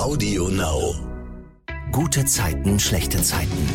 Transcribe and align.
Audio 0.00 0.48
Now. 0.48 0.94
Gute 1.92 2.24
Zeiten, 2.24 2.80
schlechte 2.80 3.20
Zeiten. 3.20 3.68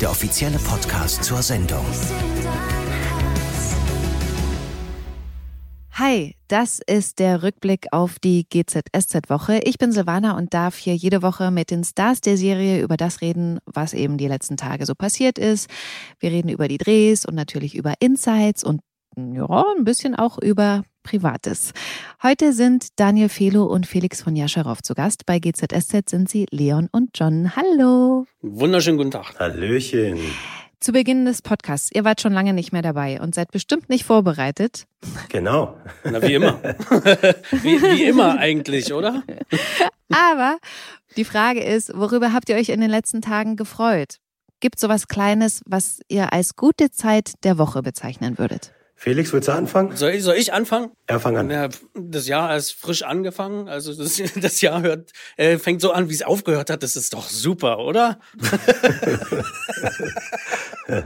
Der 0.00 0.10
offizielle 0.10 0.56
Podcast 0.56 1.22
zur 1.22 1.42
Sendung. 1.42 1.84
Hi, 5.92 6.34
das 6.48 6.80
ist 6.86 7.18
der 7.18 7.42
Rückblick 7.42 7.88
auf 7.92 8.18
die 8.18 8.48
GZSZ-Woche. 8.48 9.60
Ich 9.64 9.76
bin 9.76 9.92
Silvana 9.92 10.38
und 10.38 10.54
darf 10.54 10.78
hier 10.78 10.96
jede 10.96 11.20
Woche 11.20 11.50
mit 11.50 11.70
den 11.70 11.84
Stars 11.84 12.22
der 12.22 12.38
Serie 12.38 12.80
über 12.80 12.96
das 12.96 13.20
reden, 13.20 13.58
was 13.66 13.92
eben 13.92 14.16
die 14.16 14.28
letzten 14.28 14.56
Tage 14.56 14.86
so 14.86 14.94
passiert 14.94 15.38
ist. 15.38 15.68
Wir 16.18 16.30
reden 16.30 16.48
über 16.48 16.66
die 16.66 16.78
Drehs 16.78 17.26
und 17.26 17.34
natürlich 17.34 17.74
über 17.74 17.92
Insights 18.00 18.64
und 18.64 18.80
ja, 19.18 19.64
ein 19.76 19.84
bisschen 19.84 20.14
auch 20.14 20.38
über 20.38 20.82
Privates. 21.02 21.72
Heute 22.22 22.52
sind 22.52 22.88
Daniel 22.96 23.28
Felo 23.28 23.64
und 23.64 23.86
Felix 23.86 24.22
von 24.22 24.36
Jascherow 24.36 24.80
zu 24.82 24.94
Gast. 24.94 25.26
Bei 25.26 25.38
GZSZ 25.38 26.08
sind 26.08 26.28
sie 26.28 26.46
Leon 26.50 26.88
und 26.92 27.10
John. 27.14 27.56
Hallo. 27.56 28.26
Wunderschönen 28.42 28.98
guten 28.98 29.10
Tag. 29.10 29.38
Hallöchen. 29.38 30.18
Zu 30.80 30.92
Beginn 30.92 31.24
des 31.24 31.42
Podcasts, 31.42 31.90
ihr 31.92 32.04
wart 32.04 32.20
schon 32.20 32.32
lange 32.32 32.52
nicht 32.52 32.72
mehr 32.72 32.82
dabei 32.82 33.20
und 33.20 33.34
seid 33.34 33.50
bestimmt 33.50 33.88
nicht 33.88 34.04
vorbereitet. 34.04 34.86
Genau. 35.28 35.76
Na, 36.04 36.22
wie 36.22 36.34
immer. 36.34 36.62
wie, 37.50 37.82
wie 37.82 38.04
immer 38.04 38.38
eigentlich, 38.38 38.92
oder? 38.92 39.24
Aber 40.08 40.58
die 41.16 41.24
Frage 41.24 41.64
ist, 41.64 41.90
worüber 41.96 42.32
habt 42.32 42.48
ihr 42.48 42.54
euch 42.54 42.68
in 42.68 42.80
den 42.80 42.90
letzten 42.90 43.22
Tagen 43.22 43.56
gefreut? 43.56 44.18
Gibt 44.60 44.78
sowas 44.78 45.08
Kleines, 45.08 45.62
was 45.66 46.00
ihr 46.08 46.32
als 46.32 46.54
gute 46.54 46.90
Zeit 46.90 47.32
der 47.42 47.58
Woche 47.58 47.82
bezeichnen 47.82 48.38
würdet? 48.38 48.72
Felix, 49.00 49.32
willst 49.32 49.46
du 49.46 49.52
anfangen? 49.52 49.94
Soll 49.94 50.10
ich, 50.10 50.24
soll 50.24 50.34
ich 50.34 50.52
anfangen? 50.52 50.90
Ja, 51.08 51.20
fang 51.20 51.36
an. 51.36 51.48
Ja, 51.50 51.68
das 51.94 52.26
Jahr 52.26 52.56
ist 52.56 52.72
frisch 52.72 53.04
angefangen. 53.04 53.68
Also 53.68 53.94
das, 53.94 54.20
das 54.40 54.60
Jahr 54.60 54.82
hört, 54.82 55.12
äh, 55.36 55.56
fängt 55.58 55.80
so 55.80 55.92
an, 55.92 56.10
wie 56.10 56.14
es 56.14 56.24
aufgehört 56.24 56.68
hat. 56.68 56.82
Das 56.82 56.96
ist 56.96 57.14
doch 57.14 57.28
super, 57.28 57.78
oder? 57.78 58.18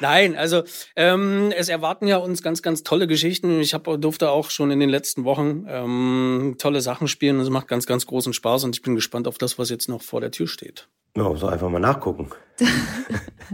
Nein, 0.00 0.36
also 0.36 0.62
ähm, 0.96 1.52
es 1.54 1.68
erwarten 1.68 2.06
ja 2.06 2.16
uns 2.16 2.42
ganz, 2.42 2.62
ganz 2.62 2.82
tolle 2.82 3.06
Geschichten. 3.06 3.60
Ich 3.60 3.74
hab, 3.74 3.84
durfte 4.00 4.30
auch 4.30 4.48
schon 4.48 4.70
in 4.70 4.80
den 4.80 4.88
letzten 4.88 5.24
Wochen 5.24 5.66
ähm, 5.68 6.56
tolle 6.58 6.80
Sachen 6.80 7.08
spielen. 7.08 7.38
Es 7.40 7.50
macht 7.50 7.68
ganz, 7.68 7.86
ganz 7.86 8.06
großen 8.06 8.32
Spaß 8.32 8.64
und 8.64 8.74
ich 8.74 8.80
bin 8.80 8.94
gespannt 8.94 9.28
auf 9.28 9.36
das, 9.36 9.58
was 9.58 9.68
jetzt 9.68 9.90
noch 9.90 10.00
vor 10.00 10.22
der 10.22 10.30
Tür 10.30 10.48
steht. 10.48 10.88
Ja, 11.14 11.36
so 11.36 11.46
einfach 11.46 11.68
mal 11.68 11.78
nachgucken. 11.78 12.30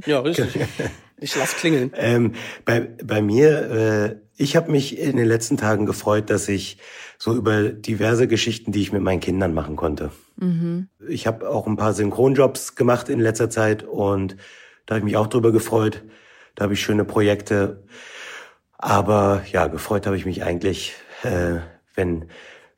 Ja, 0.06 0.20
richtig. 0.20 0.58
Ich 1.18 1.36
lass 1.36 1.56
klingeln. 1.56 1.92
Ähm, 1.94 2.32
bei, 2.64 2.80
bei 2.80 3.22
mir, 3.22 3.70
äh, 3.70 4.16
ich 4.36 4.56
habe 4.56 4.72
mich 4.72 4.98
in 4.98 5.16
den 5.16 5.26
letzten 5.26 5.56
Tagen 5.56 5.86
gefreut, 5.86 6.30
dass 6.30 6.48
ich 6.48 6.78
so 7.16 7.34
über 7.34 7.68
diverse 7.68 8.26
Geschichten, 8.26 8.72
die 8.72 8.82
ich 8.82 8.92
mit 8.92 9.02
meinen 9.02 9.20
Kindern 9.20 9.54
machen 9.54 9.76
konnte. 9.76 10.10
Mhm. 10.36 10.88
Ich 11.08 11.26
habe 11.26 11.48
auch 11.48 11.66
ein 11.66 11.76
paar 11.76 11.92
Synchronjobs 11.92 12.74
gemacht 12.74 13.08
in 13.08 13.20
letzter 13.20 13.50
Zeit 13.50 13.84
und 13.84 14.36
da 14.86 14.94
habe 14.94 15.00
ich 15.00 15.04
mich 15.04 15.16
auch 15.16 15.28
drüber 15.28 15.52
gefreut. 15.52 16.02
Da 16.54 16.64
habe 16.64 16.74
ich 16.74 16.82
schöne 16.82 17.04
Projekte. 17.04 17.84
Aber 18.76 19.42
ja, 19.52 19.68
gefreut 19.68 20.06
habe 20.06 20.16
ich 20.16 20.26
mich 20.26 20.42
eigentlich, 20.42 20.94
äh, 21.22 21.60
wenn 21.94 22.24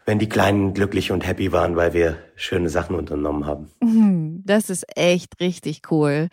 wenn 0.06 0.19
die 0.19 0.28
Kleinen 0.28 0.74
glücklich 0.74 1.12
und 1.12 1.27
happy 1.27 1.52
waren, 1.52 1.77
weil 1.77 1.94
wir 1.94 2.19
schöne 2.36 2.69
Sachen 2.69 2.94
unternommen 2.94 3.47
haben. 3.47 3.70
Mhm, 3.80 4.42
das 4.44 4.69
ist 4.69 4.84
echt 4.96 5.41
richtig 5.41 5.91
cool. 5.91 6.28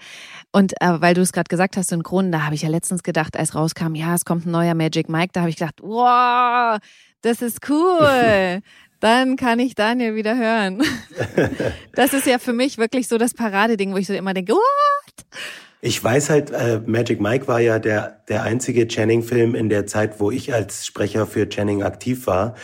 Und 0.51 0.73
äh, 0.81 0.99
weil 0.99 1.13
du 1.13 1.21
es 1.21 1.31
gerade 1.31 1.47
gesagt 1.47 1.77
hast, 1.77 1.89
synchron, 1.89 2.31
da 2.31 2.43
habe 2.45 2.55
ich 2.55 2.63
ja 2.63 2.69
letztens 2.69 3.03
gedacht, 3.03 3.37
als 3.37 3.55
rauskam, 3.55 3.95
ja, 3.95 4.13
es 4.13 4.25
kommt 4.25 4.45
ein 4.45 4.51
neuer 4.51 4.73
Magic 4.73 5.07
Mike, 5.07 5.29
da 5.33 5.41
habe 5.41 5.49
ich 5.49 5.55
gedacht, 5.55 5.79
wow, 5.81 6.79
das 7.21 7.41
ist 7.41 7.69
cool. 7.69 8.61
Dann 8.99 9.35
kann 9.35 9.57
ich 9.57 9.73
Daniel 9.73 10.15
wieder 10.15 10.37
hören. 10.37 10.83
Das 11.93 12.13
ist 12.13 12.25
ja 12.25 12.39
für 12.39 12.53
mich 12.53 12.77
wirklich 12.77 13.07
so 13.07 13.17
das 13.17 13.33
Paradeding, 13.33 13.93
wo 13.93 13.97
ich 13.97 14.07
so 14.07 14.13
immer 14.13 14.33
denke, 14.33 14.53
what? 14.53 15.25
Ich 15.81 16.01
weiß 16.01 16.29
halt, 16.29 16.51
äh, 16.51 16.79
Magic 16.85 17.19
Mike 17.19 17.47
war 17.47 17.59
ja 17.59 17.79
der, 17.79 18.21
der 18.29 18.43
einzige 18.43 18.87
Channing-Film 18.87 19.55
in 19.55 19.69
der 19.69 19.87
Zeit, 19.87 20.19
wo 20.19 20.29
ich 20.29 20.53
als 20.53 20.85
Sprecher 20.85 21.25
für 21.25 21.49
Channing 21.49 21.83
aktiv 21.83 22.27
war 22.27 22.55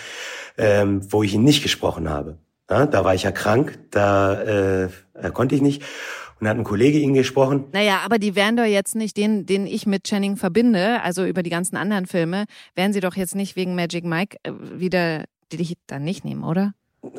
ähm, 0.57 1.01
wo 1.11 1.23
ich 1.23 1.33
ihn 1.33 1.43
nicht 1.43 1.63
gesprochen 1.63 2.09
habe. 2.09 2.37
Ja, 2.69 2.85
da 2.85 3.05
war 3.05 3.15
ich 3.15 3.23
ja 3.23 3.31
krank, 3.31 3.79
da, 3.91 4.41
äh, 4.41 4.89
da 5.13 5.29
konnte 5.29 5.55
ich 5.55 5.61
nicht. 5.61 5.83
Und 6.39 6.45
da 6.45 6.51
hat 6.51 6.57
ein 6.57 6.63
Kollege 6.63 6.99
ihn 6.99 7.13
gesprochen. 7.13 7.65
Naja, 7.71 8.01
aber 8.05 8.19
die 8.19 8.35
wären 8.35 8.57
doch 8.57 8.65
jetzt 8.65 8.95
nicht 8.95 9.17
den, 9.17 9.45
den 9.45 9.65
ich 9.65 9.87
mit 9.87 10.03
Channing 10.03 10.37
verbinde, 10.37 11.01
also 11.01 11.25
über 11.25 11.41
die 11.41 11.49
ganzen 11.49 11.77
anderen 11.77 12.05
Filme, 12.05 12.45
wären 12.75 12.93
sie 12.93 12.99
doch 12.99 13.15
jetzt 13.15 13.35
nicht 13.35 13.55
wegen 13.55 13.73
Magic 13.73 14.05
Mike 14.05 14.37
äh, 14.43 14.51
wieder, 14.75 15.23
die 15.51 15.57
dich 15.57 15.73
dann 15.87 16.03
nicht 16.03 16.25
nehmen, 16.25 16.43
oder? 16.43 16.73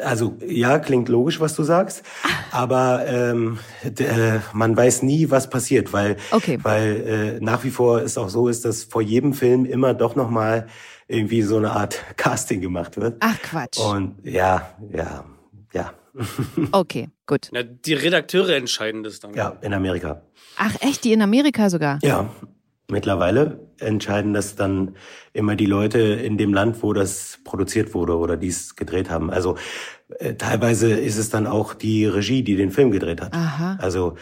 Also 0.05 0.37
ja, 0.47 0.79
klingt 0.79 1.09
logisch, 1.09 1.41
was 1.41 1.55
du 1.55 1.63
sagst, 1.63 2.03
aber 2.51 3.07
ähm, 3.07 3.59
äh, 3.83 4.39
man 4.53 4.77
weiß 4.77 5.03
nie, 5.03 5.31
was 5.31 5.49
passiert, 5.49 5.93
weil, 5.93 6.17
okay. 6.31 6.59
weil 6.63 7.39
äh, 7.41 7.45
nach 7.45 7.65
wie 7.65 7.71
vor 7.71 8.03
es 8.03 8.19
auch 8.19 8.29
so 8.29 8.49
ist, 8.49 8.65
dass 8.65 8.85
vor 8.85 9.03
jedem 9.03 9.33
Film 9.33 9.65
immer 9.65 9.95
doch 9.95 10.15
noch 10.15 10.31
mal 10.31 10.67
irgendwie 11.09 11.43
so 11.43 11.57
eine 11.57 11.73
Art 11.73 11.99
Casting 12.17 12.61
gemacht 12.61 12.97
wird. 12.97 13.17
Ach 13.21 13.39
Quatsch. 13.43 13.79
Und 13.79 14.17
ja, 14.25 14.75
ja, 14.93 15.25
ja. 15.73 15.93
Okay, 16.73 17.09
gut. 17.27 17.51
Ja, 17.53 17.63
die 17.63 17.95
Redakteure 17.95 18.57
entscheiden 18.57 19.03
das 19.03 19.21
dann. 19.21 19.35
Ja, 19.35 19.57
in 19.63 19.73
Amerika. 19.73 20.23
Ach 20.57 20.75
echt, 20.81 21.05
die 21.05 21.13
in 21.13 21.23
Amerika 21.23 21.71
sogar? 21.71 21.99
Ja. 22.03 22.31
Mittlerweile 22.91 23.61
entscheiden 23.81 24.33
das 24.33 24.57
dann 24.57 24.97
immer 25.35 25.57
die 25.57 25.67
Leute 25.67 25.99
in 25.99 26.39
dem 26.39 26.55
Land, 26.55 26.83
wo 26.83 26.95
das 26.95 27.39
produziert 27.45 27.93
wurde 27.93 28.17
oder 28.17 28.39
dies 28.39 28.77
gedreht 28.77 29.11
haben. 29.11 29.31
Also 29.31 29.59
äh, 30.19 30.35
teilweise 30.35 30.93
ist 30.93 31.19
es 31.19 31.29
dann 31.29 31.47
auch 31.47 31.75
die 31.75 32.07
Regie, 32.07 32.43
die 32.43 32.57
den 32.57 32.71
Film 32.71 32.91
gedreht 32.91 33.21
hat. 33.21 33.35
Aha. 33.35 33.77
Also 33.79 34.17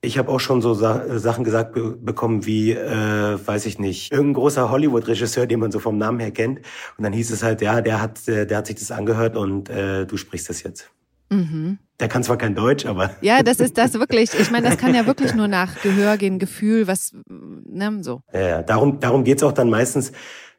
ich 0.00 0.18
habe 0.18 0.30
auch 0.30 0.40
schon 0.40 0.62
so 0.62 0.74
Sa 0.74 1.18
Sachen 1.18 1.44
gesagt 1.44 1.72
be 1.72 1.96
bekommen 1.96 2.46
wie, 2.46 2.72
äh, 2.72 3.38
weiß 3.44 3.66
ich 3.66 3.78
nicht, 3.78 4.12
irgendein 4.12 4.34
großer 4.34 4.70
Hollywood-Regisseur, 4.70 5.46
den 5.46 5.60
man 5.60 5.72
so 5.72 5.78
vom 5.78 5.98
Namen 5.98 6.20
her 6.20 6.30
kennt. 6.30 6.60
Und 6.96 7.04
dann 7.04 7.12
hieß 7.12 7.30
es 7.30 7.42
halt, 7.42 7.60
ja, 7.62 7.80
der 7.80 8.00
hat, 8.00 8.26
äh, 8.28 8.46
der 8.46 8.58
hat 8.58 8.66
sich 8.66 8.76
das 8.76 8.90
angehört 8.90 9.36
und 9.36 9.68
äh, 9.68 10.06
du 10.06 10.16
sprichst 10.16 10.48
das 10.48 10.62
jetzt. 10.62 10.90
Mhm. 11.30 11.78
Der 11.98 12.08
kann 12.08 12.22
zwar 12.22 12.36
kein 12.36 12.54
Deutsch, 12.54 12.86
aber. 12.86 13.10
Ja, 13.20 13.42
das 13.42 13.58
ist 13.58 13.78
das 13.78 13.94
wirklich. 13.98 14.30
Ich 14.38 14.50
meine, 14.50 14.68
das 14.68 14.78
kann 14.78 14.94
ja 14.94 15.06
wirklich 15.06 15.34
nur 15.34 15.48
nach 15.48 15.80
Gehör 15.82 16.18
gehen, 16.18 16.38
Gefühl, 16.38 16.86
was, 16.86 17.12
ne, 17.28 17.98
so. 18.02 18.20
Ja, 18.32 18.62
darum, 18.62 19.00
darum 19.00 19.24
geht's 19.24 19.42
auch 19.42 19.52
dann 19.52 19.70
meistens, 19.70 20.12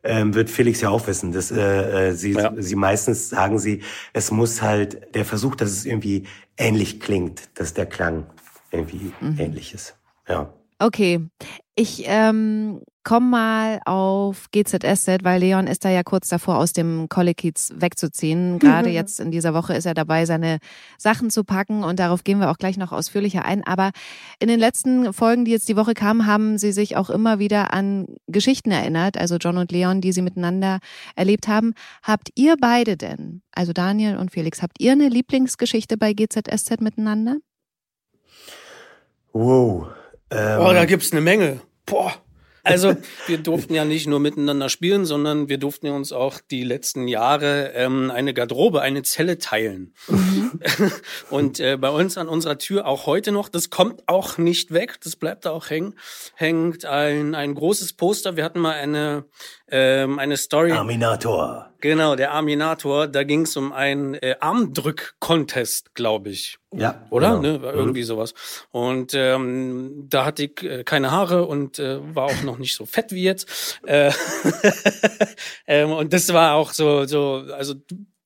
ähm, 0.03 0.33
wird 0.33 0.49
Felix 0.49 0.81
ja 0.81 0.89
auch 0.89 1.05
wissen, 1.07 1.31
dass 1.31 1.51
äh, 1.51 2.09
äh, 2.09 2.11
sie, 2.13 2.33
ja. 2.33 2.53
sie 2.57 2.75
meistens 2.75 3.29
sagen 3.29 3.59
sie, 3.59 3.81
es 4.13 4.31
muss 4.31 4.61
halt 4.61 5.15
der 5.15 5.25
Versuch, 5.25 5.55
dass 5.55 5.69
es 5.69 5.85
irgendwie 5.85 6.23
ähnlich 6.57 6.99
klingt, 6.99 7.41
dass 7.55 7.73
der 7.73 7.85
Klang 7.85 8.25
irgendwie 8.71 9.11
mhm. 9.21 9.39
ähnlich 9.39 9.73
ist. 9.73 9.97
Ja. 10.27 10.53
Okay, 10.79 11.27
ich 11.75 12.03
ähm, 12.05 12.81
komme 13.03 13.27
mal 13.27 13.79
auf 13.85 14.47
GZSZ, 14.51 15.23
weil 15.23 15.39
Leon 15.39 15.65
ist 15.65 15.85
da 15.85 15.89
ja 15.89 16.03
kurz 16.03 16.27
davor, 16.27 16.57
aus 16.57 16.71
dem 16.71 17.09
Kollekiez 17.09 17.73
wegzuziehen. 17.75 18.59
Gerade 18.59 18.89
jetzt 18.89 19.19
in 19.19 19.31
dieser 19.31 19.55
Woche 19.55 19.73
ist 19.73 19.85
er 19.85 19.95
dabei, 19.95 20.25
seine 20.25 20.59
Sachen 20.99 21.31
zu 21.31 21.43
packen 21.43 21.83
und 21.83 21.99
darauf 21.99 22.23
gehen 22.23 22.39
wir 22.39 22.51
auch 22.51 22.57
gleich 22.57 22.77
noch 22.77 22.91
ausführlicher 22.91 23.43
ein. 23.43 23.63
Aber 23.65 23.89
in 24.39 24.49
den 24.49 24.59
letzten 24.59 25.13
Folgen, 25.13 25.45
die 25.45 25.51
jetzt 25.51 25.67
die 25.67 25.77
Woche 25.77 25.95
kamen, 25.95 26.27
haben 26.27 26.59
sie 26.59 26.71
sich 26.71 26.95
auch 26.95 27.09
immer 27.09 27.39
wieder 27.39 27.73
an 27.73 28.05
Geschichten 28.27 28.69
erinnert, 28.69 29.17
also 29.17 29.37
John 29.37 29.57
und 29.57 29.71
Leon, 29.71 29.99
die 29.99 30.11
sie 30.11 30.21
miteinander 30.21 30.77
erlebt 31.15 31.47
haben. 31.47 31.73
Habt 32.03 32.29
ihr 32.35 32.55
beide 32.59 32.97
denn, 32.97 33.41
also 33.51 33.73
Daniel 33.73 34.17
und 34.17 34.31
Felix, 34.31 34.61
habt 34.61 34.79
ihr 34.79 34.91
eine 34.91 35.09
Lieblingsgeschichte 35.09 35.97
bei 35.97 36.13
GZSZ 36.13 36.81
miteinander? 36.81 37.37
Wow. 39.33 39.87
Ähm, 40.29 40.59
oh, 40.61 40.73
da 40.73 40.85
gibt's 40.85 41.11
eine 41.11 41.21
Menge. 41.21 41.61
Boah. 41.85 42.13
Also 42.67 42.95
wir 43.27 43.37
durften 43.37 43.73
ja 43.73 43.85
nicht 43.85 44.07
nur 44.07 44.19
miteinander 44.19 44.69
spielen, 44.69 45.05
sondern 45.05 45.49
wir 45.49 45.57
durften 45.57 45.87
ja 45.87 45.93
uns 45.93 46.11
auch 46.11 46.39
die 46.51 46.63
letzten 46.63 47.07
Jahre 47.07 47.71
ähm, 47.73 48.11
eine 48.11 48.33
Garderobe, 48.33 48.81
eine 48.81 49.03
Zelle 49.03 49.37
teilen. 49.37 49.93
Mhm. 50.07 50.59
Und 51.29 51.59
äh, 51.59 51.77
bei 51.77 51.89
uns 51.89 52.17
an 52.17 52.27
unserer 52.27 52.57
Tür 52.57 52.85
auch 52.85 53.05
heute 53.05 53.31
noch, 53.31 53.49
das 53.49 53.69
kommt 53.69 54.03
auch 54.07 54.37
nicht 54.37 54.73
weg, 54.73 54.99
das 55.03 55.15
bleibt 55.15 55.45
da 55.45 55.51
auch 55.51 55.69
hängen, 55.69 55.95
hängt 56.35 56.85
ein, 56.85 57.35
ein 57.35 57.55
großes 57.55 57.93
Poster. 57.93 58.35
Wir 58.35 58.43
hatten 58.43 58.59
mal 58.59 58.73
eine, 58.73 59.25
ähm, 59.69 60.19
eine 60.19 60.37
Story. 60.37 60.71
Arminator. 60.71 61.66
Genau, 61.79 62.15
der 62.15 62.31
Arminator. 62.31 63.07
Da 63.07 63.23
ging 63.23 63.41
es 63.41 63.55
um 63.55 63.71
einen 63.71 64.15
äh, 64.15 64.35
Armdrück-Contest, 64.39 65.93
glaube 65.93 66.29
ich. 66.29 66.57
Ja. 66.73 67.05
Oder? 67.09 67.39
Genau. 67.39 67.59
Ne? 67.59 67.71
Irgendwie 67.73 68.01
mhm. 68.01 68.05
sowas. 68.05 68.33
Und 68.71 69.13
ähm, 69.13 70.07
da 70.09 70.25
hatte 70.25 70.45
ich 70.45 70.63
äh, 70.63 70.83
keine 70.83 71.11
Haare 71.11 71.45
und 71.45 71.79
äh, 71.79 71.99
war 72.15 72.25
auch 72.25 72.43
noch 72.43 72.57
nicht 72.57 72.75
so 72.75 72.85
fett 72.85 73.11
wie 73.11 73.23
jetzt. 73.23 73.79
Äh, 73.85 74.11
ähm, 75.67 75.91
und 75.91 76.13
das 76.13 76.33
war 76.33 76.55
auch 76.55 76.71
so, 76.71 77.05
so, 77.05 77.43
also 77.53 77.75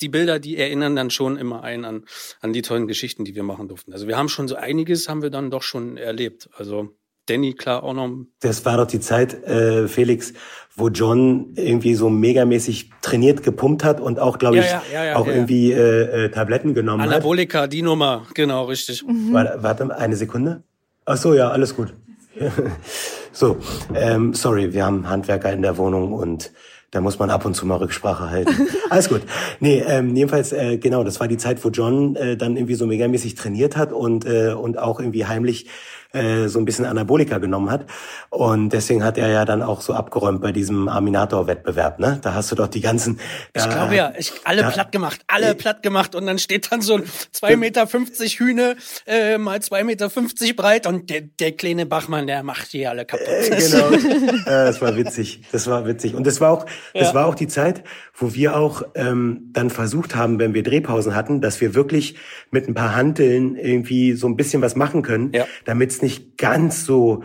die 0.01 0.09
Bilder, 0.09 0.39
die 0.39 0.57
erinnern 0.57 0.95
dann 0.95 1.09
schon 1.09 1.37
immer 1.37 1.63
ein 1.63 1.85
an, 1.85 2.05
an 2.39 2.53
die 2.53 2.61
tollen 2.61 2.87
Geschichten, 2.87 3.25
die 3.25 3.35
wir 3.35 3.43
machen 3.43 3.67
durften. 3.67 3.93
Also 3.93 4.07
wir 4.07 4.17
haben 4.17 4.29
schon 4.29 4.47
so 4.47 4.55
einiges, 4.55 5.07
haben 5.07 5.21
wir 5.21 5.29
dann 5.29 5.51
doch 5.51 5.63
schon 5.63 5.97
erlebt. 5.97 6.49
Also 6.53 6.95
Danny 7.31 7.53
klar 7.53 7.83
auch 7.83 7.93
noch. 7.93 8.09
Das 8.41 8.65
war 8.65 8.77
doch 8.77 8.87
die 8.87 8.99
Zeit, 8.99 9.43
äh, 9.45 9.87
Felix, 9.87 10.33
wo 10.75 10.89
John 10.89 11.53
irgendwie 11.55 11.95
so 11.95 12.09
megamäßig 12.09 12.89
trainiert, 13.01 13.43
gepumpt 13.43 13.83
hat 13.83 13.99
und 13.99 14.19
auch, 14.19 14.37
glaube 14.37 14.57
ich, 14.57 14.65
ja, 14.65 14.81
ja, 14.91 15.05
ja, 15.05 15.15
auch 15.15 15.27
irgendwie 15.27 15.71
äh, 15.71 16.25
äh, 16.25 16.29
Tabletten 16.29 16.73
genommen 16.73 17.01
Anabolika, 17.01 17.59
hat. 17.59 17.63
Anabolika, 17.63 17.67
die 17.67 17.81
Nummer, 17.81 18.25
genau, 18.33 18.65
richtig. 18.65 19.03
Mhm. 19.05 19.33
Warte, 19.33 19.57
warte, 19.61 19.97
eine 19.97 20.15
Sekunde. 20.15 20.63
Ach 21.05 21.17
so, 21.17 21.33
ja, 21.33 21.49
alles 21.49 21.75
gut. 21.75 21.93
so, 23.31 23.57
ähm, 23.93 24.33
sorry, 24.33 24.73
wir 24.73 24.85
haben 24.85 25.09
Handwerker 25.09 25.51
in 25.51 25.61
der 25.61 25.77
Wohnung 25.77 26.13
und 26.13 26.51
da 26.91 26.99
muss 26.99 27.19
man 27.19 27.29
ab 27.29 27.45
und 27.45 27.55
zu 27.55 27.65
mal 27.65 27.77
Rücksprache 27.77 28.29
halten. 28.29 28.67
Alles 28.89 29.07
gut. 29.07 29.21
Nee, 29.61 29.81
ähm, 29.87 30.13
jedenfalls, 30.13 30.51
äh, 30.51 30.77
genau, 30.77 31.05
das 31.05 31.21
war 31.21 31.29
die 31.29 31.37
Zeit, 31.37 31.63
wo 31.63 31.69
John 31.69 32.17
äh, 32.17 32.35
dann 32.35 32.57
irgendwie 32.57 32.75
so 32.75 32.85
megamäßig 32.85 33.35
trainiert 33.35 33.77
hat 33.77 33.93
und, 33.93 34.25
äh, 34.25 34.51
und 34.51 34.77
auch 34.77 34.99
irgendwie 34.99 35.25
heimlich 35.25 35.67
äh, 36.13 36.47
so 36.47 36.59
ein 36.59 36.65
bisschen 36.65 36.85
Anabolika 36.85 37.37
genommen 37.37 37.71
hat. 37.71 37.85
Und 38.29 38.69
deswegen 38.69 39.03
hat 39.03 39.17
er 39.17 39.29
ja 39.29 39.45
dann 39.45 39.61
auch 39.61 39.81
so 39.81 39.93
abgeräumt 39.93 40.41
bei 40.41 40.51
diesem 40.51 40.87
Aminator-Wettbewerb. 40.87 41.99
Ne? 41.99 42.19
Da 42.21 42.33
hast 42.33 42.51
du 42.51 42.55
doch 42.55 42.67
die 42.67 42.81
ganzen. 42.81 43.19
Ich 43.53 43.69
glaube 43.69 43.95
ja, 43.95 44.13
ich, 44.17 44.33
alle 44.43 44.61
da, 44.63 44.71
platt 44.71 44.91
gemacht, 44.91 45.21
alle 45.27 45.51
äh, 45.51 45.55
platt 45.55 45.83
gemacht. 45.83 46.15
Und 46.15 46.25
dann 46.25 46.37
steht 46.37 46.71
dann 46.71 46.81
so 46.81 46.95
ein 46.95 47.03
2,50 47.03 47.57
Meter 47.57 47.87
Hühne 47.87 48.75
äh, 49.05 49.37
mal 49.37 49.59
2,50 49.59 49.83
Meter 49.83 50.09
breit 50.55 50.87
und 50.87 51.09
der, 51.09 51.21
der 51.21 51.53
kleine 51.53 51.85
Bachmann, 51.85 52.27
der 52.27 52.43
macht 52.43 52.73
die 52.73 52.85
alle 52.87 53.05
kaputt. 53.05 53.27
Äh, 53.27 53.49
genau. 53.71 53.91
äh, 53.91 54.65
das 54.65 54.81
war 54.81 54.95
witzig. 54.97 55.43
Das 55.51 55.67
war 55.67 55.85
witzig. 55.85 56.15
Und 56.15 56.27
das 56.27 56.41
war 56.41 56.51
auch, 56.51 56.65
das 56.93 57.09
ja. 57.09 57.13
war 57.13 57.25
auch 57.27 57.35
die 57.35 57.47
Zeit, 57.47 57.83
wo 58.13 58.33
wir 58.33 58.55
auch 58.55 58.83
ähm, 58.95 59.49
dann 59.53 59.69
versucht 59.69 60.15
haben, 60.15 60.39
wenn 60.39 60.53
wir 60.53 60.63
Drehpausen 60.63 61.15
hatten, 61.15 61.41
dass 61.41 61.61
wir 61.61 61.73
wirklich 61.73 62.15
mit 62.49 62.67
ein 62.67 62.73
paar 62.73 62.95
Hanteln 62.95 63.55
irgendwie 63.55 64.13
so 64.13 64.27
ein 64.27 64.35
bisschen 64.35 64.61
was 64.61 64.75
machen 64.75 65.01
können, 65.03 65.31
ja. 65.33 65.45
damit 65.65 66.00
nicht 66.01 66.37
ganz 66.37 66.85
so 66.85 67.23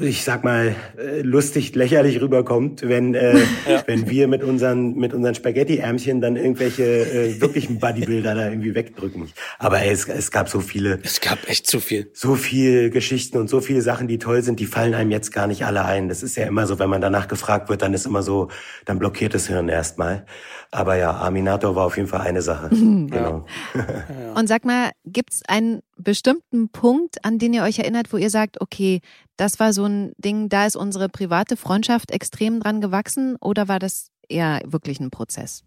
ich 0.00 0.24
sag 0.24 0.42
mal, 0.44 0.74
äh, 0.98 1.20
lustig, 1.22 1.74
lächerlich 1.74 2.20
rüberkommt, 2.20 2.88
wenn, 2.88 3.14
äh, 3.14 3.38
ja. 3.68 3.82
wenn 3.86 4.10
wir 4.10 4.26
mit 4.26 4.42
unseren, 4.42 4.94
mit 4.96 5.14
unseren 5.14 5.34
Spaghetti-Ärmchen 5.34 6.20
dann 6.20 6.36
irgendwelche 6.36 6.84
äh, 6.84 7.40
wirklichen 7.40 7.78
Bodybuilder 7.78 8.34
da 8.34 8.48
irgendwie 8.48 8.74
wegdrücken. 8.74 9.28
Aber 9.58 9.80
ey, 9.80 9.90
es, 9.90 10.08
es 10.08 10.30
gab 10.30 10.48
so 10.48 10.60
viele. 10.60 10.98
Es 11.02 11.20
gab 11.20 11.48
echt 11.48 11.66
zu 11.66 11.78
viel. 11.80 12.10
So 12.12 12.34
viele 12.34 12.90
Geschichten 12.90 13.38
und 13.38 13.48
so 13.48 13.60
viele 13.60 13.82
Sachen, 13.82 14.08
die 14.08 14.18
toll 14.18 14.42
sind, 14.42 14.58
die 14.58 14.66
fallen 14.66 14.94
einem 14.94 15.10
jetzt 15.10 15.32
gar 15.32 15.46
nicht 15.46 15.64
alle 15.64 15.84
ein. 15.84 16.08
Das 16.08 16.22
ist 16.22 16.36
ja 16.36 16.46
immer 16.46 16.66
so, 16.66 16.78
wenn 16.78 16.90
man 16.90 17.00
danach 17.00 17.28
gefragt 17.28 17.68
wird, 17.68 17.82
dann 17.82 17.94
ist 17.94 18.06
immer 18.06 18.22
so, 18.22 18.48
dann 18.84 18.98
blockiert 18.98 19.34
das 19.34 19.46
Hirn 19.46 19.68
erstmal. 19.68 20.26
Aber 20.70 20.96
ja, 20.96 21.18
Aminator 21.20 21.76
war 21.76 21.86
auf 21.86 21.96
jeden 21.96 22.08
Fall 22.08 22.22
eine 22.22 22.42
Sache. 22.42 22.68
genau. 22.70 23.46
Ja. 23.74 24.32
Und 24.34 24.48
sag 24.48 24.64
mal, 24.64 24.90
gibt's 25.04 25.42
einen 25.46 25.80
bestimmten 25.98 26.68
Punkt, 26.70 27.24
an 27.24 27.38
den 27.38 27.52
ihr 27.52 27.62
euch 27.62 27.78
erinnert, 27.78 28.12
wo 28.12 28.16
ihr 28.16 28.30
sagt, 28.30 28.60
okay, 28.60 29.00
das 29.36 29.60
war 29.60 29.72
so 29.72 29.84
ein 29.84 30.12
Ding, 30.18 30.48
da 30.48 30.66
ist 30.66 30.76
unsere 30.76 31.08
private 31.08 31.56
Freundschaft 31.56 32.10
extrem 32.10 32.60
dran 32.60 32.80
gewachsen 32.80 33.36
oder 33.40 33.68
war 33.68 33.78
das 33.78 34.10
eher 34.28 34.60
wirklich 34.64 35.00
ein 35.00 35.10
Prozess? 35.10 35.64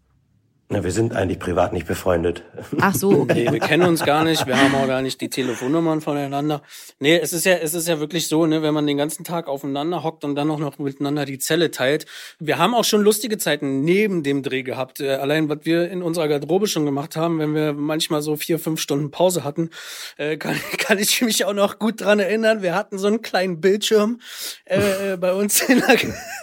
Na, 0.72 0.82
wir 0.82 0.90
sind 0.90 1.14
eigentlich 1.14 1.38
privat 1.38 1.74
nicht 1.74 1.86
befreundet. 1.86 2.44
Ach 2.80 2.94
so, 2.94 3.10
okay. 3.10 3.44
Nee, 3.44 3.52
wir 3.52 3.60
kennen 3.60 3.86
uns 3.86 4.02
gar 4.06 4.24
nicht, 4.24 4.46
wir 4.46 4.58
haben 4.58 4.74
auch 4.74 4.86
gar 4.86 5.02
nicht 5.02 5.20
die 5.20 5.28
Telefonnummern 5.28 6.00
voneinander. 6.00 6.62
Nee, 6.98 7.18
es 7.18 7.34
ist 7.34 7.44
ja, 7.44 7.56
es 7.56 7.74
ist 7.74 7.88
ja 7.88 8.00
wirklich 8.00 8.26
so, 8.26 8.46
ne, 8.46 8.62
wenn 8.62 8.72
man 8.72 8.86
den 8.86 8.96
ganzen 8.96 9.22
Tag 9.22 9.48
aufeinander 9.48 10.02
hockt 10.02 10.24
und 10.24 10.34
dann 10.34 10.50
auch 10.50 10.58
noch 10.58 10.78
miteinander 10.78 11.26
die 11.26 11.38
Zelle 11.38 11.70
teilt. 11.70 12.06
Wir 12.38 12.56
haben 12.56 12.74
auch 12.74 12.84
schon 12.84 13.02
lustige 13.02 13.36
Zeiten 13.36 13.84
neben 13.84 14.22
dem 14.22 14.42
Dreh 14.42 14.62
gehabt. 14.62 15.00
Äh, 15.00 15.16
allein, 15.16 15.50
was 15.50 15.58
wir 15.64 15.90
in 15.90 16.02
unserer 16.02 16.26
Garderobe 16.26 16.66
schon 16.68 16.86
gemacht 16.86 17.16
haben, 17.16 17.38
wenn 17.38 17.54
wir 17.54 17.74
manchmal 17.74 18.22
so 18.22 18.36
vier, 18.36 18.58
fünf 18.58 18.80
Stunden 18.80 19.10
Pause 19.10 19.44
hatten, 19.44 19.68
äh, 20.16 20.38
kann, 20.38 20.56
kann 20.78 20.98
ich 20.98 21.20
mich 21.20 21.44
auch 21.44 21.52
noch 21.52 21.78
gut 21.80 22.00
dran 22.00 22.18
erinnern. 22.18 22.62
Wir 22.62 22.74
hatten 22.74 22.96
so 22.96 23.08
einen 23.08 23.20
kleinen 23.20 23.60
Bildschirm 23.60 24.20
äh, 24.64 25.12
äh 25.12 25.16
bei 25.18 25.34
uns 25.34 25.60
in 25.60 25.80
der, 25.80 25.98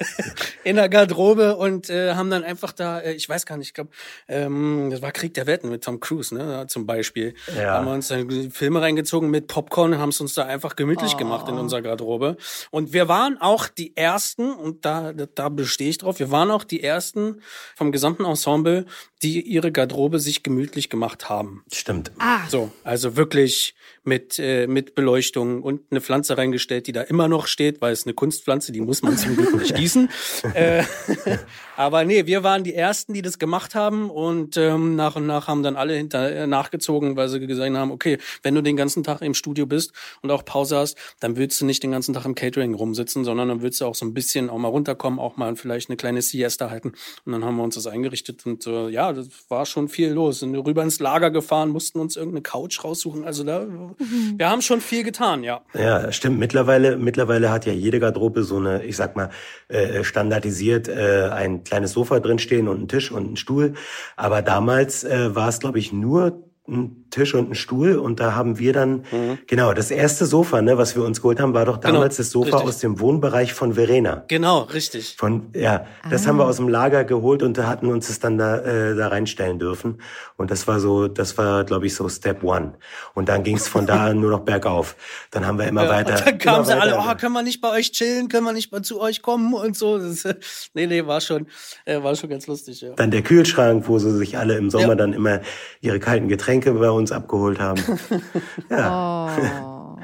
in 0.64 0.76
der 0.76 0.88
Garderobe 0.88 1.58
und 1.58 1.90
äh, 1.90 2.14
haben 2.14 2.30
dann 2.30 2.44
einfach 2.44 2.74
da, 2.74 3.02
ich 3.02 3.28
weiß 3.28 3.48
gar 3.48 3.58
nicht, 3.58 3.70
ich 3.70 3.74
glaube, 3.74 3.90
ähm, 4.28 4.90
das 4.92 5.02
war 5.02 5.12
Krieg 5.12 5.34
der 5.34 5.48
Wetten 5.48 5.70
mit 5.70 5.84
Tom 5.84 6.00
Cruise, 6.00 6.34
ne, 6.34 6.66
zum 6.68 6.86
Beispiel. 6.86 7.34
Ja. 7.56 7.76
Haben 7.76 7.86
wir 7.86 7.94
uns 7.94 8.08
dann 8.08 8.52
Filme 8.52 8.82
reingezogen 8.82 9.30
mit 9.30 9.48
Popcorn, 9.48 9.98
haben 9.98 10.10
es 10.10 10.22
uns 10.22 10.34
da 10.34 10.46
einfach 10.46 10.76
gemütlich 10.76 11.14
oh. 11.16 11.18
gemacht 11.18 11.48
in 11.48 11.56
unserer 11.56 11.82
Garderobe. 11.82 12.38
Und 12.72 12.94
wir 12.94 13.08
waren 13.08 13.40
auch 13.40 13.68
die 13.68 13.96
ersten, 13.96 14.52
und 14.54 14.86
da, 14.86 15.14
da 15.14 15.50
bestehe 15.50 15.90
ich 15.90 15.98
drauf, 15.98 16.20
wir 16.20 16.32
waren 16.32 16.52
auch 16.52 16.64
die 16.64 16.84
ersten 16.84 17.42
vom 17.76 17.92
gesamten 17.92 18.26
Ensemble, 18.26 18.86
die 19.22 19.42
ihre 19.42 19.72
Garderobe 19.72 20.20
sich 20.20 20.44
gemütlich 20.44 20.90
gemacht 20.90 21.30
haben. 21.30 21.64
Stimmt. 21.72 22.12
Ah. 22.20 22.48
So, 22.48 22.72
also 22.84 23.16
wirklich 23.16 23.76
mit, 24.10 24.40
äh, 24.40 24.68
mit 24.68 24.96
Beleuchtung 24.96 25.62
und 25.62 25.82
eine 25.92 26.02
Pflanze 26.02 26.38
reingestellt, 26.38 26.88
die 26.88 26.92
da 26.92 27.02
immer 27.04 27.30
noch 27.30 27.48
steht, 27.48 27.80
weil 27.80 27.94
es 27.94 28.06
eine 28.06 28.14
Kunstpflanze, 28.14 28.72
die 28.74 28.82
muss 28.82 29.04
man 29.04 29.16
zum 29.18 29.38
Glück 29.38 29.56
nicht 29.56 29.76
gießen. 29.76 30.10
äh, 30.56 30.84
aber 31.78 32.04
nee, 32.04 32.26
wir 32.26 32.44
waren 32.44 32.64
die 32.64 32.74
Ersten, 32.74 33.14
die 33.14 33.22
das 33.22 33.40
gemacht 33.40 33.76
haben 33.76 34.10
und 34.10 34.58
ähm, 34.58 34.96
nach 34.96 35.16
und 35.16 35.28
nach 35.28 35.48
haben 35.48 35.64
dann 35.64 35.78
alle 35.78 35.94
hinter 35.94 36.30
äh, 36.30 36.48
nachgezogen, 36.48 37.16
weil 37.16 37.30
sie 37.30 37.40
gesagt 37.40 37.74
haben, 37.74 37.92
okay, 37.92 38.18
wenn 38.42 38.56
du 38.56 38.62
den 38.62 38.76
ganzen 38.76 39.04
Tag 39.04 39.22
im 39.22 39.36
Studio 39.36 39.66
bist 39.68 39.94
und 40.22 40.32
auch 40.32 40.44
Pause 40.44 40.78
hast, 40.78 40.98
dann 41.20 41.38
willst 41.38 41.62
du 41.62 41.66
nicht 41.66 41.84
den 41.84 41.92
ganzen 41.92 42.14
Tag 42.14 42.26
im 42.26 42.34
Catering 42.34 42.74
rumsitzen, 42.74 43.24
sondern 43.24 43.48
dann 43.48 43.62
willst 43.62 43.80
du 43.80 43.86
auch 43.86 43.96
so 43.96 44.06
ein 44.06 44.14
bisschen 44.14 44.50
auch 44.50 44.58
mal 44.58 44.70
runterkommen, 44.70 45.20
auch 45.20 45.38
mal 45.38 45.56
vielleicht 45.56 45.90
eine 45.90 45.98
kleine 45.98 46.24
Siesta 46.24 46.72
halten. 46.72 46.94
Und 47.26 47.32
dann 47.32 47.46
haben 47.46 47.58
wir 47.58 47.64
uns 47.64 47.76
das 47.76 47.86
eingerichtet 47.86 48.46
und 48.48 48.66
äh, 48.66 48.90
ja, 48.90 49.14
das 49.14 49.30
war 49.50 49.68
schon 49.68 49.88
viel 49.88 50.10
los. 50.10 50.40
Sind 50.40 50.56
rüber 50.56 50.82
ins 50.82 51.00
Lager 51.00 51.30
gefahren, 51.30 51.70
mussten 51.70 52.00
uns 52.00 52.16
irgendeine 52.16 52.42
Couch 52.42 52.84
raussuchen. 52.84 53.24
Also 53.24 53.44
da. 53.44 53.68
Wir 54.00 54.50
haben 54.50 54.62
schon 54.62 54.80
viel 54.82 55.04
getan, 55.04 55.44
ja. 55.44 55.62
Ja, 55.74 56.12
stimmt. 56.12 56.40
Mittlerweile, 56.40 56.98
mittlerweile 56.98 57.52
hat 57.52 57.66
ja 57.66 57.74
jede 57.74 58.00
Garderobe 58.00 58.44
so 58.44 58.58
eine, 58.58 58.84
ich 58.84 58.96
sag 58.96 59.16
mal, 59.16 59.30
äh, 59.68 60.04
standardisiert 60.04 60.88
äh, 60.88 61.30
ein 61.32 61.64
kleines 61.64 61.92
Sofa 61.92 62.20
drinstehen 62.20 62.68
und 62.68 62.78
einen 62.78 62.88
Tisch 62.88 63.12
und 63.12 63.28
einen 63.28 63.38
Stuhl. 63.38 63.74
Aber 64.16 64.42
damals 64.42 65.04
äh, 65.04 65.36
war 65.36 65.50
es, 65.50 65.60
glaube 65.60 65.80
ich, 65.80 65.92
nur 65.92 66.49
ein 66.72 67.06
Tisch 67.10 67.34
und 67.34 67.52
ein 67.52 67.56
Stuhl 67.56 67.98
und 67.98 68.20
da 68.20 68.36
haben 68.36 68.60
wir 68.60 68.74
dann, 68.74 69.04
mhm. 69.12 69.40
genau, 69.48 69.74
das 69.74 69.90
erste 69.92 70.26
Sofa, 70.26 70.62
ne, 70.62 70.78
was 70.78 70.96
wir 70.96 71.04
uns 71.04 71.22
geholt 71.22 71.40
haben, 71.40 71.54
war 71.54 71.66
doch 71.66 71.80
genau, 71.80 71.96
damals 71.96 72.18
genau, 72.18 72.24
das 72.24 72.32
Sofa 72.32 72.58
richtig. 72.58 72.70
aus 72.70 72.78
dem 72.80 73.00
Wohnbereich 73.00 73.54
von 73.54 73.74
Verena. 73.74 74.24
Genau, 74.28 74.60
richtig. 74.62 75.16
Von, 75.18 75.48
ja, 75.56 75.86
das 76.10 76.26
ah. 76.26 76.30
haben 76.30 76.38
wir 76.38 76.46
aus 76.46 76.58
dem 76.58 76.68
Lager 76.68 77.04
geholt 77.04 77.42
und 77.42 77.58
da 77.58 77.68
hatten 77.68 77.88
uns 77.88 78.10
es 78.10 78.20
dann 78.20 78.38
da, 78.38 78.60
äh, 78.60 78.96
da 78.96 79.08
reinstellen 79.08 79.60
dürfen. 79.60 80.02
Und 80.38 80.52
das 80.52 80.68
war 80.68 80.80
so, 80.80 81.08
das 81.08 81.38
war, 81.38 81.64
glaube 81.64 81.88
ich, 81.88 81.96
so 81.96 82.08
Step 82.08 82.44
One. 82.44 82.74
Und 83.16 83.28
dann 83.28 83.44
ging 83.44 83.58
es 83.58 83.68
von 83.68 83.88
da 83.88 84.14
nur 84.14 84.32
noch 84.32 84.42
bergauf. 84.42 84.96
Dann 85.32 85.48
haben 85.48 85.58
wir 85.58 85.68
immer 85.68 85.86
ja, 85.86 85.90
weiter. 85.90 86.16
Und 86.16 86.26
dann 86.26 86.38
kamen 86.38 86.66
sie 86.66 86.80
alle, 86.80 86.98
oh, 86.98 87.16
können 87.16 87.34
wir 87.34 87.44
nicht 87.44 87.62
bei 87.62 87.72
euch 87.72 87.92
chillen, 87.92 88.30
können 88.30 88.46
wir 88.46 88.54
nicht 88.54 88.72
mal 88.72 88.84
zu 88.84 89.02
euch 89.02 89.22
kommen 89.22 89.54
und 89.54 89.76
so. 89.76 89.98
Das, 89.98 90.24
nee, 90.74 90.86
nee, 90.86 91.06
war 91.06 91.22
schon, 91.22 91.48
äh, 91.86 92.02
war 92.04 92.16
schon 92.16 92.30
ganz 92.30 92.46
lustig, 92.48 92.82
ja. 92.82 92.94
Dann 92.96 93.12
der 93.12 93.24
Kühlschrank, 93.24 93.88
wo 93.88 93.98
sie 93.98 94.16
sich 94.18 94.38
alle 94.38 94.58
im 94.58 94.70
Sommer 94.70 94.90
ja. 94.90 94.96
dann 94.96 95.14
immer 95.14 95.42
ihre 95.82 96.00
kalten 96.00 96.28
Getränke 96.28 96.59
bei 96.62 96.92
uns 96.92 97.12
abgeholt 97.12 97.60
haben. 97.60 97.82
Ja. 98.70 99.28
Oh. 99.28 99.98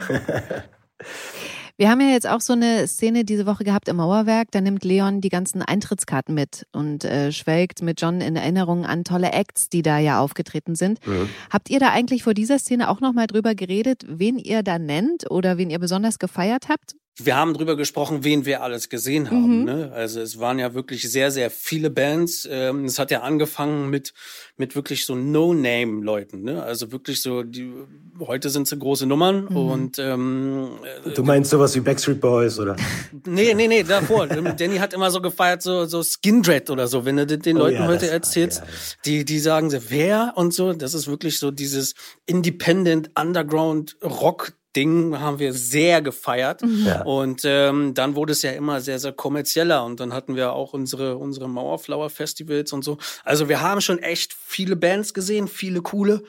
Wir 1.77 1.89
haben 1.89 1.99
ja 1.99 2.07
jetzt 2.07 2.27
auch 2.27 2.39
so 2.39 2.53
eine 2.53 2.87
Szene 2.87 3.25
diese 3.25 3.45
Woche 3.45 3.65
gehabt 3.65 3.89
im 3.89 3.97
Mauerwerk. 3.97 4.49
Da 4.51 4.61
nimmt 4.61 4.85
Leon 4.85 5.19
die 5.19 5.29
ganzen 5.29 5.61
Eintrittskarten 5.61 6.33
mit 6.33 6.65
und 6.71 7.03
äh, 7.03 7.33
schwelgt 7.33 7.81
mit 7.81 7.99
John 7.99 8.21
in 8.21 8.37
Erinnerung 8.37 8.85
an 8.85 9.03
tolle 9.03 9.33
Acts, 9.33 9.67
die 9.67 9.81
da 9.81 9.99
ja 9.99 10.21
aufgetreten 10.21 10.75
sind. 10.75 11.05
Mhm. 11.05 11.27
Habt 11.49 11.69
ihr 11.69 11.79
da 11.79 11.89
eigentlich 11.89 12.23
vor 12.23 12.33
dieser 12.33 12.59
Szene 12.59 12.89
auch 12.89 13.01
nochmal 13.01 13.27
drüber 13.27 13.55
geredet, 13.55 14.05
wen 14.07 14.37
ihr 14.37 14.63
da 14.63 14.79
nennt 14.79 15.29
oder 15.29 15.57
wen 15.57 15.69
ihr 15.69 15.79
besonders 15.79 16.17
gefeiert 16.17 16.69
habt? 16.69 16.95
Wir 17.17 17.35
haben 17.35 17.53
drüber 17.53 17.77
gesprochen, 17.77 18.23
wen 18.23 18.45
wir 18.45 18.61
alles 18.61 18.89
gesehen 18.89 19.31
haben. 19.31 19.59
Mhm. 19.59 19.65
Ne? 19.65 19.91
Also 19.93 20.19
es 20.19 20.39
waren 20.39 20.59
ja 20.59 20.73
wirklich 20.73 21.09
sehr, 21.09 21.31
sehr 21.31 21.49
viele 21.49 21.89
Bands. 21.89 22.47
Ähm, 22.51 22.85
es 22.85 22.99
hat 22.99 23.11
ja 23.11 23.21
angefangen 23.21 23.89
mit 23.89 24.13
mit 24.57 24.75
wirklich 24.75 25.05
so 25.05 25.15
No-Name-Leuten. 25.15 26.41
Ne? 26.41 26.63
Also 26.63 26.91
wirklich 26.91 27.21
so, 27.21 27.43
die 27.43 27.73
heute 28.19 28.49
sind 28.49 28.67
sie 28.67 28.77
große 28.77 29.05
Nummern 29.05 29.47
mhm. 29.49 29.57
und 29.57 29.99
ähm, 29.99 30.69
Du 31.13 31.23
meinst 31.23 31.51
sowas 31.51 31.75
wie 31.75 31.81
Backstreet 31.81 32.21
Boys 32.21 32.59
oder? 32.59 32.75
Nee, 33.25 33.53
nee, 33.53 33.67
nee, 33.67 33.83
davor. 33.83 34.27
Danny 34.57 34.77
hat 34.77 34.93
immer 34.93 35.11
so 35.11 35.19
gefeiert, 35.19 35.61
so, 35.61 35.85
so 35.85 36.03
Skindred 36.03 36.69
oder 36.69 36.87
so, 36.87 37.05
wenn 37.05 37.17
du 37.17 37.25
den 37.25 37.57
oh 37.57 37.61
Leuten 37.61 37.77
oh 37.77 37.81
ja, 37.81 37.87
heute 37.87 38.09
erzählst, 38.09 38.59
ja, 38.59 38.65
ja. 38.65 38.71
die, 39.05 39.25
die 39.25 39.39
sagen 39.39 39.73
wer 39.89 40.33
und 40.35 40.53
so, 40.53 40.73
das 40.73 40.93
ist 40.93 41.07
wirklich 41.07 41.39
so 41.39 41.51
dieses 41.51 41.95
Independent 42.25 43.11
Underground 43.19 43.97
Rock 44.03 44.53
Ding 44.75 45.19
haben 45.19 45.39
wir 45.39 45.53
sehr 45.53 46.01
gefeiert. 46.01 46.61
Mhm. 46.61 46.85
Ja. 46.85 47.03
Und 47.03 47.41
ähm, 47.45 47.93
dann 47.93 48.15
wurde 48.15 48.33
es 48.33 48.41
ja 48.41 48.51
immer 48.51 48.81
sehr, 48.81 48.99
sehr 48.99 49.13
kommerzieller. 49.13 49.83
Und 49.85 49.99
dann 49.99 50.13
hatten 50.13 50.35
wir 50.35 50.53
auch 50.53 50.73
unsere, 50.73 51.17
unsere 51.17 51.47
Mauerflower 51.47 52.09
Festivals 52.09 52.73
und 52.73 52.83
so. 52.83 52.97
Also 53.23 53.49
wir 53.49 53.61
haben 53.61 53.81
schon 53.81 53.99
echt 53.99 54.33
viele 54.33 54.75
Bands 54.75 55.13
gesehen, 55.13 55.47
viele 55.47 55.81
coole. 55.81 56.23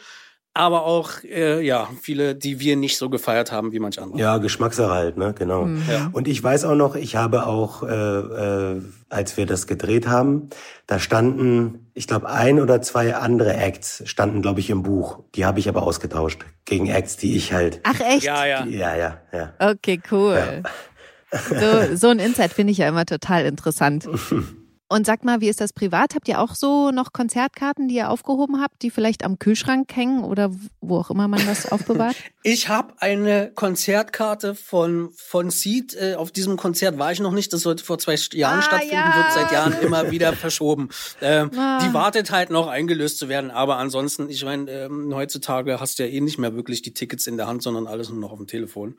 Aber 0.57 0.85
auch 0.85 1.23
äh, 1.25 1.65
ja 1.65 1.89
viele, 2.01 2.35
die 2.35 2.61
wir 2.61 2.77
nicht 2.77 2.97
so 2.97 3.11
gefeiert 3.11 3.53
haben 3.53 3.73
wie 3.73 3.79
manch 3.79 4.01
andere. 4.01 4.19
Ja, 4.19 4.39
Geschmackssache 4.39 4.91
halt, 4.91 5.17
ne, 5.17 5.35
genau. 5.37 5.67
Mhm. 5.67 5.83
Ja. 5.91 6.09
Und 6.13 6.29
ich 6.29 6.43
weiß 6.43 6.65
auch 6.65 6.75
noch, 6.75 6.97
ich 6.97 7.17
habe 7.17 7.47
auch, 7.47 7.83
äh, 7.83 7.89
äh, 7.95 8.83
als 9.09 9.37
wir 9.37 9.47
das 9.47 9.67
gedreht 9.67 10.09
haben, 10.09 10.49
da 10.87 10.99
standen, 10.99 11.91
ich 11.95 12.07
glaube, 12.07 12.29
ein 12.29 12.61
oder 12.61 12.83
zwei 12.83 13.15
andere 13.15 13.55
Acts 13.55 14.03
standen, 14.07 14.43
glaube 14.43 14.61
ich, 14.61 14.71
im 14.71 14.83
Buch. 14.83 15.21
Die 15.35 15.45
habe 15.45 15.59
ich 15.59 15.69
aber 15.69 15.83
ausgetauscht 15.83 16.45
gegen 16.65 16.89
Acts, 16.89 17.17
die 17.17 17.37
ich 17.37 17.53
halt. 17.53 17.81
Ach 17.85 18.01
echt? 18.01 18.25
Ja, 18.25 18.47
ja, 18.47 18.65
ja, 18.65 18.97
ja. 18.97 19.19
ja. 19.33 19.53
Okay, 19.59 20.01
cool. 20.11 20.63
Ja. 20.63 20.71
So, 21.33 21.97
so 21.97 22.09
ein 22.09 22.19
Insight 22.19 22.53
finde 22.53 22.73
ich 22.73 22.79
ja 22.79 22.89
immer 22.89 23.05
total 23.05 23.45
interessant. 23.45 24.09
Und 24.88 25.05
sag 25.05 25.25
mal, 25.25 25.40
wie 25.40 25.49
ist 25.49 25.61
das 25.61 25.73
privat? 25.73 26.14
Habt 26.14 26.28
ihr 26.28 26.40
auch 26.40 26.55
so 26.55 26.93
noch 26.93 27.12
Konzertkarten, 27.12 27.88
die 27.88 27.97
ihr 27.97 28.09
aufgehoben 28.09 28.61
habt, 28.61 28.83
die 28.83 28.90
vielleicht 28.90 29.25
am 29.25 29.40
Kühlschrank 29.40 29.95
hängen 29.97 30.23
oder 30.23 30.52
wo 30.81 30.99
auch 30.99 31.11
immer 31.11 31.26
man 31.26 31.45
das 31.45 31.66
aufbewahrt? 31.73 32.14
Ich 32.45 32.69
habe 32.69 32.95
eine 32.99 33.50
Konzertkarte 33.52 34.55
von 34.55 35.11
von 35.16 35.50
Seed. 35.50 35.95
Äh, 35.95 36.14
auf 36.14 36.31
diesem 36.31 36.57
Konzert 36.57 36.99
war 36.99 37.11
ich 37.11 37.19
noch 37.19 37.33
nicht. 37.33 37.52
Das 37.52 37.62
sollte 37.62 37.83
vor 37.83 37.99
zwei 37.99 38.14
Jahren 38.33 38.61
ah, 38.61 38.62
stattfinden, 38.62 38.95
ja. 38.95 39.16
wird 39.16 39.33
seit 39.33 39.52
Jahren 39.52 39.73
immer 39.83 40.12
wieder 40.12 40.33
verschoben. 40.35 40.90
Ähm, 41.21 41.50
ah. 41.59 41.81
Die 41.85 41.93
wartet 41.93 42.31
halt 42.31 42.50
noch 42.50 42.69
eingelöst 42.69 43.19
zu 43.19 43.28
werden. 43.28 43.50
Aber 43.50 43.78
ansonsten, 43.78 44.31
ich 44.31 44.45
meine, 44.45 44.71
ähm, 44.71 45.12
heutzutage 45.12 45.81
hast 45.81 45.99
du 45.99 46.05
ja 46.05 46.11
eh 46.11 46.21
nicht 46.21 46.38
mehr 46.38 46.55
wirklich 46.55 46.83
die 46.83 46.95
Tickets 46.95 47.26
in 47.26 47.37
der 47.37 47.49
Hand, 47.49 47.62
sondern 47.62 47.88
alles 47.88 48.11
nur 48.11 48.21
noch 48.21 48.31
auf 48.31 48.38
dem 48.38 48.47
Telefon. 48.47 48.99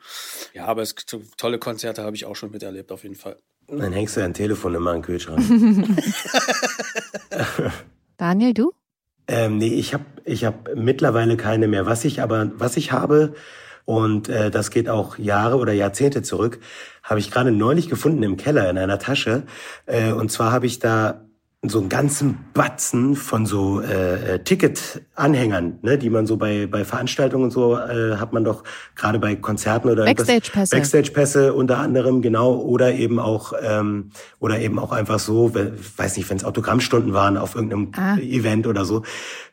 Ja, 0.54 0.66
aber 0.66 0.82
es, 0.82 0.96
tolle 1.38 1.60
Konzerte 1.60 2.04
habe 2.04 2.18
ich 2.18 2.26
auch 2.26 2.36
schon 2.36 2.52
miterlebt, 2.52 2.92
auf 2.92 3.04
jeden 3.04 3.16
Fall. 3.16 3.38
Dann 3.68 3.92
hängst 3.92 4.16
du 4.16 4.22
dein 4.22 4.34
Telefon 4.34 4.76
immer 4.76 4.94
im 4.94 5.02
Kühlschrank. 5.02 5.40
Daniel, 8.18 8.54
du? 8.54 8.72
Ähm, 9.28 9.58
nee, 9.58 9.74
ich 9.74 9.94
habe 9.94 10.06
ich 10.24 10.46
hab 10.46 10.74
mittlerweile 10.76 11.36
keine 11.36 11.68
mehr. 11.68 11.86
Was 11.86 12.06
ich 12.06 12.22
aber, 12.22 12.52
was 12.56 12.78
ich 12.78 12.94
habe, 12.94 13.34
und 13.84 14.30
äh, 14.30 14.52
das 14.52 14.72
geht 14.72 14.90
auch 14.90 15.18
Jahre 15.18 15.58
oder 15.58 15.74
Jahrzehnte 15.74 16.22
zurück, 16.22 16.60
habe 17.04 17.20
ich 17.20 17.32
gerade 17.32 17.52
neulich 17.52 17.90
gefunden 17.90 18.24
im 18.24 18.38
Keller 18.38 18.70
in 18.70 18.78
einer 18.78 19.00
Tasche. 19.00 19.44
Äh, 19.86 20.12
und 20.12 20.32
zwar 20.32 20.52
habe 20.52 20.66
ich 20.66 20.80
da 20.80 21.27
so 21.66 21.80
einen 21.80 21.90
ganzen 21.90 22.38
Batzen 22.54 23.16
von 23.16 23.48
so 23.48 23.82
äh, 23.82 24.36
äh, 24.36 24.40
Ticket-Anhängern, 24.44 25.80
ne, 25.82 25.98
die 25.98 26.12
man 26.12 26.28
so 26.28 26.38
bei 26.38 26.68
bei 26.68 26.86
Veranstaltungen 26.86 27.46
und 27.46 27.52
so 27.52 27.76
äh, 27.76 28.18
hat 28.18 28.32
man 28.32 28.44
doch 28.44 28.64
gerade 28.96 29.18
bei 29.18 29.36
Konzerten 29.36 29.90
oder 29.90 30.06
Backstage-Pässe, 30.06 30.76
Backstage-Pässe 30.76 31.54
unter 31.56 31.80
anderem 31.80 32.22
genau 32.22 32.54
oder 32.58 32.94
eben 32.94 33.18
auch 33.18 33.54
ähm, 33.60 34.12
oder 34.38 34.60
eben 34.60 34.78
auch 34.78 34.92
einfach 34.92 35.18
so, 35.18 35.52
weiß 35.56 36.18
nicht, 36.18 36.30
wenn 36.30 36.38
es 36.38 36.46
Autogrammstunden 36.46 37.14
waren 37.14 37.38
auf 37.38 37.56
irgendeinem 37.56 37.92
ah. 37.98 38.18
Event 38.18 38.68
oder 38.68 38.86
so, 38.86 39.02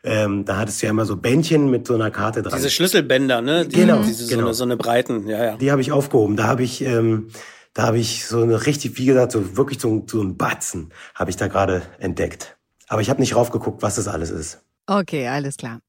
ähm, 0.03 0.45
da 0.45 0.57
hattest 0.57 0.83
du 0.83 0.85
ja 0.85 0.91
immer 0.91 1.05
so 1.05 1.17
Bändchen 1.17 1.71
mit 1.71 1.87
so 1.87 1.95
einer 1.95 2.11
Karte 2.11 2.43
dran. 2.43 2.53
Diese 2.55 2.69
Schlüsselbänder, 2.69 3.41
ne? 3.41 3.65
Die, 3.65 3.77
genau, 3.77 4.03
diese 4.03 4.27
genau. 4.27 4.41
So, 4.41 4.45
eine, 4.45 4.53
so 4.53 4.63
eine 4.65 4.77
breiten, 4.77 5.27
ja 5.27 5.43
ja. 5.43 5.57
Die 5.57 5.71
habe 5.71 5.81
ich 5.81 5.91
aufgehoben. 5.91 6.35
Da 6.37 6.43
habe 6.43 6.61
ich 6.61 6.81
ähm, 6.83 7.29
da 7.75 7.83
habe 7.83 7.99
ich 7.99 8.25
so 8.25 8.41
eine 8.41 8.65
richtig, 8.65 8.97
wie 8.97 9.05
gesagt, 9.05 9.33
so 9.33 9.57
wirklich 9.57 9.79
so, 9.79 10.03
so 10.09 10.21
ein 10.21 10.37
Batzen 10.37 10.91
habe 11.13 11.29
ich 11.29 11.35
da 11.35 11.47
gerade 11.47 11.83
entdeckt. 11.99 12.57
Aber 12.87 13.01
ich 13.01 13.09
habe 13.09 13.19
nicht 13.19 13.35
raufgeguckt, 13.35 13.83
was 13.83 13.95
das 13.95 14.07
alles 14.07 14.31
ist. 14.31 14.64
Okay, 14.87 15.27
alles 15.27 15.57
klar. 15.57 15.79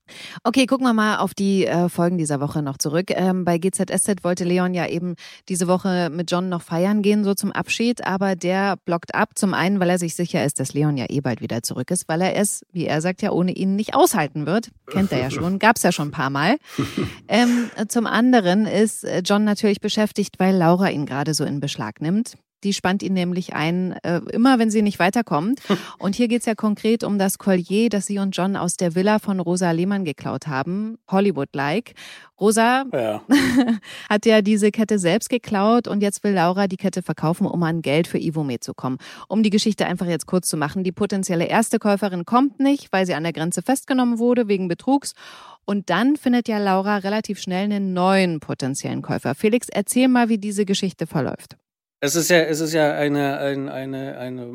Okay, 0.42 0.64
gucken 0.64 0.86
wir 0.86 0.94
mal 0.94 1.18
auf 1.18 1.34
die 1.34 1.66
äh, 1.66 1.90
Folgen 1.90 2.16
dieser 2.16 2.40
Woche 2.40 2.62
noch 2.62 2.78
zurück. 2.78 3.10
Ähm, 3.10 3.44
bei 3.44 3.58
GZSZ 3.58 4.22
wollte 4.24 4.44
Leon 4.44 4.72
ja 4.72 4.86
eben 4.86 5.16
diese 5.50 5.68
Woche 5.68 6.08
mit 6.10 6.30
John 6.30 6.48
noch 6.48 6.62
feiern 6.62 7.02
gehen, 7.02 7.22
so 7.22 7.34
zum 7.34 7.52
Abschied, 7.52 8.06
aber 8.06 8.36
der 8.36 8.76
blockt 8.86 9.14
ab. 9.14 9.30
Zum 9.34 9.52
einen, 9.52 9.80
weil 9.80 9.90
er 9.90 9.98
sich 9.98 10.14
sicher 10.14 10.44
ist, 10.44 10.60
dass 10.60 10.72
Leon 10.72 10.96
ja 10.96 11.06
eh 11.10 11.20
bald 11.20 11.42
wieder 11.42 11.62
zurück 11.62 11.90
ist, 11.90 12.08
weil 12.08 12.22
er 12.22 12.36
es, 12.36 12.64
wie 12.72 12.86
er 12.86 13.02
sagt, 13.02 13.20
ja 13.20 13.32
ohne 13.32 13.52
ihn 13.52 13.76
nicht 13.76 13.94
aushalten 13.94 14.46
wird. 14.46 14.70
Kennt 14.86 15.12
er 15.12 15.18
ja 15.18 15.30
schon, 15.30 15.58
gab's 15.58 15.82
ja 15.82 15.92
schon 15.92 16.08
ein 16.08 16.12
paar 16.12 16.30
Mal. 16.30 16.56
Ähm, 17.28 17.70
zum 17.88 18.06
anderen 18.06 18.64
ist 18.64 19.04
äh, 19.04 19.20
John 19.24 19.44
natürlich 19.44 19.80
beschäftigt, 19.80 20.38
weil 20.38 20.56
Laura 20.56 20.88
ihn 20.88 21.04
gerade 21.04 21.34
so 21.34 21.44
in 21.44 21.60
Beschlag 21.60 22.00
nimmt. 22.00 22.36
Die 22.64 22.72
spannt 22.72 23.02
ihn 23.02 23.12
nämlich 23.12 23.54
ein, 23.54 23.92
äh, 24.02 24.20
immer 24.32 24.58
wenn 24.58 24.70
sie 24.70 24.82
nicht 24.82 24.98
weiterkommt. 24.98 25.60
Und 25.98 26.14
hier 26.14 26.28
geht's 26.28 26.46
ja 26.46 26.54
konkret 26.54 27.04
um 27.04 27.18
das 27.18 27.38
Collier, 27.38 27.88
das 27.88 28.06
sie 28.06 28.18
und 28.18 28.36
John 28.36 28.56
aus 28.56 28.76
der 28.76 28.94
Villa 28.94 29.18
von 29.18 29.40
Rosa 29.40 29.70
Lehmann 29.70 30.04
geklaut 30.04 30.46
haben. 30.46 30.98
Hollywood-like. 31.10 31.94
Rosa 32.40 32.84
ja. 32.92 33.22
hat 34.10 34.26
ja 34.26 34.42
diese 34.42 34.70
Kette 34.70 34.98
selbst 34.98 35.30
geklaut 35.30 35.88
und 35.88 36.02
jetzt 36.02 36.22
will 36.22 36.32
Laura 36.32 36.66
die 36.66 36.76
Kette 36.76 37.02
verkaufen, 37.02 37.46
um 37.46 37.62
an 37.62 37.82
Geld 37.82 38.06
für 38.06 38.18
Ivome 38.18 38.60
zu 38.60 38.74
kommen. 38.74 38.98
Um 39.28 39.42
die 39.42 39.50
Geschichte 39.50 39.86
einfach 39.86 40.06
jetzt 40.06 40.26
kurz 40.26 40.48
zu 40.48 40.56
machen. 40.56 40.84
Die 40.84 40.92
potenzielle 40.92 41.46
erste 41.46 41.78
Käuferin 41.78 42.24
kommt 42.24 42.60
nicht, 42.60 42.92
weil 42.92 43.06
sie 43.06 43.14
an 43.14 43.22
der 43.22 43.32
Grenze 43.32 43.62
festgenommen 43.62 44.18
wurde 44.18 44.48
wegen 44.48 44.68
Betrugs. 44.68 45.14
Und 45.64 45.90
dann 45.90 46.16
findet 46.16 46.48
ja 46.48 46.58
Laura 46.58 46.98
relativ 46.98 47.40
schnell 47.40 47.64
einen 47.64 47.92
neuen 47.92 48.40
potenziellen 48.40 49.02
Käufer. 49.02 49.34
Felix, 49.34 49.68
erzähl 49.68 50.08
mal, 50.08 50.28
wie 50.28 50.38
diese 50.38 50.64
Geschichte 50.64 51.06
verläuft. 51.06 51.56
Es 52.06 52.14
ist 52.14 52.30
ja, 52.30 52.38
es 52.38 52.60
ist 52.60 52.72
ja 52.72 52.94
eine, 52.94 53.38
eine, 53.38 53.72
eine, 53.72 54.16
eine 54.16 54.52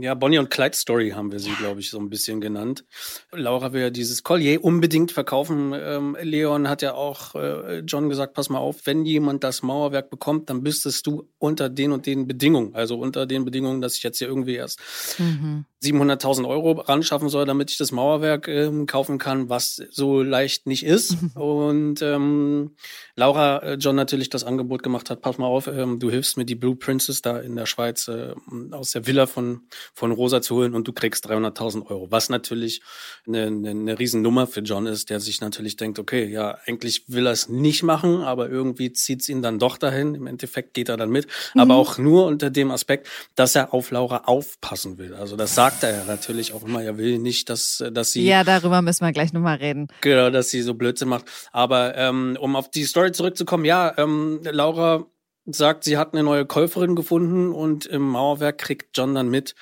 ja, 0.00 0.14
Bonnie 0.14 0.38
und 0.38 0.50
Clyde 0.50 0.74
Story 0.74 1.10
haben 1.10 1.30
wir 1.30 1.38
sie, 1.38 1.52
glaube 1.52 1.78
ich, 1.78 1.90
so 1.90 1.98
ein 2.00 2.10
bisschen 2.10 2.40
genannt. 2.40 2.84
Laura 3.30 3.72
will 3.72 3.82
ja 3.82 3.90
dieses 3.90 4.24
Collier 4.24 4.64
unbedingt 4.64 5.12
verkaufen. 5.12 5.72
Ähm, 5.76 6.16
Leon 6.20 6.68
hat 6.68 6.82
ja 6.82 6.94
auch 6.94 7.36
äh, 7.36 7.84
John 7.86 8.08
gesagt, 8.08 8.34
pass 8.34 8.48
mal 8.48 8.58
auf, 8.58 8.84
wenn 8.84 9.04
jemand 9.04 9.44
das 9.44 9.62
Mauerwerk 9.62 10.10
bekommt, 10.10 10.50
dann 10.50 10.62
müsstest 10.62 11.06
du 11.06 11.28
unter 11.38 11.68
den 11.68 11.92
und 11.92 12.06
den 12.06 12.26
Bedingungen, 12.26 12.74
also 12.74 12.98
unter 12.98 13.26
den 13.26 13.44
Bedingungen, 13.44 13.80
dass 13.80 13.96
ich 13.96 14.02
jetzt 14.02 14.18
hier 14.18 14.26
irgendwie 14.26 14.56
erst 14.56 14.80
mhm. 15.18 15.66
700.000 15.82 16.48
Euro 16.48 16.72
ran 16.72 17.02
schaffen 17.02 17.28
soll, 17.28 17.44
damit 17.44 17.70
ich 17.70 17.76
das 17.76 17.92
Mauerwerk 17.92 18.48
ähm, 18.48 18.86
kaufen 18.86 19.18
kann, 19.18 19.48
was 19.48 19.82
so 19.90 20.22
leicht 20.22 20.66
nicht 20.66 20.84
ist. 20.84 21.16
und 21.34 22.00
ähm, 22.02 22.76
Laura 23.16 23.58
äh, 23.58 23.74
John 23.74 23.96
natürlich 23.96 24.30
das 24.30 24.44
Angebot 24.44 24.82
gemacht 24.82 25.10
hat, 25.10 25.20
pass 25.20 25.38
mal 25.38 25.46
auf, 25.46 25.66
ähm, 25.66 25.98
du 25.98 26.10
hilfst 26.10 26.36
mir 26.36 26.44
die 26.44 26.54
Blue 26.54 26.76
Princess 26.76 27.22
da 27.22 27.38
in 27.38 27.56
der 27.56 27.66
Schweiz 27.66 28.08
äh, 28.08 28.34
aus 28.70 28.92
der 28.92 29.06
Villa 29.06 29.26
von, 29.26 29.62
von 29.92 30.12
Rosa 30.12 30.40
zu 30.40 30.56
holen 30.56 30.74
und 30.74 30.86
du 30.86 30.92
kriegst 30.92 31.28
300.000 31.28 31.86
Euro. 31.86 32.10
Was 32.10 32.28
natürlich 32.28 32.82
eine, 33.26 33.46
eine, 33.46 33.70
eine 33.70 33.98
Riesennummer 33.98 34.46
für 34.46 34.60
John 34.60 34.86
ist, 34.86 35.10
der 35.10 35.20
sich 35.20 35.40
natürlich 35.40 35.76
denkt, 35.76 35.98
okay, 35.98 36.26
ja, 36.26 36.58
eigentlich 36.66 37.04
will 37.08 37.26
er 37.26 37.32
es 37.32 37.48
nicht 37.48 37.82
machen, 37.82 38.22
aber 38.22 38.48
irgendwie 38.48 38.92
zieht 38.92 39.22
es 39.22 39.28
ihn 39.28 39.42
dann 39.42 39.58
doch 39.58 39.78
dahin. 39.78 40.14
Im 40.14 40.26
Endeffekt 40.26 40.74
geht 40.74 40.88
er 40.88 40.96
dann 40.96 41.10
mit, 41.10 41.26
mhm. 41.54 41.60
aber 41.60 41.74
auch 41.74 41.98
nur 41.98 42.26
unter 42.26 42.50
dem 42.50 42.70
Aspekt, 42.70 43.08
dass 43.34 43.54
er 43.54 43.74
auf 43.74 43.90
Laura 43.90 44.22
aufpassen 44.24 44.98
will. 44.98 45.14
Also 45.14 45.36
das 45.36 45.54
sagt 45.54 45.71
er 45.82 45.98
ja 45.98 46.04
natürlich 46.04 46.52
auch 46.52 46.64
immer, 46.64 46.82
er 46.82 46.98
will 46.98 47.18
nicht, 47.18 47.48
dass, 47.48 47.82
dass 47.92 48.12
sie... 48.12 48.26
Ja, 48.26 48.44
darüber 48.44 48.82
müssen 48.82 49.04
wir 49.04 49.12
gleich 49.12 49.32
nochmal 49.32 49.58
reden. 49.58 49.88
Genau, 50.00 50.30
dass 50.30 50.50
sie 50.50 50.62
so 50.62 50.74
Blödsinn 50.74 51.08
macht. 51.08 51.26
Aber 51.52 51.96
ähm, 51.96 52.36
um 52.40 52.56
auf 52.56 52.70
die 52.70 52.84
Story 52.84 53.12
zurückzukommen, 53.12 53.64
ja, 53.64 53.94
ähm, 53.96 54.40
Laura 54.42 55.06
sagt, 55.46 55.84
sie 55.84 55.96
hat 55.96 56.12
eine 56.12 56.22
neue 56.22 56.46
Käuferin 56.46 56.94
gefunden 56.94 57.52
und 57.52 57.86
im 57.86 58.02
Mauerwerk 58.02 58.58
kriegt 58.58 58.96
John 58.96 59.14
dann 59.14 59.28
mit, 59.28 59.54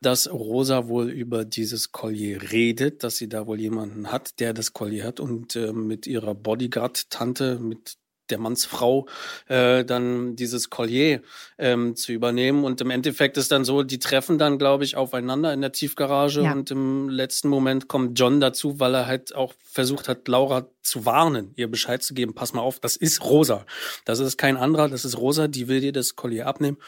dass 0.00 0.30
Rosa 0.30 0.88
wohl 0.88 1.10
über 1.10 1.44
dieses 1.44 1.92
Collier 1.92 2.50
redet, 2.50 3.04
dass 3.04 3.16
sie 3.16 3.28
da 3.28 3.46
wohl 3.46 3.60
jemanden 3.60 4.10
hat, 4.10 4.40
der 4.40 4.52
das 4.52 4.72
Collier 4.72 5.04
hat 5.04 5.20
und 5.20 5.54
äh, 5.54 5.72
mit 5.72 6.06
ihrer 6.06 6.34
Bodyguard-Tante, 6.34 7.58
mit 7.60 7.98
der 8.30 8.38
Mannsfrau 8.38 9.06
äh, 9.46 9.84
dann 9.84 10.36
dieses 10.36 10.70
Collier 10.70 11.22
ähm, 11.58 11.96
zu 11.96 12.12
übernehmen. 12.12 12.64
Und 12.64 12.80
im 12.80 12.90
Endeffekt 12.90 13.36
ist 13.36 13.52
dann 13.52 13.64
so, 13.64 13.82
die 13.82 13.98
treffen 13.98 14.38
dann, 14.38 14.58
glaube 14.58 14.84
ich, 14.84 14.96
aufeinander 14.96 15.52
in 15.52 15.60
der 15.60 15.72
Tiefgarage 15.72 16.42
ja. 16.42 16.52
und 16.52 16.70
im 16.70 17.08
letzten 17.08 17.48
Moment 17.48 17.88
kommt 17.88 18.18
John 18.18 18.40
dazu, 18.40 18.80
weil 18.80 18.94
er 18.94 19.06
halt 19.06 19.34
auch 19.34 19.54
versucht 19.62 20.08
hat, 20.08 20.28
Laura 20.28 20.68
zu 20.82 21.04
warnen, 21.04 21.52
ihr 21.56 21.70
Bescheid 21.70 22.02
zu 22.02 22.14
geben, 22.14 22.34
pass 22.34 22.52
mal 22.52 22.62
auf, 22.62 22.80
das 22.80 22.96
ist 22.96 23.24
Rosa. 23.24 23.66
Das 24.04 24.18
ist 24.18 24.38
kein 24.38 24.56
anderer, 24.56 24.88
das 24.88 25.04
ist 25.04 25.18
Rosa, 25.18 25.48
die 25.48 25.68
will 25.68 25.80
dir 25.80 25.92
das 25.92 26.16
Collier 26.16 26.46
abnehmen. 26.46 26.78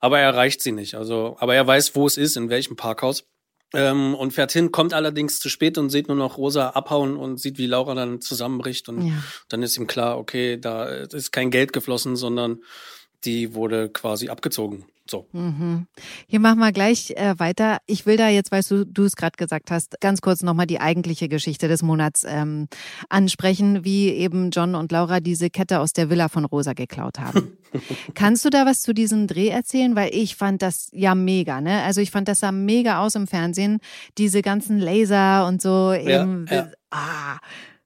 Aber 0.00 0.18
er 0.18 0.26
erreicht 0.26 0.60
sie 0.60 0.72
nicht. 0.72 0.96
Also, 0.96 1.36
aber 1.38 1.54
er 1.54 1.66
weiß, 1.66 1.94
wo 1.94 2.06
es 2.06 2.16
ist, 2.18 2.36
in 2.36 2.50
welchem 2.50 2.76
Parkhaus. 2.76 3.24
Ähm, 3.74 4.14
und 4.14 4.32
fährt 4.32 4.52
hin, 4.52 4.72
kommt 4.72 4.94
allerdings 4.94 5.40
zu 5.40 5.48
spät 5.48 5.78
und 5.78 5.90
sieht 5.90 6.08
nur 6.08 6.16
noch 6.16 6.38
Rosa 6.38 6.70
abhauen 6.70 7.16
und 7.16 7.38
sieht, 7.38 7.58
wie 7.58 7.66
Laura 7.66 7.94
dann 7.94 8.20
zusammenbricht. 8.20 8.88
Und 8.88 9.08
ja. 9.08 9.14
dann 9.48 9.62
ist 9.62 9.76
ihm 9.76 9.86
klar, 9.86 10.18
okay, 10.18 10.58
da 10.58 10.84
ist 10.84 11.32
kein 11.32 11.50
Geld 11.50 11.72
geflossen, 11.72 12.16
sondern 12.16 12.60
die 13.24 13.54
wurde 13.54 13.88
quasi 13.88 14.28
abgezogen. 14.28 14.86
So. 15.06 15.26
Mhm. 15.32 15.86
Hier 16.26 16.40
machen 16.40 16.58
wir 16.60 16.72
gleich 16.72 17.10
äh, 17.10 17.38
weiter. 17.38 17.78
Ich 17.86 18.06
will 18.06 18.16
da 18.16 18.28
jetzt, 18.28 18.50
weil 18.52 18.62
du 18.62 18.86
du 18.86 19.04
es 19.04 19.16
gerade 19.16 19.36
gesagt 19.36 19.70
hast, 19.70 20.00
ganz 20.00 20.22
kurz 20.22 20.42
nochmal 20.42 20.66
die 20.66 20.80
eigentliche 20.80 21.28
Geschichte 21.28 21.68
des 21.68 21.82
Monats 21.82 22.24
ähm, 22.26 22.68
ansprechen, 23.10 23.84
wie 23.84 24.08
eben 24.08 24.50
John 24.50 24.74
und 24.74 24.92
Laura 24.92 25.20
diese 25.20 25.50
Kette 25.50 25.80
aus 25.80 25.92
der 25.92 26.08
Villa 26.08 26.28
von 26.28 26.46
Rosa 26.46 26.72
geklaut 26.72 27.18
haben. 27.18 27.58
Kannst 28.14 28.44
du 28.46 28.50
da 28.50 28.64
was 28.64 28.80
zu 28.80 28.94
diesem 28.94 29.26
Dreh 29.26 29.48
erzählen? 29.48 29.94
Weil 29.94 30.14
ich 30.14 30.36
fand 30.36 30.62
das 30.62 30.88
ja 30.92 31.14
mega, 31.14 31.60
ne? 31.60 31.82
Also 31.82 32.00
ich 32.00 32.10
fand 32.10 32.28
das 32.28 32.40
sah 32.40 32.52
mega 32.52 33.04
aus 33.04 33.14
im 33.14 33.26
Fernsehen, 33.26 33.80
diese 34.16 34.40
ganzen 34.40 34.78
Laser 34.78 35.46
und 35.46 35.60
so. 35.60 35.92
Eben, 35.92 36.46
ja, 36.48 36.56
ja. 36.56 36.70
Ah, 36.90 37.38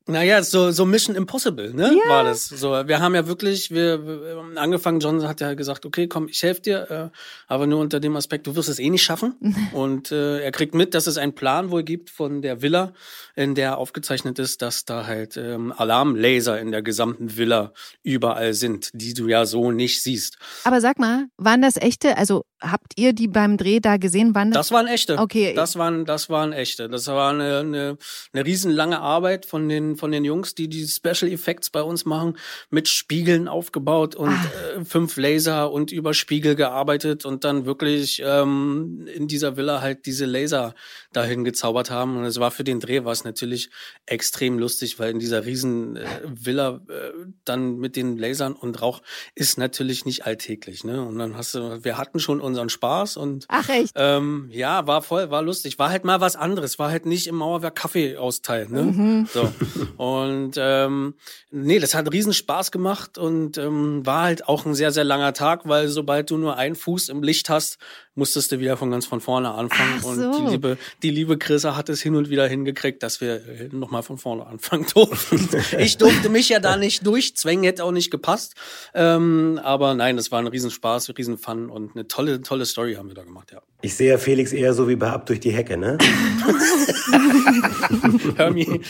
Naja, 0.08 0.42
so, 0.42 0.70
so 0.70 0.86
Mission 0.86 1.14
Impossible, 1.14 1.74
ne? 1.74 1.94
Ja. 1.94 2.10
War 2.10 2.24
das. 2.24 2.46
So, 2.46 2.70
wir 2.70 3.00
haben 3.00 3.14
ja 3.14 3.26
wirklich, 3.26 3.70
wir, 3.70 4.06
wir 4.06 4.42
angefangen, 4.56 5.00
John 5.00 5.28
hat 5.28 5.42
ja 5.42 5.52
gesagt, 5.52 5.84
okay, 5.84 6.08
komm, 6.08 6.28
ich 6.28 6.42
helfe 6.42 6.62
dir, 6.62 6.90
äh, 6.90 7.18
aber 7.46 7.66
nur 7.66 7.78
unter 7.80 8.00
dem 8.00 8.16
Aspekt, 8.16 8.46
du 8.46 8.56
wirst 8.56 8.70
es 8.70 8.78
eh 8.78 8.88
nicht 8.88 9.02
schaffen. 9.02 9.34
und 9.74 10.10
äh, 10.10 10.40
er 10.40 10.50
kriegt 10.50 10.74
mit, 10.74 10.94
dass 10.94 11.06
es 11.06 11.18
einen 11.18 11.34
Plan 11.34 11.70
wohl 11.70 11.82
gibt 11.82 12.08
von 12.08 12.40
der 12.40 12.62
Villa, 12.62 12.94
in 13.36 13.54
der 13.54 13.76
aufgezeichnet 13.76 14.38
ist, 14.38 14.62
dass 14.62 14.86
da 14.86 15.06
halt 15.06 15.36
ähm, 15.36 15.74
Alarmlaser 15.76 16.58
in 16.58 16.72
der 16.72 16.80
gesamten 16.80 17.36
Villa 17.36 17.74
überall 18.02 18.54
sind, 18.54 18.90
die 18.94 19.12
du 19.12 19.28
ja 19.28 19.44
so 19.44 19.72
nicht 19.72 20.02
siehst. 20.02 20.38
Aber 20.64 20.80
sag 20.80 20.98
mal, 20.98 21.26
waren 21.36 21.60
das 21.60 21.76
echte, 21.76 22.16
also 22.16 22.44
habt 22.60 22.94
ihr 22.96 23.12
die 23.12 23.28
beim 23.28 23.58
Dreh 23.58 23.80
da 23.80 23.98
gesehen? 23.98 24.34
Waren 24.34 24.50
das, 24.52 24.68
das 24.68 24.72
waren 24.72 24.86
echte. 24.86 25.18
Okay. 25.18 25.52
Das 25.54 25.76
waren, 25.76 26.06
das 26.06 26.30
waren 26.30 26.54
echte. 26.54 26.88
Das 26.88 27.06
war 27.08 27.30
eine, 27.30 27.58
eine, 27.58 27.98
eine 28.32 28.44
riesenlange 28.46 29.00
Arbeit 29.00 29.44
von 29.44 29.68
den 29.68 29.97
von 29.98 30.12
den 30.12 30.24
Jungs, 30.24 30.54
die 30.54 30.68
die 30.68 30.86
Special 30.86 31.30
Effects 31.30 31.70
bei 31.70 31.82
uns 31.82 32.04
machen, 32.04 32.36
mit 32.70 32.88
Spiegeln 32.88 33.48
aufgebaut 33.48 34.14
und 34.14 34.30
ah. 34.30 34.78
äh, 34.78 34.84
fünf 34.84 35.16
Laser 35.16 35.70
und 35.70 35.92
über 35.92 36.14
Spiegel 36.14 36.54
gearbeitet 36.54 37.24
und 37.24 37.44
dann 37.44 37.66
wirklich 37.66 38.22
ähm, 38.24 39.06
in 39.12 39.28
dieser 39.28 39.56
Villa 39.56 39.80
halt 39.80 40.06
diese 40.06 40.24
Laser 40.24 40.74
dahin 41.12 41.44
gezaubert 41.44 41.90
haben. 41.90 42.16
Und 42.16 42.24
es 42.24 42.40
war 42.40 42.50
für 42.50 42.64
den 42.64 42.80
Dreh 42.80 43.04
war 43.04 43.12
es 43.12 43.24
natürlich 43.24 43.70
extrem 44.06 44.58
lustig, 44.58 44.98
weil 44.98 45.10
in 45.10 45.18
dieser 45.18 45.44
riesen 45.44 45.96
äh, 45.96 46.06
Villa 46.24 46.80
äh, 46.88 47.12
dann 47.44 47.76
mit 47.76 47.96
den 47.96 48.16
Lasern 48.16 48.54
und 48.54 48.80
Rauch 48.80 49.02
ist 49.34 49.58
natürlich 49.58 50.04
nicht 50.04 50.26
alltäglich. 50.26 50.84
Ne? 50.84 51.02
Und 51.02 51.18
dann 51.18 51.36
hast 51.36 51.54
du, 51.54 51.84
wir 51.84 51.98
hatten 51.98 52.20
schon 52.20 52.40
unseren 52.40 52.68
Spaß 52.68 53.16
und 53.16 53.46
Ach 53.48 53.68
echt? 53.68 53.92
Ähm, 53.96 54.48
ja, 54.52 54.86
war 54.86 55.02
voll, 55.02 55.30
war 55.30 55.42
lustig. 55.42 55.78
War 55.78 55.90
halt 55.90 56.04
mal 56.04 56.20
was 56.20 56.36
anderes. 56.36 56.78
War 56.78 56.90
halt 56.90 57.06
nicht 57.06 57.26
im 57.26 57.36
Mauerwerk 57.36 57.74
Kaffee 57.74 58.16
austeilen. 58.16 58.72
Ne? 58.72 58.82
Mhm. 58.82 59.28
So. 59.32 59.52
Und 59.96 60.52
ähm, 60.56 61.14
nee, 61.50 61.78
das 61.78 61.94
hat 61.94 62.12
riesen 62.12 62.32
Spaß 62.32 62.70
gemacht 62.70 63.18
und 63.18 63.58
ähm, 63.58 64.04
war 64.04 64.22
halt 64.24 64.48
auch 64.48 64.66
ein 64.66 64.74
sehr, 64.74 64.92
sehr 64.92 65.04
langer 65.04 65.32
Tag, 65.32 65.68
weil 65.68 65.88
sobald 65.88 66.30
du 66.30 66.36
nur 66.36 66.56
einen 66.56 66.76
Fuß 66.76 67.08
im 67.08 67.22
Licht 67.22 67.50
hast, 67.50 67.78
musstest 68.18 68.52
du 68.52 68.58
wieder 68.58 68.76
von 68.76 68.90
ganz 68.90 69.06
von 69.06 69.20
vorne 69.20 69.52
anfangen. 69.52 70.00
So. 70.00 70.08
Und 70.08 70.36
die 70.36 70.50
liebe, 70.50 70.78
die 71.02 71.10
liebe 71.10 71.38
Chrissa 71.38 71.76
hat 71.76 71.88
es 71.88 72.02
hin 72.02 72.16
und 72.16 72.28
wieder 72.28 72.46
hingekriegt, 72.46 73.02
dass 73.02 73.20
wir 73.20 73.36
äh, 73.36 73.68
nochmal 73.72 74.02
von 74.02 74.18
vorne 74.18 74.46
anfangen 74.46 74.86
durften. 74.94 75.48
ich 75.78 75.96
durfte 75.96 76.28
mich 76.28 76.48
ja 76.48 76.58
da 76.58 76.76
nicht 76.76 77.06
durchzwängen, 77.06 77.64
hätte 77.64 77.84
auch 77.84 77.92
nicht 77.92 78.10
gepasst. 78.10 78.54
Ähm, 78.92 79.60
aber 79.62 79.94
nein, 79.94 80.18
es 80.18 80.32
war 80.32 80.40
ein 80.40 80.48
Riesenspaß, 80.48 81.16
Riesenfun 81.16 81.70
und 81.70 81.94
eine 81.94 82.08
tolle, 82.08 82.42
tolle 82.42 82.66
Story 82.66 82.94
haben 82.94 83.08
wir 83.08 83.14
da 83.14 83.22
gemacht, 83.22 83.52
ja. 83.52 83.62
Ich 83.80 83.94
sehe 83.94 84.10
ja 84.10 84.18
Felix 84.18 84.52
eher 84.52 84.74
so 84.74 84.88
wie 84.88 84.96
bei 84.96 85.08
Ab 85.08 85.26
durch 85.26 85.38
die 85.38 85.52
Hecke, 85.52 85.76
ne? 85.76 85.98
Hermie. 88.36 88.80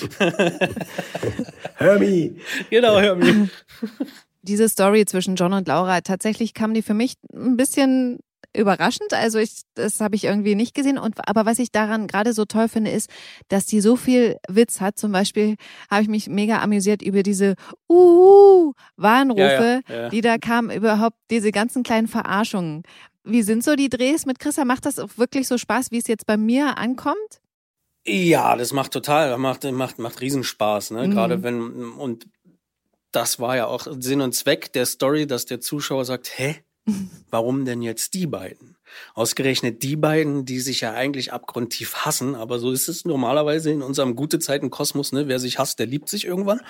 Hermie. 1.75 2.41
Genau, 2.71 2.99
Hermie. 2.99 3.51
Diese 4.41 4.67
Story 4.71 5.05
zwischen 5.05 5.37
John 5.37 5.53
und 5.53 5.69
Laura, 5.69 6.01
tatsächlich 6.01 6.55
kam 6.55 6.73
die 6.73 6.81
für 6.81 6.95
mich 6.95 7.15
ein 7.35 7.59
bisschen 7.59 8.21
überraschend. 8.57 9.13
Also 9.13 9.39
ich, 9.39 9.63
das 9.75 10.01
habe 10.01 10.17
ich 10.17 10.25
irgendwie 10.25 10.55
nicht 10.55 10.75
gesehen. 10.75 10.99
Und 10.99 11.29
aber 11.29 11.47
was 11.47 11.59
ich 11.59 11.71
daran 11.71 12.07
gerade 12.07 12.33
so 12.33 12.45
toll 12.45 12.69
finde, 12.69 12.91
ist, 12.91 13.11
dass 13.49 13.67
die 13.67 13.81
so 13.81 13.97
viel 13.97 14.37
Witz 14.49 14.81
hat. 14.81 14.99
Zum 14.99 15.13
Beispiel 15.13 15.57
habe 15.91 16.03
ich 16.03 16.09
mich 16.09 16.29
mega 16.29 16.61
amüsiert 16.61 17.03
über 17.03 17.23
diese 17.23 17.55
uh 17.89 18.73
Warnrufe, 18.97 19.83
ja, 19.89 19.95
ja, 19.95 20.03
ja. 20.03 20.09
die 20.09 20.21
da 20.21 20.39
kamen, 20.39 20.71
überhaupt 20.71 21.17
diese 21.31 21.53
ganzen 21.53 21.83
kleinen 21.83 22.09
Verarschungen. 22.09 22.83
Wie 23.25 23.43
sind 23.43 23.63
so 23.63 23.77
die 23.77 23.89
Drehs 23.89 24.27
mit 24.27 24.39
Chrissa? 24.39 24.65
Macht 24.65 24.87
das 24.87 24.99
auch 24.99 25.11
wirklich 25.17 25.47
so 25.47 25.59
Spaß, 25.59 25.91
wie 25.91 25.99
es 25.99 26.07
jetzt 26.07 26.27
bei 26.27 26.37
mir 26.37 26.79
ankommt? 26.79 27.41
Ja, 28.07 28.57
das 28.57 28.73
macht 28.73 28.93
total, 28.93 29.37
macht 29.37 29.65
macht 29.65 29.99
macht 29.99 30.21
Riesenspaß, 30.21 30.93
ne? 30.93 31.07
Mhm. 31.07 31.11
Gerade 31.11 31.43
wenn 31.43 31.93
und 31.93 32.27
das 33.13 33.41
war 33.41 33.57
ja 33.57 33.67
auch 33.67 33.87
Sinn 33.99 34.21
und 34.21 34.35
Zweck 34.35 34.73
der 34.73 34.87
Story, 34.87 35.27
dass 35.27 35.47
der 35.47 35.61
Zuschauer 35.61 36.05
sagt, 36.05 36.39
hä, 36.39 36.57
Warum 37.31 37.65
denn 37.65 37.83
jetzt 37.83 38.15
die 38.15 38.27
beiden? 38.27 38.77
Ausgerechnet 39.15 39.83
die 39.83 39.97
beiden, 39.97 40.45
die 40.45 40.61
sich 40.61 40.81
ja 40.81 40.93
eigentlich 40.93 41.33
abgrundtief 41.33 41.95
hassen, 41.95 42.35
aber 42.35 42.59
so 42.59 42.73
ist 42.73 42.89
es 42.89 43.05
normalerweise 43.05 43.71
in 43.71 43.83
unserem 43.83 44.17
gute 44.17 44.39
Zeiten 44.39 44.71
Kosmos, 44.71 45.13
ne? 45.13 45.29
Wer 45.29 45.39
sich 45.39 45.59
hasst, 45.59 45.79
der 45.79 45.87
liebt 45.87 46.09
sich 46.09 46.25
irgendwann. 46.25 46.61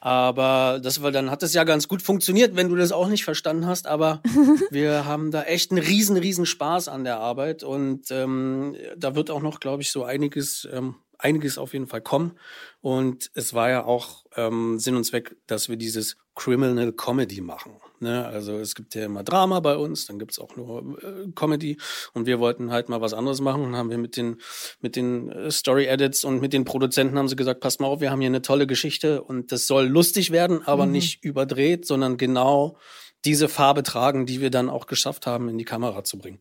Aber 0.00 0.80
das 0.82 1.02
war, 1.02 1.12
dann 1.12 1.30
hat 1.30 1.42
es 1.42 1.54
ja 1.54 1.64
ganz 1.64 1.86
gut 1.86 2.02
funktioniert, 2.02 2.56
wenn 2.56 2.68
du 2.68 2.76
das 2.76 2.92
auch 2.92 3.08
nicht 3.08 3.24
verstanden 3.24 3.66
hast. 3.66 3.86
Aber 3.86 4.20
wir 4.70 5.04
haben 5.04 5.30
da 5.30 5.44
echt 5.44 5.70
einen 5.70 5.80
riesen, 5.80 6.16
riesen 6.16 6.46
Spaß 6.46 6.88
an 6.88 7.04
der 7.04 7.18
Arbeit 7.18 7.62
und 7.62 8.10
ähm, 8.10 8.74
da 8.96 9.14
wird 9.14 9.30
auch 9.30 9.42
noch, 9.42 9.60
glaube 9.60 9.82
ich, 9.82 9.92
so 9.92 10.04
einiges 10.04 10.68
ähm, 10.72 10.96
einiges 11.22 11.58
auf 11.58 11.72
jeden 11.72 11.86
Fall 11.86 12.00
kommen. 12.00 12.38
Und 12.80 13.30
es 13.34 13.54
war 13.54 13.68
ja 13.70 13.84
auch 13.84 14.24
ähm, 14.36 14.78
Sinn 14.78 14.96
und 14.96 15.04
Zweck, 15.04 15.36
dass 15.46 15.68
wir 15.68 15.76
dieses 15.76 16.16
Criminal 16.34 16.92
Comedy 16.92 17.40
machen. 17.40 17.76
Ne? 18.00 18.26
Also 18.26 18.58
es 18.58 18.74
gibt 18.74 18.94
ja 18.94 19.04
immer 19.04 19.22
Drama 19.22 19.60
bei 19.60 19.76
uns, 19.76 20.06
dann 20.06 20.18
gibt's 20.18 20.38
auch 20.38 20.56
nur 20.56 20.98
äh, 21.02 21.30
Comedy. 21.34 21.76
Und 22.14 22.26
wir 22.26 22.40
wollten 22.40 22.70
halt 22.70 22.88
mal 22.88 23.00
was 23.00 23.12
anderes 23.12 23.40
machen 23.40 23.62
und 23.62 23.76
haben 23.76 23.90
wir 23.90 23.98
mit 23.98 24.16
den, 24.16 24.40
mit 24.80 24.96
den 24.96 25.30
äh, 25.30 25.50
Story 25.50 25.86
Edits 25.86 26.24
und 26.24 26.40
mit 26.40 26.52
den 26.52 26.64
Produzenten 26.64 27.18
haben 27.18 27.28
sie 27.28 27.36
gesagt, 27.36 27.60
passt 27.60 27.80
mal 27.80 27.86
auf, 27.86 28.00
wir 28.00 28.10
haben 28.10 28.20
hier 28.20 28.30
eine 28.30 28.42
tolle 28.42 28.66
Geschichte 28.66 29.22
und 29.22 29.52
das 29.52 29.66
soll 29.66 29.86
lustig 29.86 30.30
werden, 30.30 30.66
aber 30.66 30.86
mhm. 30.86 30.92
nicht 30.92 31.24
überdreht, 31.24 31.86
sondern 31.86 32.16
genau 32.16 32.76
diese 33.24 33.48
Farbe 33.48 33.82
tragen, 33.82 34.26
die 34.26 34.40
wir 34.40 34.50
dann 34.50 34.70
auch 34.70 34.86
geschafft 34.86 35.26
haben, 35.26 35.48
in 35.48 35.58
die 35.58 35.64
Kamera 35.64 36.04
zu 36.04 36.18
bringen. 36.18 36.38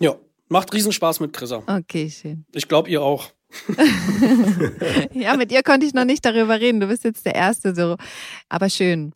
Ja, 0.00 0.16
macht 0.48 0.72
Riesenspaß 0.72 1.20
mit 1.20 1.32
Chrissa. 1.32 1.62
Okay, 1.66 2.10
schön. 2.10 2.44
Ich 2.52 2.68
glaube, 2.68 2.90
ihr 2.90 3.02
auch. 3.02 3.30
ja, 5.12 5.36
mit 5.36 5.50
ihr 5.52 5.62
konnte 5.62 5.86
ich 5.86 5.94
noch 5.94 6.04
nicht 6.04 6.24
darüber 6.24 6.60
reden. 6.60 6.80
Du 6.80 6.86
bist 6.86 7.04
jetzt 7.04 7.26
der 7.26 7.34
Erste 7.34 7.74
so. 7.74 7.96
Aber 8.48 8.70
schön. 8.70 9.12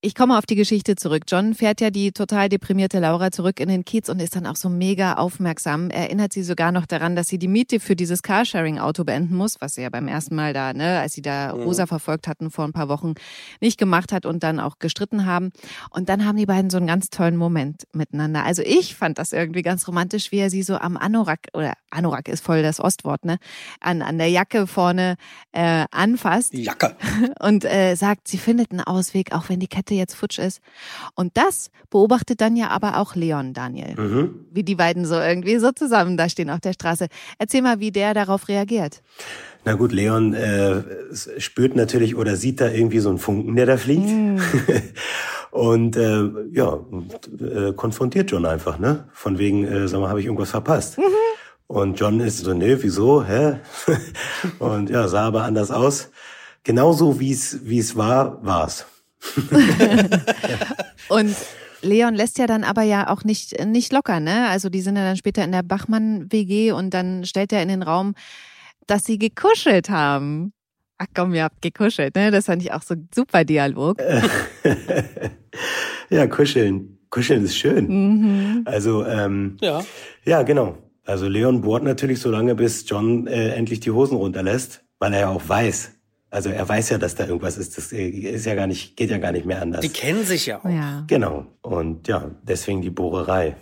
Ich 0.00 0.14
komme 0.14 0.36
auf 0.36 0.46
die 0.46 0.56
Geschichte 0.56 0.96
zurück. 0.96 1.22
John 1.28 1.54
fährt 1.54 1.80
ja 1.80 1.90
die 1.90 2.12
total 2.12 2.48
deprimierte 2.48 2.98
Laura 2.98 3.30
zurück 3.30 3.60
in 3.60 3.68
den 3.68 3.84
Kiez 3.84 4.08
und 4.08 4.20
ist 4.20 4.36
dann 4.36 4.46
auch 4.46 4.56
so 4.56 4.68
mega 4.68 5.14
aufmerksam. 5.14 5.90
Erinnert 5.90 6.32
sie 6.32 6.42
sogar 6.42 6.72
noch 6.72 6.86
daran, 6.86 7.16
dass 7.16 7.28
sie 7.28 7.38
die 7.38 7.48
Miete 7.48 7.80
für 7.80 7.96
dieses 7.96 8.22
Carsharing-Auto 8.22 9.04
beenden 9.04 9.36
muss, 9.36 9.60
was 9.60 9.74
sie 9.74 9.82
ja 9.82 9.90
beim 9.90 10.08
ersten 10.08 10.34
Mal 10.34 10.52
da, 10.52 10.72
ne, 10.72 11.00
als 11.00 11.12
sie 11.12 11.22
da 11.22 11.54
mhm. 11.54 11.62
Rosa 11.62 11.86
verfolgt 11.86 12.28
hatten 12.28 12.50
vor 12.50 12.64
ein 12.64 12.72
paar 12.72 12.88
Wochen, 12.88 13.14
nicht 13.60 13.78
gemacht 13.78 14.12
hat 14.12 14.26
und 14.26 14.42
dann 14.42 14.60
auch 14.60 14.78
gestritten 14.78 15.26
haben. 15.26 15.50
Und 15.90 16.08
dann 16.08 16.24
haben 16.24 16.36
die 16.36 16.46
beiden 16.46 16.70
so 16.70 16.78
einen 16.78 16.86
ganz 16.86 17.10
tollen 17.10 17.36
Moment 17.36 17.86
miteinander. 17.92 18.44
Also 18.44 18.62
ich 18.62 18.96
fand 18.96 19.18
das 19.18 19.32
irgendwie 19.32 19.62
ganz 19.62 19.86
romantisch, 19.86 20.32
wie 20.32 20.38
er 20.38 20.50
sie 20.50 20.62
so 20.62 20.76
am 20.76 20.96
Anorak, 20.96 21.46
oder 21.52 21.74
Anorak 21.90 22.28
ist 22.28 22.44
voll 22.44 22.62
das 22.62 22.80
Ostwort, 22.80 23.24
ne? 23.24 23.38
An, 23.80 24.02
an 24.02 24.18
der 24.18 24.28
Jacke 24.28 24.66
vorne 24.66 25.16
äh, 25.52 25.84
anfasst. 25.90 26.52
Die 26.52 26.64
Jacke. 26.64 26.96
Und 27.40 27.64
äh, 27.64 27.94
sagt, 27.94 28.28
sie 28.28 28.38
findet 28.38 28.70
einen 28.70 28.80
Ausweg, 28.80 29.32
auch 29.32 29.48
wenn 29.48 29.60
die 29.60 29.68
Kette 29.68 29.94
jetzt 29.94 30.14
futsch 30.14 30.38
ist. 30.38 30.60
Und 31.14 31.36
das 31.36 31.70
beobachtet 31.90 32.40
dann 32.40 32.56
ja 32.56 32.68
aber 32.68 32.98
auch 32.98 33.14
Leon, 33.14 33.54
Daniel. 33.54 33.94
Mhm. 33.96 34.46
Wie 34.50 34.62
die 34.62 34.74
beiden 34.74 35.04
so 35.04 35.14
irgendwie 35.14 35.58
so 35.58 35.72
zusammen 35.72 36.16
da 36.16 36.28
stehen 36.28 36.50
auf 36.50 36.60
der 36.60 36.72
Straße. 36.72 37.08
Erzähl 37.38 37.62
mal, 37.62 37.80
wie 37.80 37.90
der 37.90 38.14
darauf 38.14 38.48
reagiert. 38.48 39.02
Na 39.64 39.74
gut, 39.74 39.92
Leon 39.92 40.34
äh, 40.34 40.82
spürt 41.38 41.76
natürlich 41.76 42.16
oder 42.16 42.36
sieht 42.36 42.60
da 42.60 42.70
irgendwie 42.70 43.00
so 43.00 43.08
einen 43.08 43.18
Funken, 43.18 43.56
der 43.56 43.66
da 43.66 43.76
fliegt. 43.76 44.08
Mm. 44.08 44.38
und 45.50 45.96
äh, 45.96 46.30
ja, 46.52 46.78
äh, 47.40 47.72
konfrontiert 47.72 48.30
John 48.30 48.46
einfach, 48.46 48.78
ne? 48.78 49.08
Von 49.12 49.38
wegen, 49.38 49.64
äh, 49.64 49.88
sag 49.88 50.00
mal, 50.00 50.08
habe 50.08 50.20
ich 50.20 50.26
irgendwas 50.26 50.50
verpasst? 50.50 50.98
Mhm. 50.98 51.02
Und 51.68 52.00
John 52.00 52.18
ist 52.20 52.38
so, 52.38 52.54
nee, 52.54 52.76
wieso, 52.80 53.24
hä? 53.24 53.58
und 54.58 54.88
ja, 54.88 55.06
sah 55.06 55.26
aber 55.26 55.44
anders 55.44 55.70
aus. 55.70 56.10
Genauso 56.64 57.20
wie 57.20 57.32
es 57.32 57.60
wie 57.64 57.78
es 57.78 57.94
war, 57.94 58.44
war's. 58.44 58.86
und 61.08 61.36
Leon 61.82 62.14
lässt 62.14 62.38
ja 62.38 62.46
dann 62.46 62.64
aber 62.64 62.82
ja 62.82 63.10
auch 63.10 63.22
nicht 63.22 63.64
nicht 63.66 63.92
locker, 63.92 64.18
ne? 64.18 64.48
Also 64.48 64.70
die 64.70 64.80
sind 64.80 64.96
ja 64.96 65.04
dann 65.04 65.18
später 65.18 65.44
in 65.44 65.52
der 65.52 65.62
Bachmann 65.62 66.32
WG 66.32 66.72
und 66.72 66.94
dann 66.94 67.24
stellt 67.24 67.52
er 67.52 67.62
in 67.62 67.68
den 67.68 67.82
Raum, 67.82 68.14
dass 68.86 69.04
sie 69.04 69.18
gekuschelt 69.18 69.90
haben. 69.90 70.54
Ach 70.96 71.06
komm, 71.14 71.34
ihr 71.34 71.44
habt 71.44 71.60
gekuschelt, 71.60 72.16
ne? 72.16 72.30
Das 72.30 72.46
fand 72.46 72.62
ich 72.62 72.72
auch 72.72 72.82
so 72.82 72.94
super 73.14 73.44
Dialog. 73.44 73.98
ja, 76.10 76.26
kuscheln. 76.26 76.98
Kuscheln 77.10 77.44
ist 77.44 77.56
schön. 77.56 77.88
Mhm. 77.88 78.62
Also 78.64 79.04
ähm, 79.04 79.58
ja, 79.60 79.82
ja, 80.24 80.42
genau. 80.42 80.78
Also 81.08 81.26
Leon 81.26 81.62
bohrt 81.62 81.84
natürlich 81.84 82.20
so 82.20 82.30
lange, 82.30 82.54
bis 82.54 82.84
John 82.86 83.26
äh, 83.26 83.54
endlich 83.54 83.80
die 83.80 83.90
Hosen 83.90 84.18
runterlässt, 84.18 84.84
weil 84.98 85.14
er 85.14 85.20
ja 85.20 85.28
auch 85.30 85.48
weiß. 85.48 85.92
Also 86.28 86.50
er 86.50 86.68
weiß 86.68 86.90
ja, 86.90 86.98
dass 86.98 87.14
da 87.14 87.24
irgendwas 87.26 87.56
ist. 87.56 87.78
Das 87.78 87.92
äh, 87.94 88.06
ist 88.06 88.44
ja 88.44 88.54
gar 88.54 88.66
nicht, 88.66 88.94
geht 88.94 89.08
ja 89.08 89.16
gar 89.16 89.32
nicht 89.32 89.46
mehr 89.46 89.62
anders. 89.62 89.80
Die 89.80 89.88
kennen 89.88 90.26
sich 90.26 90.44
ja 90.44 90.58
auch. 90.58 90.68
Ja. 90.68 91.04
Genau. 91.06 91.46
Und 91.62 92.08
ja, 92.08 92.30
deswegen 92.42 92.82
die 92.82 92.90
Bohrerei. 92.90 93.56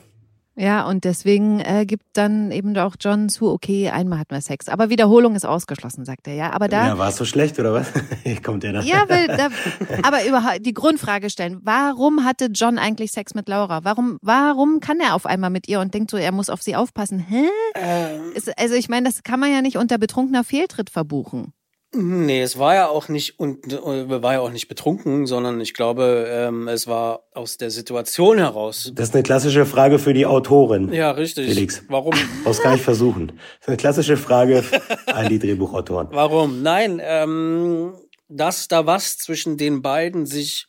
Ja, 0.59 0.87
und 0.89 1.05
deswegen 1.05 1.61
äh, 1.61 1.85
gibt 1.85 2.05
dann 2.15 2.51
eben 2.51 2.77
auch 2.79 2.97
John 2.99 3.29
zu, 3.29 3.51
okay, 3.51 3.91
einmal 3.91 4.19
hatten 4.19 4.35
wir 4.35 4.41
Sex. 4.41 4.69
Aber 4.69 4.89
Wiederholung 4.89 5.35
ist 5.35 5.45
ausgeschlossen, 5.45 6.07
sagt 6.07 6.27
er, 6.27 6.35
ja. 6.35 6.53
Aber 6.53 6.69
da. 6.69 6.87
Ja, 6.87 6.99
war 6.99 7.11
es 7.11 7.17
so 7.17 7.27
schlecht, 7.27 7.59
oder 7.59 7.75
was? 7.75 7.93
Kommt 8.43 8.63
der 8.63 8.73
da? 8.73 8.81
Ja, 8.81 9.05
weil 9.07 9.27
da, 9.29 9.49
aber 10.03 10.25
überhaupt 10.25 10.65
die 10.65 10.73
Grundfrage 10.73 11.29
stellen. 11.29 11.61
Warum 11.63 12.25
hatte 12.25 12.47
John 12.47 12.79
eigentlich 12.79 13.13
Sex 13.13 13.35
mit 13.35 13.51
Laura? 13.51 13.85
Warum, 13.85 14.19
warum 14.23 14.81
kann 14.81 14.99
er 14.99 15.15
auf 15.15 15.27
einmal 15.27 15.51
mit 15.51 15.69
ihr 15.69 15.79
und 15.81 15.93
denkt 15.93 16.11
so, 16.11 16.17
er 16.17 16.33
muss 16.33 16.49
auf 16.49 16.63
sie 16.63 16.75
aufpassen? 16.75 17.19
Hä? 17.19 17.45
Ähm. 17.75 18.33
also 18.57 18.75
ich 18.75 18.89
meine, 18.89 19.07
das 19.09 19.23
kann 19.23 19.39
man 19.39 19.53
ja 19.53 19.61
nicht 19.61 19.77
unter 19.77 19.99
betrunkener 19.99 20.43
Fehltritt 20.43 20.89
verbuchen. 20.89 21.53
Nee, 21.95 22.43
es 22.43 22.59
war 22.59 22.75
ja 22.75 22.89
auch 22.89 23.09
nicht 23.09 23.39
und 23.39 23.73
äh, 23.73 24.23
war 24.23 24.35
ja 24.35 24.41
auch 24.41 24.51
nicht 24.51 24.69
betrunken, 24.69 25.27
sondern 25.27 25.61
ich 25.61 25.73
glaube, 25.73 26.27
ähm, 26.29 26.69
es 26.69 26.87
war 26.87 27.25
aus 27.33 27.57
der 27.57 27.71
Situation 27.71 28.39
heraus. 28.39 28.93
Das 28.95 29.09
ist 29.09 29.15
eine 29.15 29.23
klassische 29.23 29.65
Frage 29.65 29.99
für 29.99 30.13
die 30.13 30.27
Autorin. 30.27 30.93
Ja, 30.93 31.13
richtig. 31.13 31.49
Felix. 31.49 31.85
Warum? 31.89 32.15
Brauchst 32.45 32.63
gar 32.63 32.73
nicht 32.73 32.85
versuchen. 32.85 33.29
Das 33.29 33.37
ist 33.63 33.69
eine 33.69 33.77
klassische 33.77 34.17
Frage 34.17 34.65
an 35.07 35.29
die 35.29 35.39
Drehbuchautoren. 35.39 36.09
Warum? 36.11 36.63
Nein, 36.63 37.01
ähm, 37.03 37.95
dass 38.29 38.69
da 38.69 38.87
was 38.87 39.19
zwischen 39.19 39.57
den 39.57 39.81
beiden 39.81 40.27
sich, 40.27 40.67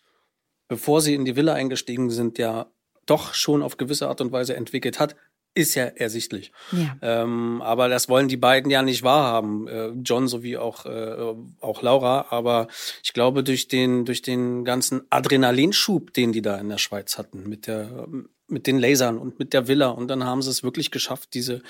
bevor 0.67 1.01
sie 1.01 1.15
in 1.15 1.25
die 1.25 1.35
Villa 1.35 1.53
eingestiegen 1.53 2.09
sind, 2.09 2.37
ja 2.37 2.67
doch 3.05 3.33
schon 3.33 3.63
auf 3.63 3.77
gewisse 3.77 4.07
Art 4.07 4.21
und 4.21 4.31
Weise 4.31 4.55
entwickelt 4.55 4.99
hat, 4.99 5.15
ist 5.57 5.75
ja 5.75 5.85
ersichtlich. 5.85 6.51
Ja. 6.71 6.95
Ähm, 7.01 7.61
aber 7.61 7.89
das 7.89 8.07
wollen 8.07 8.27
die 8.27 8.37
beiden 8.37 8.71
ja 8.71 8.81
nicht 8.81 9.03
wahrhaben, 9.03 9.67
äh, 9.67 9.87
John 10.03 10.27
sowie 10.27 10.57
auch 10.57 10.85
äh, 10.85 11.33
auch 11.59 11.81
Laura. 11.81 12.27
Aber 12.29 12.67
ich 13.03 13.13
glaube 13.13 13.43
durch 13.43 13.67
den 13.67 14.05
durch 14.05 14.21
den 14.21 14.63
ganzen 14.63 15.01
Adrenalinschub, 15.09 16.13
den 16.13 16.31
die 16.31 16.41
da 16.41 16.57
in 16.57 16.69
der 16.69 16.77
Schweiz 16.77 17.17
hatten 17.17 17.49
mit 17.49 17.67
der 17.67 18.07
mit 18.49 18.65
den 18.65 18.77
Lasern 18.79 19.17
und 19.17 19.39
mit 19.39 19.51
der 19.51 19.67
Villa 19.67 19.89
und 19.89 20.07
dann 20.07 20.23
haben 20.23 20.41
sie 20.41 20.49
es 20.49 20.63
wirklich 20.63 20.89
geschafft, 20.91 21.33
diese 21.33 21.61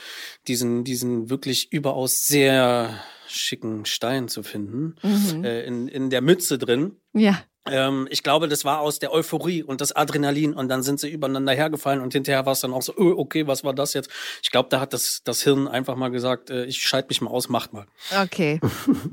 diesen 0.47 0.83
diesen 0.83 1.29
wirklich 1.29 1.71
überaus 1.73 2.27
sehr 2.27 2.93
schicken 3.27 3.85
Stein 3.85 4.27
zu 4.27 4.43
finden 4.43 4.95
Mhm. 5.01 5.43
äh, 5.43 5.63
in 5.63 5.87
in 5.87 6.09
der 6.09 6.21
Mütze 6.21 6.57
drin. 6.57 6.97
Ja. 7.13 7.41
Ähm, 7.71 8.07
ich 8.09 8.23
glaube, 8.23 8.47
das 8.47 8.65
war 8.65 8.81
aus 8.81 8.99
der 8.99 9.11
Euphorie 9.11 9.63
und 9.63 9.81
das 9.81 9.91
Adrenalin 9.95 10.53
und 10.53 10.69
dann 10.69 10.83
sind 10.83 10.99
sie 10.99 11.09
übereinander 11.09 11.53
hergefallen 11.53 12.01
und 12.01 12.13
hinterher 12.13 12.45
war 12.45 12.53
es 12.53 12.61
dann 12.61 12.73
auch 12.73 12.81
so, 12.81 12.93
oh, 12.97 13.13
okay, 13.17 13.47
was 13.47 13.63
war 13.63 13.73
das 13.73 13.93
jetzt? 13.93 14.09
Ich 14.41 14.51
glaube, 14.51 14.69
da 14.69 14.79
hat 14.79 14.93
das, 14.93 15.21
das 15.23 15.41
Hirn 15.41 15.67
einfach 15.67 15.95
mal 15.95 16.09
gesagt, 16.09 16.49
äh, 16.49 16.65
ich 16.65 16.81
schalte 16.81 17.09
mich 17.09 17.21
mal 17.21 17.31
aus, 17.31 17.49
macht 17.49 17.73
mal. 17.73 17.85
Okay. 18.23 18.59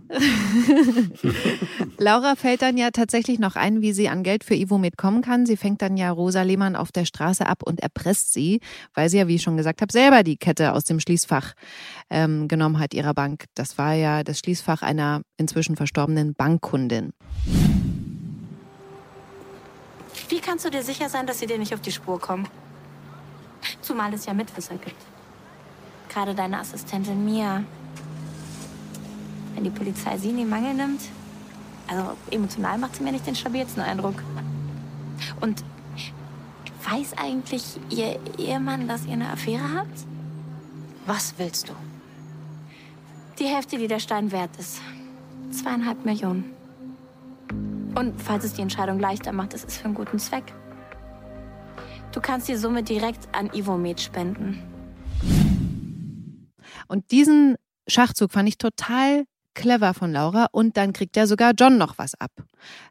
Laura 1.99 2.37
fällt 2.37 2.63
dann 2.63 2.77
ja 2.77 2.91
tatsächlich 2.91 3.39
noch 3.39 3.57
ein, 3.57 3.81
wie 3.81 3.93
sie 3.93 4.09
an 4.09 4.23
Geld 4.23 4.45
für 4.45 4.55
Ivomed 4.55 4.97
kommen 4.97 5.23
kann. 5.23 5.47
Sie 5.47 5.57
fängt 5.57 5.83
dann 5.83 5.97
ja 5.97 6.11
Rosa 6.11 6.43
Lehmann 6.43 6.77
auf 6.77 6.93
der 6.93 7.05
Straße 7.05 7.47
ab 7.47 7.63
und 7.65 7.81
erpresst 7.81 8.33
sie, 8.33 8.61
weil 8.95 9.09
sie 9.09 9.19
ja, 9.19 9.29
wie 9.29 9.37
ich 9.37 9.43
schon 9.43 9.57
gesagt 9.57 9.81
habe, 9.81 9.93
selber 9.93 10.23
die 10.23 10.37
Kette 10.37 10.73
aus 10.73 10.85
dem 10.85 11.01
Schließfach 11.01 11.55
ähm, 12.11 12.49
genommen 12.49 12.79
hat 12.79 12.95
ihrer 12.95 13.15
Bank. 13.15 13.45
Das 13.55 13.79
war 13.79 13.95
ja 13.95 14.23
das 14.23 14.39
Schließfach 14.39 14.83
einer 14.83 15.23
inzwischen 15.37 15.77
verstorbenen 15.77 16.35
Bankkundin. 16.35 17.13
Wie 20.29 20.41
kannst 20.41 20.65
du 20.65 20.71
dir 20.71 20.83
sicher 20.83 21.09
sein, 21.09 21.27
dass 21.27 21.39
sie 21.39 21.47
dir 21.47 21.59
nicht 21.59 21.75
auf 21.75 21.81
die 21.81 21.93
Spur 21.93 22.21
kommen? 22.21 22.49
Zumal 23.83 24.13
es 24.15 24.27
ja 24.27 24.35
Mitwisser 24.35 24.77
gibt. 24.77 24.97
Gerade 26.09 26.35
deine 26.35 26.59
Assistentin 26.59 27.25
Mia. 27.25 27.65
Wenn 29.55 29.65
die 29.65 29.71
Polizei 29.71 30.17
sie 30.19 30.31
in 30.31 30.39
die 30.39 30.45
Mangel 30.45 30.75
nimmt, 30.75 31.01
also 31.87 32.17
emotional 32.31 32.79
macht 32.79 32.97
sie 32.97 33.03
mir 33.03 33.13
nicht 33.13 33.27
den 33.27 33.35
stabilsten 33.35 33.83
Eindruck. 33.83 34.23
Und 35.41 35.63
weiß 36.89 37.15
eigentlich 37.17 37.79
ihr 37.91 38.19
Ehemann, 38.39 38.89
dass 38.89 39.07
ihr 39.07 39.13
eine 39.13 39.31
Affäre 39.31 39.75
habt? 39.75 40.07
Was 41.07 41.35
willst 41.39 41.69
du? 41.69 41.73
Die 43.39 43.47
Hälfte, 43.47 43.79
die 43.79 43.89
der 43.89 43.99
Stein 43.99 44.31
wert 44.33 44.51
ist. 44.59 44.81
Zweieinhalb 45.51 46.05
Millionen. 46.05 46.54
Und 47.95 48.21
falls 48.21 48.45
es 48.45 48.55
die 48.55 48.63
Entscheidung 48.63 48.99
leichter 48.99 49.33
macht, 49.33 49.55
ist 49.55 49.67
es 49.69 49.77
für 49.77 49.85
einen 49.85 49.95
guten 49.95 50.19
Zweck. 50.19 50.53
Du 52.13 52.21
kannst 52.21 52.49
die 52.49 52.57
Summe 52.57 52.83
direkt 52.83 53.29
an 53.33 53.51
Ivomed 53.53 54.01
spenden. 54.01 54.63
Und 56.89 57.11
diesen 57.11 57.57
Schachzug 57.89 58.33
fand 58.33 58.49
ich 58.49 58.59
total 58.59 59.25
clever 59.55 59.95
von 59.95 60.13
Laura 60.13 60.47
und 60.51 60.77
dann 60.77 60.93
kriegt 60.93 61.17
ja 61.17 61.27
sogar 61.27 61.53
John 61.59 61.79
noch 61.79 61.99
was 61.99 62.15
ab. 62.15 62.31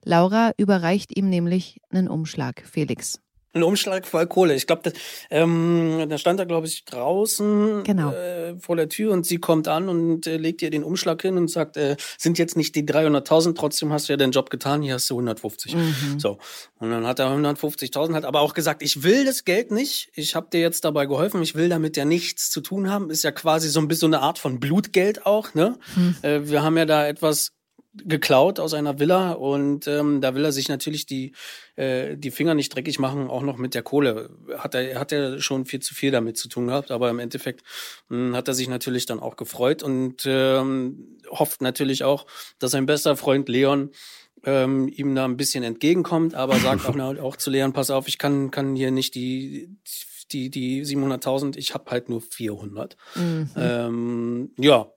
Laura 0.03 0.51
überreicht 0.57 1.15
ihm 1.17 1.29
nämlich 1.29 1.81
einen 1.89 2.07
Umschlag, 2.07 2.63
Felix. 2.65 3.19
Ein 3.53 3.63
Umschlag 3.63 4.07
voll 4.07 4.25
Kohle. 4.25 4.55
Ich 4.55 4.65
glaube, 4.65 4.91
ähm, 5.29 6.05
da 6.09 6.17
stand 6.17 6.39
er, 6.39 6.47
glaube 6.47 6.65
ich, 6.65 6.85
draußen 6.85 7.83
Genau. 7.83 8.11
äh, 8.11 8.55
vor 8.57 8.75
der 8.75 8.89
Tür 8.89 9.11
und 9.13 9.25
sie 9.27 9.37
kommt 9.37 9.67
an 9.67 9.89
und 9.89 10.25
äh, 10.25 10.37
legt 10.37 10.61
ihr 10.63 10.71
den 10.71 10.83
Umschlag 10.83 11.21
hin 11.21 11.37
und 11.37 11.49
sagt, 11.49 11.77
äh, 11.77 11.95
sind 12.17 12.39
jetzt 12.39 12.57
nicht 12.57 12.75
die 12.75 12.83
300.000, 12.83 13.53
trotzdem 13.55 13.93
hast 13.93 14.09
du 14.09 14.13
ja 14.13 14.17
deinen 14.17 14.31
Job 14.31 14.49
getan, 14.49 14.81
hier 14.81 14.95
hast 14.95 15.09
du 15.09 15.15
150. 15.15 15.75
Mhm. 15.75 16.19
So. 16.19 16.39
Und 16.79 16.89
dann 16.89 17.05
hat 17.05 17.19
er 17.19 17.27
150.000, 17.27 18.15
hat 18.15 18.25
aber 18.25 18.41
auch 18.41 18.55
gesagt, 18.55 18.81
ich 18.81 19.03
will 19.03 19.23
das 19.23 19.45
Geld 19.45 19.71
nicht, 19.71 20.09
ich 20.15 20.35
habe 20.35 20.47
dir 20.51 20.59
jetzt 20.59 20.83
dabei 20.83 21.05
geholfen, 21.05 21.41
ich 21.43 21.53
will 21.53 21.69
damit 21.69 21.95
ja 21.95 22.05
nichts 22.05 22.49
zu 22.49 22.59
tun 22.61 22.89
haben. 22.89 23.11
Ist 23.11 23.23
ja 23.23 23.31
quasi 23.31 23.69
so 23.69 23.79
ein 23.79 23.87
bisschen 23.87 24.03
so 24.03 24.07
eine 24.07 24.21
Art 24.21 24.39
von 24.39 24.59
Blutgeld 24.59 25.25
auch, 25.25 25.53
ne? 25.53 25.77
Hm. 25.93 26.15
Äh, 26.23 26.49
wir 26.49 26.63
haben 26.63 26.75
ja 26.77 26.85
da 26.85 27.07
etwas 27.07 27.51
geklaut 27.95 28.59
aus 28.59 28.73
einer 28.73 28.99
Villa 28.99 29.33
und 29.33 29.87
ähm, 29.87 30.19
da 30.19 30.33
will 30.33 30.43
er 30.43 30.51
sich 30.51 30.67
natürlich 30.67 31.05
die 31.05 31.33
äh, 31.75 32.17
die 32.17 32.31
Finger 32.31 32.55
nicht 32.55 32.73
dreckig 32.73 32.97
machen, 32.97 33.29
auch 33.29 33.43
noch 33.43 33.57
mit 33.57 33.75
der 33.75 33.83
Kohle. 33.83 34.31
Hat 34.57 34.73
er 34.73 34.99
hat 34.99 35.11
er 35.11 35.39
schon 35.39 35.65
viel 35.65 35.79
zu 35.79 35.93
viel 35.93 36.11
damit 36.11 36.37
zu 36.37 36.49
tun 36.49 36.67
gehabt, 36.67 36.89
aber 36.89 37.09
im 37.09 37.19
Endeffekt 37.19 37.63
mh, 38.09 38.35
hat 38.35 38.47
er 38.47 38.55
sich 38.55 38.67
natürlich 38.67 39.05
dann 39.05 39.19
auch 39.19 39.35
gefreut 39.35 39.83
und 39.83 40.23
ähm, 40.25 41.19
hofft 41.29 41.61
natürlich 41.61 42.03
auch, 42.03 42.25
dass 42.57 42.71
sein 42.71 42.87
bester 42.87 43.15
Freund 43.15 43.47
Leon 43.47 43.91
ähm, 44.43 44.87
ihm 44.87 45.13
da 45.13 45.25
ein 45.25 45.37
bisschen 45.37 45.63
entgegenkommt, 45.63 46.33
aber 46.33 46.55
sagt 46.55 46.85
auch, 46.87 46.95
auch 47.21 47.35
zu 47.35 47.51
Leon, 47.51 47.73
pass 47.73 47.91
auf, 47.91 48.07
ich 48.07 48.17
kann 48.17 48.49
kann 48.49 48.75
hier 48.75 48.89
nicht 48.89 49.13
die 49.13 49.69
die 50.31 50.49
die 50.49 50.83
700.000, 50.83 51.57
ich 51.57 51.75
habe 51.75 51.91
halt 51.91 52.09
nur 52.09 52.21
400. 52.21 52.97
Mhm. 53.15 53.49
Ähm, 53.55 54.51
ja, 54.57 54.87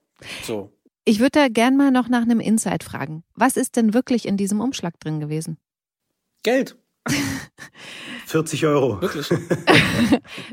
so. 0.45 0.73
Ich 1.09 1.21
würde 1.21 1.39
da 1.39 1.49
gern 1.49 1.77
mal 1.77 1.93
noch 1.93 2.09
nach 2.09 2.23
einem 2.23 2.41
Insight 2.41 2.83
fragen. 2.83 3.23
Was 3.37 3.57
ist 3.57 3.77
denn 3.77 3.95
wirklich 3.95 4.27
in 4.27 4.37
diesem 4.37 4.61
Umschlag 4.61 4.99
drin 4.99 5.21
gewesen? 5.21 5.57
Geld, 6.43 6.77
40 8.27 8.67
Euro. 8.67 9.01
wirklich. 9.01 9.29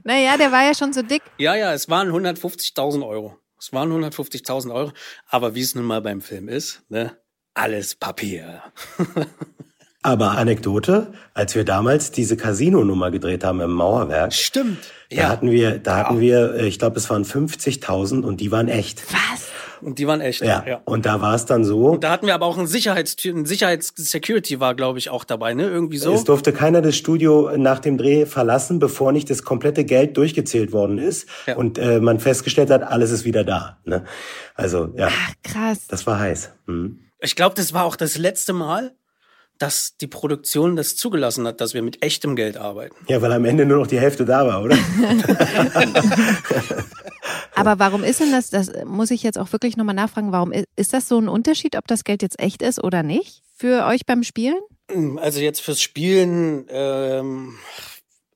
Naja, 0.04 0.38
der 0.38 0.52
war 0.52 0.64
ja 0.64 0.76
schon 0.76 0.94
so 0.94 1.02
dick. 1.02 1.24
Ja, 1.40 1.56
ja, 1.56 1.74
es 1.74 1.90
waren 1.90 2.10
150.000 2.10 3.06
Euro. 3.08 3.38
Es 3.60 3.74
waren 3.74 3.92
150.000 3.92 4.72
Euro. 4.74 4.92
Aber 5.28 5.56
wie 5.56 5.62
es 5.62 5.74
nun 5.74 5.86
mal 5.86 6.02
beim 6.02 6.22
Film 6.22 6.48
ist, 6.50 6.84
ne? 6.90 7.18
Alles 7.56 7.96
Papier. 7.96 8.62
Aber 10.04 10.32
Anekdote, 10.32 11.14
als 11.34 11.56
wir 11.56 11.64
damals 11.64 12.12
diese 12.12 12.36
Casino-Nummer 12.36 13.10
gedreht 13.10 13.44
haben 13.44 13.62
im 13.62 13.72
Mauerwerk, 13.72 14.34
Stimmt. 14.34 14.92
da 15.10 15.30
hatten 15.30 15.50
wir, 15.50 15.80
da 15.80 15.96
hatten 15.98 16.20
wir, 16.20 16.56
äh, 16.56 16.68
ich 16.68 16.78
glaube, 16.78 16.98
es 16.98 17.10
waren 17.10 17.24
50.000 17.24 18.22
und 18.24 18.42
die 18.42 18.52
waren 18.52 18.68
echt. 18.68 19.02
Was? 19.14 19.48
Und 19.84 20.00
die 20.00 20.08
waren 20.08 20.22
echt. 20.22 20.42
Ja. 20.42 20.82
Und 20.86 21.06
da 21.06 21.22
war 21.22 21.36
es 21.36 21.46
dann 21.46 21.64
so, 21.64 21.90
Und 21.90 22.04
da 22.04 22.12
hatten 22.12 22.26
wir 22.28 22.34
aber 22.34 22.46
auch 22.46 22.58
einen 22.58 22.68
Sicherheitstür, 22.68 23.36
ein 23.36 23.46
Sicherheits-Security 23.46 24.60
war, 24.60 24.76
glaube 24.76 25.00
ich, 25.00 25.10
auch 25.10 25.24
dabei, 25.24 25.54
ne? 25.54 25.64
Irgendwie 25.64 25.98
so. 25.98 26.14
es 26.14 26.24
durfte 26.24 26.54
keiner 26.54 26.82
das 26.82 26.96
Studio 26.96 27.52
nach 27.58 27.80
dem 27.80 27.98
Dreh 27.98 28.26
verlassen, 28.26 28.80
bevor 28.80 29.12
nicht 29.12 29.30
das 29.30 29.44
komplette 29.44 29.86
Geld 29.86 30.18
durchgezählt 30.18 30.72
worden 30.72 30.98
ist 30.98 31.28
Ja. 31.48 31.56
und 31.56 31.78
äh, 31.78 32.00
man 32.00 32.20
festgestellt 32.20 32.70
hat, 32.70 32.84
alles 32.84 33.12
ist 33.12 33.26
wieder 33.26 33.44
da. 33.44 33.78
Ne? 33.86 34.04
Also 34.56 34.94
ja, 34.96 35.10
Ach, 35.12 35.32
krass. 35.44 35.88
das 35.88 36.06
war 36.08 36.20
heiß. 36.20 36.52
Mhm. 36.66 37.00
Ich 37.20 37.36
glaube, 37.36 37.56
das 37.56 37.74
war 37.74 37.86
auch 37.86 37.96
das 37.96 38.18
letzte 38.18 38.54
Mal, 38.54 38.94
dass 39.60 39.96
die 39.98 40.08
Produktion 40.08 40.76
das 40.76 40.96
zugelassen 40.96 41.46
hat, 41.48 41.62
dass 41.62 41.74
wir 41.74 41.82
mit 41.84 42.04
echtem 42.04 42.36
Geld 42.36 42.58
arbeiten. 42.58 42.96
Ja, 43.08 43.22
weil 43.22 43.32
am 43.32 43.46
Ende 43.46 43.66
nur 43.66 43.78
noch 43.78 43.88
die 43.88 44.00
Hälfte 44.00 44.26
da 44.26 44.46
war, 44.48 44.64
oder? 44.64 44.76
Aber 47.56 47.80
warum 47.80 48.04
ist 48.04 48.20
denn 48.20 48.32
das, 48.32 48.50
das 48.50 48.72
muss 48.86 49.12
ich 49.12 49.24
jetzt 49.24 49.38
auch 49.38 49.52
wirklich 49.52 49.78
nochmal 49.78 49.96
nachfragen, 49.96 50.32
warum 50.32 50.52
ist, 50.52 50.68
ist 50.76 50.94
das 50.94 51.08
so 51.08 51.20
ein 51.20 51.28
Unterschied, 51.30 51.76
ob 51.78 51.88
das 51.88 52.04
Geld 52.04 52.22
jetzt 52.22 52.40
echt 52.40 52.62
ist 52.62 52.84
oder 52.84 53.04
nicht 53.04 53.44
für 53.56 53.86
euch 53.86 54.06
beim 54.06 54.24
Spielen? 54.24 54.60
Also 55.18 55.40
jetzt 55.40 55.62
fürs 55.62 55.82
Spielen, 55.82 56.66
ähm, 56.70 57.58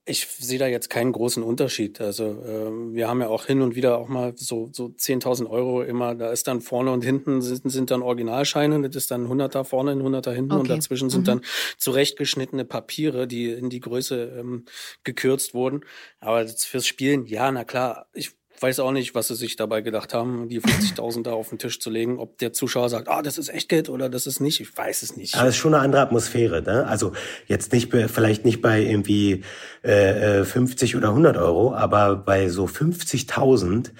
ich 0.06 0.26
sehe 0.28 0.58
da 0.58 0.68
jetzt 0.68 0.90
keinen 0.90 1.12
großen 1.12 1.44
Unterschied. 1.44 2.00
Also 2.00 2.42
ähm, 2.48 2.94
wir 2.94 3.10
haben 3.10 3.20
ja 3.20 3.28
auch 3.28 3.46
hin 3.46 3.62
und 3.62 3.76
wieder 3.76 3.98
auch 3.98 4.08
mal 4.08 4.34
so, 4.38 4.70
so 4.72 4.86
10.000 4.88 5.50
Euro 5.50 5.84
immer, 5.84 6.16
da 6.16 6.32
ist 6.32 6.48
dann 6.48 6.62
vorne 6.62 6.92
und 6.92 7.04
hinten 7.04 7.42
sind, 7.42 7.70
sind 7.70 7.92
dann 7.92 8.02
Originalscheine, 8.02 8.82
das 8.82 8.96
ist 8.96 9.12
dann 9.12 9.26
ein 9.26 9.28
Hunderter 9.28 9.66
vorne, 9.66 9.92
ein 9.92 10.02
Hunderter 10.02 10.32
hinten 10.32 10.54
und 10.54 10.62
Okay. 10.62 10.76
dazwischen 10.78 11.10
sind 11.10 11.22
Mhm. 11.22 11.26
dann 11.26 11.42
zurechtgeschnittene 11.78 12.64
Papiere, 12.64 13.28
die 13.28 13.50
in 13.52 13.70
die 13.70 13.82
Größe 13.82 14.38
ähm, 14.40 14.64
gekürzt 15.04 15.54
wurden. 15.54 15.82
Aber 16.22 16.44
das 16.44 16.64
fürs 16.64 16.88
Spielen, 16.88 17.26
ja, 17.26 17.52
na 17.52 17.66
klar, 17.66 18.08
ich 18.14 18.32
weiß 18.62 18.80
auch 18.80 18.91
nicht, 18.91 19.15
was 19.15 19.28
sie 19.28 19.36
sich 19.36 19.56
dabei 19.56 19.82
gedacht 19.82 20.13
haben, 20.13 20.50
die 20.50 20.62
50.000 20.62 21.24
da 21.24 21.34
auf 21.34 21.50
den 21.50 21.60
Tisch 21.60 21.80
zu 21.80 21.89
legen. 21.89 22.20
Ob 22.20 22.38
der 22.38 22.54
Zuschauer 22.54 22.89
sagt, 22.89 23.08
ah, 23.08 23.22
das 23.22 23.38
ist 23.38 23.50
Echtgeld 23.50 23.89
oder 23.89 24.10
das 24.10 24.28
ist 24.28 24.39
nicht, 24.39 24.60
ich 24.60 24.76
weiß 24.76 25.04
es 25.04 25.15
nicht. 25.15 25.36
Aber 25.36 25.48
es 25.48 25.56
ist 25.56 25.60
schon 25.60 25.74
eine 25.74 25.84
andere 25.84 26.02
Atmosphäre. 26.02 26.62
Ne? 26.62 26.86
Also 26.88 27.13
jetzt 27.48 27.72
nicht 27.74 27.91
vielleicht 27.91 28.46
nicht 28.46 28.62
bei 28.62 28.82
irgendwie 28.82 29.43
äh, 29.84 30.41
äh, 30.41 30.46
50 30.46 30.96
oder 30.96 31.10
100 31.10 31.38
Euro, 31.38 31.74
aber 31.74 32.15
bei 32.15 32.50
so 32.50 32.65
50.000 32.65 33.91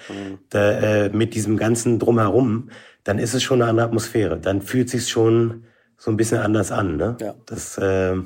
da, 0.50 0.70
äh, 0.72 1.08
mit 1.10 1.34
diesem 1.34 1.56
ganzen 1.56 1.98
drumherum, 1.98 2.70
dann 3.04 3.18
ist 3.18 3.34
es 3.34 3.42
schon 3.42 3.62
eine 3.62 3.70
andere 3.70 3.86
Atmosphäre. 3.86 4.38
Dann 4.38 4.62
fühlt 4.62 4.90
sich 4.90 5.08
schon 5.08 5.64
so 5.96 6.10
ein 6.10 6.16
bisschen 6.16 6.38
anders 6.38 6.72
an. 6.72 6.96
Ne? 6.96 7.16
Ja. 7.20 7.34
Das 7.46 7.78
äh, 7.78 8.16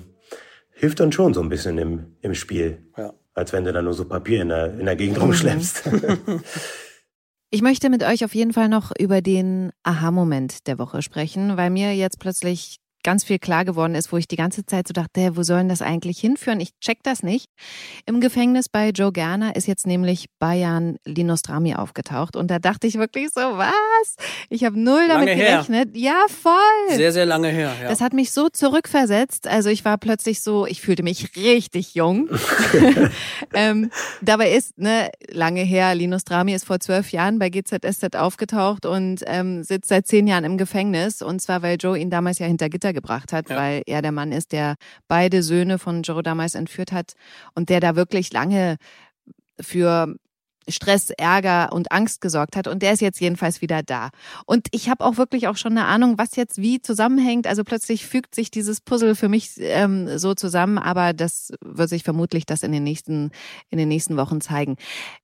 hilft 0.70 1.00
dann 1.00 1.12
schon 1.12 1.34
so 1.34 1.40
ein 1.40 1.48
bisschen 1.48 1.78
im, 1.78 2.16
im 2.20 2.34
Spiel, 2.34 2.78
Ja. 2.96 3.12
Als 3.34 3.52
wenn 3.52 3.64
du 3.64 3.72
dann 3.72 3.84
nur 3.84 3.94
so 3.94 4.04
Papier 4.04 4.42
in 4.42 4.48
der, 4.48 4.78
in 4.78 4.86
der 4.86 4.96
Gegend 4.96 5.20
rumschleppst. 5.20 5.84
Ich 7.54 7.60
möchte 7.60 7.90
mit 7.90 8.02
euch 8.02 8.24
auf 8.24 8.34
jeden 8.34 8.54
Fall 8.54 8.70
noch 8.70 8.92
über 8.98 9.20
den 9.20 9.72
Aha-Moment 9.82 10.66
der 10.66 10.78
Woche 10.78 11.02
sprechen, 11.02 11.58
weil 11.58 11.68
mir 11.68 11.94
jetzt 11.94 12.18
plötzlich 12.18 12.78
ganz 13.02 13.24
viel 13.24 13.38
klar 13.38 13.64
geworden 13.64 13.94
ist, 13.94 14.12
wo 14.12 14.16
ich 14.16 14.28
die 14.28 14.36
ganze 14.36 14.64
Zeit 14.66 14.88
so 14.88 14.92
dachte, 14.92 15.36
wo 15.36 15.42
sollen 15.42 15.68
das 15.68 15.82
eigentlich 15.82 16.18
hinführen? 16.18 16.60
Ich 16.60 16.70
check 16.80 17.02
das 17.02 17.22
nicht. 17.22 17.46
Im 18.06 18.20
Gefängnis 18.20 18.68
bei 18.68 18.90
Joe 18.90 19.12
Gerner 19.12 19.56
ist 19.56 19.66
jetzt 19.66 19.86
nämlich 19.86 20.26
Bayan 20.38 20.96
Linostrami 21.04 21.74
aufgetaucht 21.74 22.36
und 22.36 22.50
da 22.50 22.58
dachte 22.58 22.86
ich 22.86 22.94
wirklich 22.94 23.30
so, 23.30 23.40
was? 23.40 24.16
Ich 24.48 24.64
habe 24.64 24.78
null 24.78 25.08
damit 25.08 25.28
Lange 25.28 25.40
her. 25.40 25.62
gerechnet. 25.64 25.96
Ja, 25.96 26.24
voll. 26.28 26.96
Sehr, 26.96 27.12
sehr 27.12 27.26
lange 27.26 27.48
her. 27.48 27.72
Ja. 27.82 27.88
Das 27.88 28.00
hat 28.00 28.12
mich 28.12 28.32
so 28.32 28.48
zurückversetzt. 28.48 29.46
Also 29.46 29.70
ich 29.70 29.84
war 29.84 29.98
plötzlich 29.98 30.40
so, 30.40 30.66
ich 30.66 30.80
fühlte 30.80 31.02
mich 31.02 31.36
richtig 31.36 31.94
jung. 31.94 32.28
ähm, 33.54 33.90
dabei 34.20 34.52
ist, 34.52 34.78
ne, 34.78 35.10
lange 35.30 35.62
her, 35.62 35.94
Linus 35.94 36.24
Drami 36.24 36.54
ist 36.54 36.64
vor 36.64 36.80
zwölf 36.80 37.12
Jahren 37.12 37.38
bei 37.38 37.50
GZSZ 37.50 38.16
aufgetaucht 38.16 38.86
und 38.86 39.22
ähm, 39.26 39.62
sitzt 39.62 39.88
seit 39.88 40.06
zehn 40.06 40.26
Jahren 40.26 40.44
im 40.44 40.58
Gefängnis. 40.58 41.22
Und 41.22 41.40
zwar, 41.40 41.62
weil 41.62 41.76
Joe 41.80 41.98
ihn 41.98 42.10
damals 42.10 42.38
ja 42.38 42.46
hinter 42.46 42.68
Gitter 42.68 42.91
gebracht 42.92 43.32
hat, 43.32 43.48
Ja. 43.48 43.56
weil 43.56 43.82
er 43.86 44.02
der 44.02 44.12
Mann 44.12 44.32
ist, 44.32 44.52
der 44.52 44.74
beide 45.08 45.42
Söhne 45.42 45.78
von 45.78 46.02
Joe 46.02 46.22
damals 46.22 46.54
entführt 46.54 46.92
hat 46.92 47.14
und 47.54 47.68
der 47.68 47.80
da 47.80 47.96
wirklich 47.96 48.32
lange 48.32 48.76
für 49.60 50.14
Stress, 50.68 51.10
Ärger 51.10 51.72
und 51.72 51.92
Angst 51.92 52.20
gesorgt 52.20 52.56
hat. 52.56 52.66
Und 52.66 52.82
der 52.82 52.92
ist 52.92 53.00
jetzt 53.00 53.20
jedenfalls 53.20 53.60
wieder 53.60 53.82
da. 53.82 54.10
Und 54.46 54.68
ich 54.70 54.88
habe 54.88 55.04
auch 55.04 55.16
wirklich 55.16 55.48
auch 55.48 55.56
schon 55.56 55.72
eine 55.72 55.86
Ahnung, 55.86 56.18
was 56.18 56.36
jetzt 56.36 56.58
wie 56.58 56.80
zusammenhängt. 56.80 57.46
Also 57.46 57.64
plötzlich 57.64 58.06
fügt 58.06 58.34
sich 58.34 58.50
dieses 58.50 58.80
Puzzle 58.80 59.14
für 59.14 59.28
mich 59.28 59.52
ähm, 59.58 60.18
so 60.18 60.34
zusammen, 60.34 60.78
aber 60.78 61.12
das 61.12 61.52
wird 61.60 61.88
sich 61.88 62.02
vermutlich 62.02 62.46
das 62.46 62.62
in 62.62 62.72
den 62.72 62.84
nächsten 62.84 63.30
in 63.70 63.78
den 63.78 63.88
nächsten 63.88 64.16
Wochen 64.16 64.40
zeigen. 64.40 64.76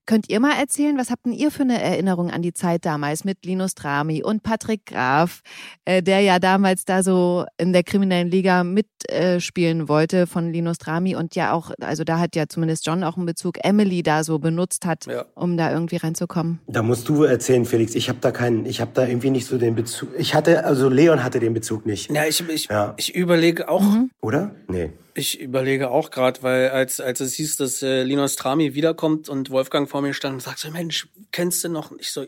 Könnt 0.07 0.31
ihr 0.31 0.41
mal 0.41 0.57
erzählen, 0.59 0.97
was 0.97 1.11
habt 1.11 1.27
denn 1.27 1.33
ihr 1.33 1.51
für 1.51 1.63
eine 1.63 1.81
Erinnerung 1.83 2.31
an 2.31 2.43
die 2.43 2.55
Zeit 2.55 2.85
damals 2.85 3.25
mit 3.25 3.45
Linus 3.45 3.75
Drami 3.75 4.23
und 4.23 4.43
Patrick 4.43 4.87
Graf, 4.87 5.43
äh, 5.85 6.03
der 6.03 6.21
ja 6.21 6.39
damals 6.39 6.85
da 6.85 7.03
so 7.03 7.45
in 7.59 7.73
der 7.73 7.85
kriminellen 7.85 8.31
Liga 8.31 8.65
mitspielen 8.65 9.81
äh, 9.83 9.89
wollte 9.89 10.27
von 10.27 10.53
Linus 10.53 10.79
Drami 10.79 11.15
und 11.15 11.35
ja 11.35 11.53
auch, 11.53 11.73
also 11.81 12.05
da 12.05 12.19
hat 12.19 12.37
ja 12.37 12.49
zumindest 12.49 12.87
John 12.87 13.05
auch 13.05 13.17
einen 13.17 13.27
Bezug, 13.27 13.59
Emily 13.63 14.03
da 14.03 14.25
so 14.25 14.39
benutzt 14.39 14.87
hat, 14.87 15.07
Ja. 15.07 15.27
Um 15.39 15.57
da 15.57 15.73
irgendwie 15.73 15.97
reinzukommen. 15.97 16.61
Da 16.67 16.83
musst 16.83 17.09
du 17.09 17.25
erzählen, 17.25 17.65
Felix. 17.65 17.95
Ich 17.95 18.09
habe 18.09 18.19
da 18.21 18.31
keinen, 18.31 18.67
ich 18.67 18.81
habe 18.81 18.91
da 18.95 19.07
irgendwie 19.07 19.31
nicht 19.31 19.47
so 19.47 19.57
den 19.59 19.75
Bezug. 19.75 20.11
Ich 20.19 20.35
hatte, 20.35 20.65
also 20.65 20.89
Leon 20.89 21.23
hatte 21.25 21.41
den 21.41 21.55
Bezug 21.55 21.87
nicht, 21.87 22.11
ja, 22.11 22.25
ich, 22.27 22.47
ich, 22.49 22.67
Ja. 22.69 22.95
ich 22.97 23.15
überlege 23.15 23.69
auch, 23.69 23.85
oder? 24.21 24.55
Nee. 24.69 24.91
ich 25.15 25.41
überlege 25.41 25.91
auch 25.91 26.11
gerade, 26.11 26.43
weil 26.43 26.71
als, 26.71 27.01
als 27.01 27.21
es 27.21 27.35
hieß, 27.35 27.57
dass 27.57 27.83
äh, 27.83 28.03
Linus 28.03 28.37
Trami 28.37 28.75
wiederkommt 28.75 29.29
und 29.29 29.51
Wolfgang 29.51 29.89
vor 29.89 30.03
mir 30.03 30.15
stand 30.15 30.35
und 30.35 30.41
sagt 30.41 30.59
so, 30.59 30.71
Mensch, 30.71 31.09
kennst 31.33 31.65
du 31.65 31.69
noch? 31.69 31.93
Ich 31.99 32.13
so, 32.13 32.25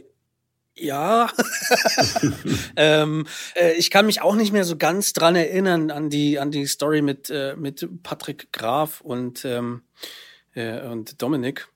ja. 0.75 1.29
ähm, 2.77 3.27
äh, 3.55 3.73
ich 3.75 3.91
kann 3.91 4.07
mich 4.07 4.23
auch 4.23 4.35
nicht 4.35 4.53
mehr 4.53 4.65
so 4.65 4.77
ganz 4.77 5.13
dran 5.13 5.37
erinnern 5.37 5.91
an 5.91 6.11
die, 6.11 6.39
an 6.39 6.51
die 6.51 6.67
Story 6.67 7.03
mit, 7.03 7.31
äh, 7.31 7.55
mit 7.57 7.87
Patrick 8.03 8.53
Graf 8.53 9.01
und, 9.01 9.45
ähm, 9.45 9.83
äh, 10.55 10.81
und 10.87 11.21
Dominik. 11.23 11.69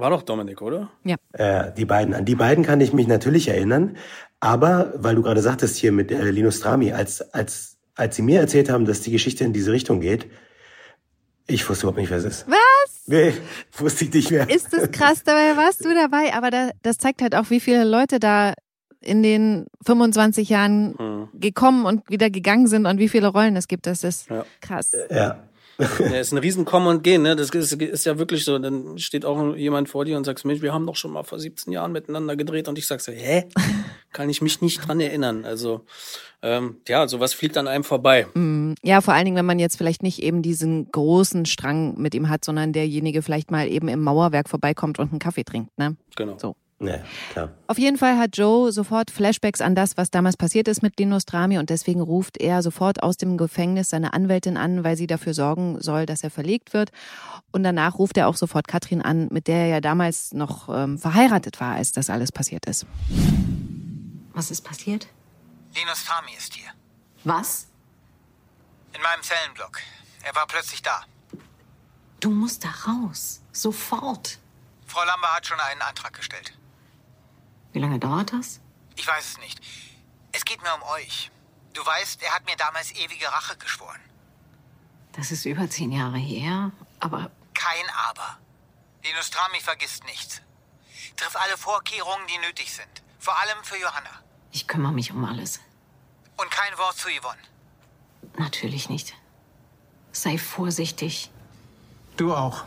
War 0.00 0.10
doch 0.10 0.22
Dominik, 0.22 0.62
oder? 0.62 0.90
Äh, 1.32 1.72
die 1.76 1.84
beiden, 1.84 2.14
an 2.14 2.24
die 2.24 2.34
beiden 2.34 2.64
kann 2.64 2.80
ich 2.80 2.92
mich 2.92 3.06
natürlich 3.06 3.48
erinnern. 3.48 3.96
Aber, 4.40 4.92
weil 4.96 5.14
du 5.14 5.22
gerade 5.22 5.42
sagtest 5.42 5.76
hier 5.76 5.92
mit 5.92 6.10
äh, 6.10 6.30
Linus 6.30 6.60
Drami, 6.60 6.92
als, 6.92 7.20
als, 7.34 7.76
als 7.94 8.16
sie 8.16 8.22
mir 8.22 8.40
erzählt 8.40 8.70
haben, 8.70 8.86
dass 8.86 9.02
die 9.02 9.10
Geschichte 9.10 9.44
in 9.44 9.52
diese 9.52 9.72
Richtung 9.72 10.00
geht, 10.00 10.26
ich 11.46 11.68
wusste 11.68 11.82
überhaupt 11.86 11.98
nicht, 11.98 12.10
wer 12.10 12.18
es 12.18 12.24
ist. 12.24 12.46
Was? 12.48 13.02
Nee, 13.06 13.34
wusste 13.76 14.04
ich 14.04 14.14
nicht 14.14 14.30
mehr. 14.30 14.48
Ist 14.48 14.72
das 14.72 14.90
krass, 14.90 15.22
dabei 15.24 15.56
warst 15.56 15.84
du 15.84 15.92
dabei, 15.94 16.32
aber 16.32 16.50
da, 16.50 16.70
das 16.82 16.96
zeigt 16.98 17.20
halt 17.22 17.34
auch, 17.34 17.50
wie 17.50 17.60
viele 17.60 17.84
Leute 17.84 18.18
da 18.20 18.54
in 19.02 19.22
den 19.22 19.66
25 19.84 20.48
Jahren 20.48 20.94
Hm. 20.98 21.28
gekommen 21.34 21.84
und 21.86 22.08
wieder 22.08 22.30
gegangen 22.30 22.66
sind 22.68 22.86
und 22.86 22.98
wie 22.98 23.08
viele 23.08 23.26
Rollen 23.28 23.56
es 23.56 23.66
gibt. 23.68 23.86
Das 23.86 24.04
ist 24.04 24.30
Ja. 24.30 24.44
krass. 24.60 24.92
Ja. 25.10 25.42
Ja, 25.80 26.20
ist 26.20 26.32
ein 26.32 26.38
riesen 26.38 26.64
Kommen 26.64 26.86
und 26.86 27.02
Gehen, 27.02 27.22
ne? 27.22 27.36
Das 27.36 27.50
ist, 27.50 27.72
ist 27.72 28.04
ja 28.06 28.18
wirklich 28.18 28.44
so. 28.44 28.58
Dann 28.58 28.98
steht 28.98 29.24
auch 29.24 29.56
jemand 29.56 29.88
vor 29.88 30.04
dir 30.04 30.16
und 30.16 30.24
sagst, 30.24 30.44
Mensch, 30.44 30.62
wir 30.62 30.72
haben 30.72 30.86
doch 30.86 30.96
schon 30.96 31.12
mal 31.12 31.22
vor 31.24 31.38
17 31.38 31.72
Jahren 31.72 31.92
miteinander 31.92 32.36
gedreht 32.36 32.68
und 32.68 32.78
ich 32.78 32.86
sag 32.86 33.00
so, 33.00 33.12
hä? 33.12 33.48
Kann 34.12 34.28
ich 34.28 34.42
mich 34.42 34.60
nicht 34.60 34.86
dran 34.86 35.00
erinnern. 35.00 35.44
Also, 35.44 35.84
ähm, 36.42 36.76
ja, 36.88 37.06
sowas 37.06 37.32
fliegt 37.32 37.56
an 37.56 37.68
einem 37.68 37.84
vorbei. 37.84 38.26
Mm, 38.34 38.72
Ja, 38.82 39.00
vor 39.00 39.14
allen 39.14 39.24
Dingen, 39.24 39.36
wenn 39.36 39.46
man 39.46 39.58
jetzt 39.58 39.76
vielleicht 39.76 40.02
nicht 40.02 40.22
eben 40.22 40.42
diesen 40.42 40.90
großen 40.90 41.46
Strang 41.46 41.98
mit 41.98 42.14
ihm 42.14 42.28
hat, 42.28 42.44
sondern 42.44 42.72
derjenige 42.72 43.22
vielleicht 43.22 43.50
mal 43.50 43.68
eben 43.68 43.88
im 43.88 44.02
Mauerwerk 44.02 44.48
vorbeikommt 44.48 44.98
und 44.98 45.10
einen 45.10 45.18
Kaffee 45.18 45.44
trinkt. 45.44 45.76
Ne? 45.78 45.96
Genau. 46.16 46.38
So. 46.38 46.56
Ja, 46.82 46.98
klar. 47.32 47.50
Auf 47.66 47.78
jeden 47.78 47.98
Fall 47.98 48.16
hat 48.16 48.38
Joe 48.38 48.72
sofort 48.72 49.10
Flashbacks 49.10 49.60
an 49.60 49.74
das, 49.74 49.98
was 49.98 50.10
damals 50.10 50.38
passiert 50.38 50.66
ist 50.66 50.82
mit 50.82 50.98
Linus 50.98 51.26
Drami 51.26 51.58
und 51.58 51.68
deswegen 51.68 52.00
ruft 52.00 52.38
er 52.38 52.62
sofort 52.62 53.02
aus 53.02 53.18
dem 53.18 53.36
Gefängnis 53.36 53.90
seine 53.90 54.14
Anwältin 54.14 54.56
an, 54.56 54.82
weil 54.82 54.96
sie 54.96 55.06
dafür 55.06 55.34
sorgen 55.34 55.78
soll, 55.82 56.06
dass 56.06 56.24
er 56.24 56.30
verlegt 56.30 56.72
wird. 56.72 56.90
Und 57.52 57.64
danach 57.64 57.98
ruft 57.98 58.16
er 58.16 58.28
auch 58.28 58.36
sofort 58.36 58.66
Katrin 58.66 59.02
an, 59.02 59.28
mit 59.30 59.46
der 59.46 59.58
er 59.58 59.66
ja 59.66 59.80
damals 59.82 60.32
noch 60.32 60.70
ähm, 60.70 60.98
verheiratet 60.98 61.60
war, 61.60 61.74
als 61.74 61.92
das 61.92 62.08
alles 62.08 62.32
passiert 62.32 62.64
ist. 62.64 62.86
Was 64.32 64.50
ist 64.50 64.62
passiert? 64.62 65.06
Linus 65.74 66.00
Fami 66.00 66.30
ist 66.38 66.54
hier. 66.54 66.70
Was? 67.24 67.66
In 68.94 69.02
meinem 69.02 69.22
Zellenblock. 69.22 69.80
Er 70.22 70.34
war 70.34 70.46
plötzlich 70.46 70.80
da. 70.80 71.04
Du 72.20 72.30
musst 72.30 72.64
da 72.64 72.70
raus. 72.86 73.42
Sofort. 73.52 74.38
Frau 74.86 75.04
Lambert 75.04 75.34
hat 75.34 75.46
schon 75.46 75.60
einen 75.60 75.82
Antrag 75.82 76.14
gestellt. 76.14 76.54
Wie 77.72 77.78
lange 77.78 77.98
dauert 77.98 78.32
das? 78.32 78.60
Ich 78.96 79.06
weiß 79.06 79.24
es 79.32 79.38
nicht. 79.38 79.60
Es 80.32 80.44
geht 80.44 80.62
mir 80.62 80.74
um 80.74 80.82
euch. 80.94 81.30
Du 81.72 81.84
weißt, 81.84 82.22
er 82.22 82.34
hat 82.34 82.44
mir 82.46 82.56
damals 82.56 82.92
ewige 82.92 83.26
Rache 83.28 83.56
geschworen. 83.56 84.00
Das 85.12 85.30
ist 85.30 85.44
über 85.44 85.68
zehn 85.70 85.92
Jahre 85.92 86.18
her. 86.18 86.72
Aber 87.00 87.30
Kein 87.54 87.88
Aber. 88.08 88.38
Linus 89.04 89.30
Trami 89.30 89.60
vergisst 89.60 90.04
nichts. 90.04 90.40
Triff 91.16 91.36
alle 91.36 91.56
Vorkehrungen, 91.56 92.26
die 92.26 92.38
nötig 92.46 92.72
sind. 92.72 93.02
Vor 93.18 93.38
allem 93.38 93.62
für 93.62 93.76
Johanna. 93.76 94.10
ich 94.52 94.66
kümmere 94.66 94.92
mich 94.92 95.12
um 95.12 95.24
alles. 95.24 95.60
Und 96.36 96.50
kein 96.50 96.76
Wort 96.78 96.96
zu 96.96 97.08
Yvonne. 97.08 97.40
Natürlich 98.38 98.88
nicht. 98.88 99.14
Sei 100.12 100.38
vorsichtig. 100.38 101.30
Du 102.16 102.34
auch. 102.34 102.64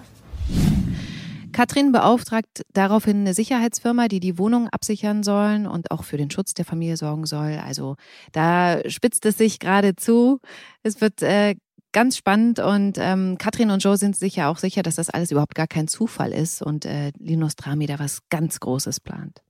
Katrin 1.54 1.92
beauftragt 1.92 2.63
daraufhin 2.74 3.22
eine 3.22 3.34
Sicherheitsfirma, 3.34 4.08
die 4.08 4.20
die 4.20 4.38
Wohnung 4.38 4.68
absichern 4.70 5.24
sollen 5.24 5.68
und 5.68 5.92
auch 5.92 6.04
für 6.04 6.18
den 6.18 6.30
Schutz 6.30 6.54
der 6.54 6.66
Familie 6.66 6.98
sorgen 6.98 7.26
soll. 7.26 7.62
Also 7.63 7.96
da 8.32 8.82
spitzt 8.89 9.26
es 9.26 9.38
sich 9.38 9.60
gerade 9.60 9.96
zu. 9.96 10.39
Es 10.82 11.00
wird 11.00 11.22
äh, 11.22 11.56
ganz 11.94 12.18
spannend 12.18 12.60
und 12.60 12.98
ähm, 13.00 13.38
Katrin 13.38 13.72
und 13.72 13.84
Joe 13.84 13.98
sind 13.98 14.18
sich 14.18 14.36
ja 14.36 14.50
auch 14.50 14.58
sicher, 14.58 14.84
dass 14.84 14.96
das 14.96 15.10
alles 15.10 15.32
überhaupt 15.32 15.56
gar 15.56 15.68
kein 15.68 15.88
Zufall 15.88 16.34
ist 16.34 16.62
und 16.62 16.86
äh, 16.86 17.12
Linus 17.18 17.56
Drami 17.56 17.86
da 17.86 18.00
was 18.00 18.20
ganz 18.30 18.60
Großes 18.60 19.00
plant. 19.00 19.42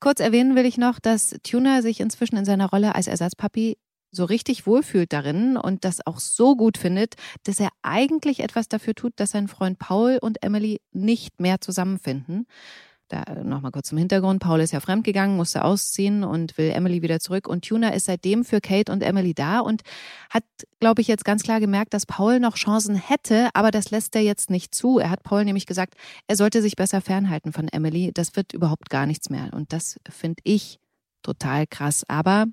Kurz 0.00 0.20
erwähnen 0.20 0.56
will 0.56 0.66
ich 0.66 0.76
noch, 0.76 0.98
dass 0.98 1.34
Tuna 1.42 1.80
sich 1.80 2.00
inzwischen 2.00 2.36
in 2.36 2.44
seiner 2.44 2.68
Rolle 2.68 2.94
als 2.94 3.06
Ersatzpapi 3.06 3.78
so 4.10 4.24
richtig 4.24 4.66
wohlfühlt 4.66 5.12
darin 5.12 5.56
und 5.56 5.84
das 5.84 6.06
auch 6.06 6.18
so 6.18 6.56
gut 6.56 6.78
findet, 6.78 7.14
dass 7.44 7.60
er 7.60 7.70
eigentlich 7.82 8.40
etwas 8.40 8.68
dafür 8.68 8.94
tut, 8.94 9.12
dass 9.16 9.30
sein 9.30 9.48
Freund 9.48 9.78
Paul 9.78 10.18
und 10.20 10.42
Emily 10.42 10.80
nicht 10.92 11.40
mehr 11.40 11.60
zusammenfinden. 11.60 12.46
Da 13.08 13.24
nochmal 13.42 13.72
kurz 13.72 13.88
zum 13.88 13.96
Hintergrund. 13.96 14.42
Paul 14.42 14.60
ist 14.60 14.72
ja 14.72 14.80
fremdgegangen, 14.80 15.34
musste 15.34 15.64
ausziehen 15.64 16.24
und 16.24 16.58
will 16.58 16.70
Emily 16.70 17.00
wieder 17.00 17.20
zurück. 17.20 17.48
Und 17.48 17.66
Tuna 17.66 17.88
ist 17.94 18.04
seitdem 18.04 18.44
für 18.44 18.60
Kate 18.60 18.92
und 18.92 19.02
Emily 19.02 19.32
da 19.32 19.60
und 19.60 19.80
hat, 20.28 20.44
glaube 20.78 21.00
ich, 21.00 21.08
jetzt 21.08 21.24
ganz 21.24 21.42
klar 21.42 21.58
gemerkt, 21.58 21.94
dass 21.94 22.04
Paul 22.04 22.38
noch 22.38 22.56
Chancen 22.56 22.96
hätte, 22.96 23.48
aber 23.54 23.70
das 23.70 23.90
lässt 23.90 24.14
er 24.14 24.20
jetzt 24.20 24.50
nicht 24.50 24.74
zu. 24.74 24.98
Er 24.98 25.08
hat 25.08 25.22
Paul 25.22 25.46
nämlich 25.46 25.64
gesagt, 25.64 25.94
er 26.26 26.36
sollte 26.36 26.60
sich 26.60 26.76
besser 26.76 27.00
fernhalten 27.00 27.54
von 27.54 27.68
Emily. 27.68 28.10
Das 28.12 28.36
wird 28.36 28.52
überhaupt 28.52 28.90
gar 28.90 29.06
nichts 29.06 29.30
mehr. 29.30 29.54
Und 29.54 29.72
das 29.72 29.96
finde 30.10 30.42
ich 30.44 30.78
total 31.22 31.66
krass. 31.66 32.04
Aber 32.08 32.44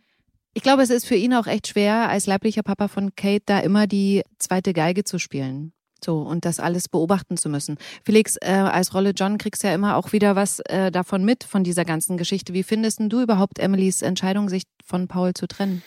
ich 0.55 0.63
glaube, 0.63 0.81
es 0.83 0.89
ist 0.89 1.05
für 1.05 1.15
ihn 1.15 1.33
auch 1.33 1.47
echt 1.47 1.67
schwer, 1.67 2.07
als 2.07 2.27
leiblicher 2.27 2.63
Papa 2.63 2.87
von 2.87 3.13
Kate 3.15 3.43
da 3.45 3.59
immer 3.59 3.87
die 3.87 4.23
zweite 4.39 4.71
Geige 4.71 5.03
zu 5.03 5.19
spielen. 5.19 5.73
So, 6.03 6.19
und 6.19 6.45
das 6.45 6.61
alles 6.61 6.87
beobachten 6.87 7.35
zu 7.35 7.49
müssen. 7.49 7.77
Felix, 8.05 8.37
äh, 8.39 8.51
als 8.51 8.93
Rolle 8.93 9.09
John 9.09 9.37
kriegst 9.37 9.63
ja 9.63 9.73
immer 9.73 9.97
auch 9.97 10.13
wieder 10.13 10.37
was 10.37 10.61
äh, 10.61 10.91
davon 10.91 11.25
mit, 11.25 11.43
von 11.43 11.65
dieser 11.65 11.83
ganzen 11.83 12.15
Geschichte. 12.15 12.53
Wie 12.53 12.63
findest 12.63 12.99
denn 12.99 13.09
du 13.09 13.21
überhaupt 13.21 13.59
Emilys 13.59 14.01
Entscheidung, 14.01 14.47
sich 14.47 14.63
von 14.85 15.09
Paul 15.09 15.33
zu 15.33 15.45
trennen? 15.45 15.83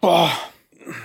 Boah. 0.00 0.30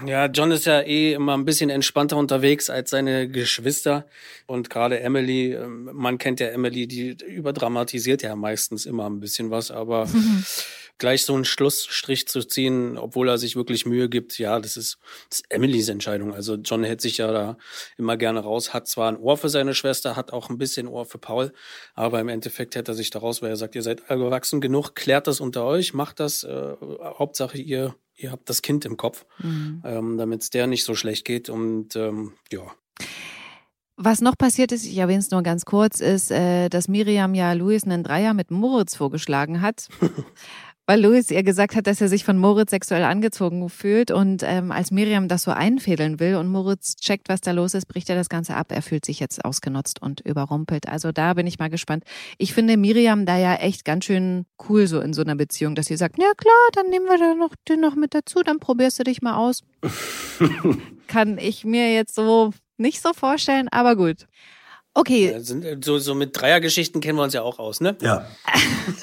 Ja, 0.06 0.28
John 0.28 0.52
ist 0.52 0.66
ja 0.66 0.82
eh 0.82 1.14
immer 1.14 1.36
ein 1.36 1.44
bisschen 1.44 1.70
entspannter 1.70 2.18
unterwegs 2.18 2.70
als 2.70 2.92
seine 2.92 3.28
Geschwister. 3.28 4.06
Und 4.46 4.70
gerade 4.70 5.00
Emily, 5.00 5.54
ähm, 5.54 5.90
man 5.92 6.20
kennt 6.20 6.40
ja 6.40 6.48
Emily, 6.48 6.88
die 6.88 7.18
überdramatisiert 7.26 8.22
ja 8.22 8.36
meistens 8.36 8.86
immer 8.86 9.10
ein 9.10 9.20
bisschen 9.20 9.50
was, 9.50 9.72
aber 9.72 10.08
gleich 10.98 11.26
so 11.26 11.34
einen 11.34 11.46
Schlussstrich 11.46 12.28
zu 12.28 12.42
ziehen, 12.42 12.98
obwohl 12.98 13.30
er 13.30 13.38
sich 13.38 13.56
wirklich 13.56 13.86
Mühe 13.86 14.10
gibt, 14.10 14.38
ja, 14.38 14.60
das 14.60 14.78
ist, 14.78 14.98
das 15.30 15.40
ist 15.40 15.46
Emilys 15.50 15.90
Entscheidung. 15.90 16.34
Also 16.34 16.56
John 16.56 16.84
hält 16.84 17.02
sich 17.02 17.18
ja 17.18 17.32
da 17.32 17.58
immer 17.98 18.18
gerne 18.18 18.40
raus, 18.40 18.74
hat 18.74 18.88
zwar 18.88 19.10
ein 19.10 19.18
Ohr 19.18 19.38
für 19.38 19.50
seine 19.50 19.74
Schwester, 19.74 20.16
hat 20.16 20.32
auch 20.32 20.50
ein 20.50 20.58
bisschen 20.58 20.88
Ohr 20.88 21.06
für 21.06 21.18
Paul, 21.18 21.52
aber 21.94 22.20
im 22.20 22.30
Endeffekt 22.30 22.76
hält 22.76 22.88
er 22.88 22.94
sich 22.94 23.10
da 23.10 23.20
raus, 23.20 23.42
weil 23.42 23.50
er 23.50 23.58
sagt, 23.58 23.76
ihr 23.76 23.82
seid 23.82 24.08
gewachsen 24.08 24.62
genug, 24.62 24.96
klärt 24.96 25.28
das 25.28 25.40
unter 25.40 25.66
euch, 25.66 25.94
macht 25.94 26.20
das, 26.20 26.44
äh, 26.44 26.74
Hauptsache 27.02 27.58
ihr, 27.58 27.96
ihr 28.16 28.32
habt 28.32 28.50
das 28.50 28.62
Kind 28.62 28.86
im 28.86 28.98
Kopf, 28.98 29.26
mhm. 29.40 29.82
ähm, 29.86 30.18
damit 30.18 30.44
es 30.44 30.50
der 30.50 30.68
nicht 30.68 30.86
so 30.86 30.96
schlecht 30.96 31.26
geht 31.26 31.50
und 31.50 31.96
ähm, 31.96 32.34
ja. 32.52 32.72
Was 33.98 34.20
noch 34.20 34.38
passiert 34.38 34.74
ist, 34.74 34.86
ich 34.86 34.98
erwähne 34.98 35.20
es 35.20 35.32
nur 35.32 35.42
ganz 35.42 35.64
kurz, 35.64 36.02
ist, 36.02 36.30
äh, 36.30 36.68
dass 36.68 36.90
Miriam 36.90 37.34
ja 37.34 37.54
Louis 37.54 37.86
einen 37.86 38.04
Dreier 38.04 38.34
mit 38.34 38.52
Moritz 38.52 38.96
vorgeschlagen 38.96 39.62
hat. 39.62 39.88
weil 40.88 41.02
Louis 41.02 41.32
ihr 41.32 41.44
gesagt 41.44 41.76
hat, 41.76 41.88
dass 41.88 42.02
er 42.02 42.10
sich 42.10 42.24
von 42.24 42.38
Moritz 42.38 42.72
sexuell 42.72 43.04
angezogen 43.04 43.70
fühlt. 43.70 44.12
Und 44.12 44.44
ähm, 44.44 44.72
als 44.72 44.92
Miriam 44.92 45.28
das 45.28 45.44
so 45.44 45.52
einfädeln 45.52 46.20
will 46.20 46.36
und 46.36 46.48
Moritz 46.48 46.96
checkt, 46.96 47.28
was 47.30 47.42
da 47.42 47.52
los 47.52 47.74
ist, 47.74 47.88
bricht 47.88 48.10
er 48.10 48.16
das 48.16 48.30
Ganze 48.30 48.56
ab. 48.56 48.72
Er 48.72 48.82
fühlt 48.82 49.06
sich 49.06 49.20
jetzt 49.20 49.44
ausgenutzt 49.44 50.02
und 50.02 50.22
überrumpelt. 50.22 50.88
Also 50.88 51.12
da 51.12 51.34
bin 51.34 51.48
ich 51.48 51.60
mal 51.60 51.70
gespannt. 51.70 52.04
Ich 52.38 52.54
finde 52.54 52.78
Miriam 52.78 53.26
da 53.26 53.38
ja 53.38 53.56
echt 53.56 53.86
ganz 53.86 54.06
schön 54.06 54.46
cool 54.70 54.88
so 54.88 55.00
in 55.00 55.14
so 55.14 55.22
einer 55.22 55.36
Beziehung, 55.36 55.76
dass 55.76 55.88
sie 55.88 55.98
sagt, 55.98 56.20
ja 56.20 56.32
klar, 56.38 56.54
dann 56.74 56.90
nehmen 56.90 57.06
wir 57.06 57.18
da 57.18 57.34
noch 57.34 57.56
den 57.68 57.82
noch 57.82 57.96
mit 57.96 58.14
dazu, 58.14 58.42
dann 58.44 58.60
probierst 58.60 59.00
du 59.00 59.04
dich 59.04 59.22
mal 59.22 59.36
aus. 59.36 59.64
Kann 61.08 61.38
ich 61.38 61.66
mir 61.66 61.94
jetzt 61.94 62.16
so 62.16 62.52
nicht 62.78 63.02
so 63.02 63.14
vorstellen, 63.14 63.70
aber 63.70 63.96
gut. 63.96 64.28
Okay. 64.98 65.28
Äh, 65.28 65.78
so, 65.84 66.00
so 66.00 66.16
mit 66.16 66.40
Dreiergeschichten 66.40 67.02
kennen 67.02 67.18
wir 67.18 67.24
uns 67.24 67.34
ja 67.34 67.42
auch 67.42 67.60
aus, 67.60 67.82
ne? 67.82 67.98
Ja. 68.02 68.26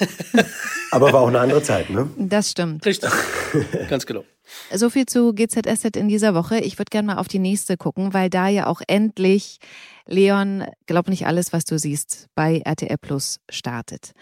aber 0.91 1.13
war 1.13 1.21
auch 1.21 1.27
eine 1.27 1.39
andere 1.39 1.61
Zeit, 1.61 1.91
ne? 1.91 2.09
Das 2.17 2.49
stimmt. 2.49 2.85
Richtig. 2.85 3.11
Ganz 3.89 4.05
genau. 4.07 4.25
So 4.73 4.89
viel 4.89 5.05
zu 5.05 5.33
GZSZ 5.33 5.95
in 5.95 6.07
dieser 6.07 6.33
Woche. 6.33 6.59
Ich 6.59 6.79
würde 6.79 6.89
gerne 6.89 7.05
mal 7.05 7.17
auf 7.17 7.27
die 7.27 7.39
nächste 7.39 7.77
gucken, 7.77 8.13
weil 8.13 8.31
da 8.31 8.47
ja 8.47 8.65
auch 8.67 8.81
endlich 8.87 9.59
Leon, 10.07 10.65
glaub 10.87 11.07
nicht 11.07 11.27
alles, 11.27 11.53
was 11.53 11.63
du 11.63 11.77
siehst, 11.77 12.27
bei 12.35 12.61
RTL 12.65 12.97
Plus 12.97 13.39
startet. 13.49 14.13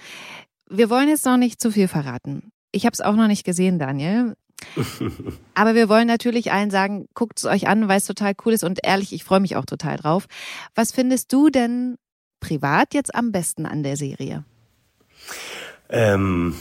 Wir 0.70 0.90
wollen 0.90 1.08
jetzt 1.08 1.26
noch 1.26 1.38
nicht 1.38 1.62
zu 1.62 1.72
viel 1.72 1.88
verraten. 1.88 2.52
Ich 2.74 2.86
habe 2.86 2.94
es 2.94 3.02
auch 3.02 3.16
noch 3.16 3.28
nicht 3.28 3.46
gesehen, 3.46 3.80
Daniel. 3.80 4.36
Aber 5.54 5.76
wir 5.76 5.90
wollen 5.90 6.08
natürlich 6.08 6.52
allen 6.52 6.72
sagen, 6.72 7.08
guckt 7.14 7.40
es 7.40 7.46
euch 7.46 7.68
an, 7.68 7.88
weil 7.88 7.98
es 7.98 8.06
total 8.06 8.34
cool 8.46 8.54
ist 8.54 8.64
und 8.64 8.80
ehrlich, 8.84 9.14
ich 9.14 9.24
freue 9.24 9.40
mich 9.40 9.56
auch 9.56 9.66
total 9.66 9.98
drauf. 9.98 10.28
Was 10.76 10.92
findest 10.92 11.32
du 11.34 11.50
denn 11.50 11.98
privat 12.40 12.94
jetzt 12.94 13.14
am 13.16 13.32
besten 13.32 13.66
an 13.66 13.84
der 13.84 13.98
Serie? 13.98 14.44
Ähm, 15.90 16.56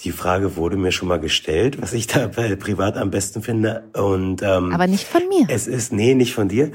die 0.00 0.12
Frage 0.12 0.56
wurde 0.56 0.76
mir 0.76 0.92
schon 0.92 1.08
mal 1.08 1.18
gestellt, 1.18 1.80
was 1.80 1.94
ich 1.94 2.06
da 2.06 2.28
privat 2.28 2.96
am 2.96 3.10
besten 3.10 3.42
finde. 3.42 3.84
Und 3.94 4.42
ähm, 4.42 4.72
aber 4.72 4.86
nicht 4.86 5.04
von 5.04 5.22
mir. 5.28 5.46
Es 5.48 5.66
ist 5.66 5.92
nee, 5.92 6.14
nicht 6.14 6.34
von 6.34 6.48
dir. 6.48 6.72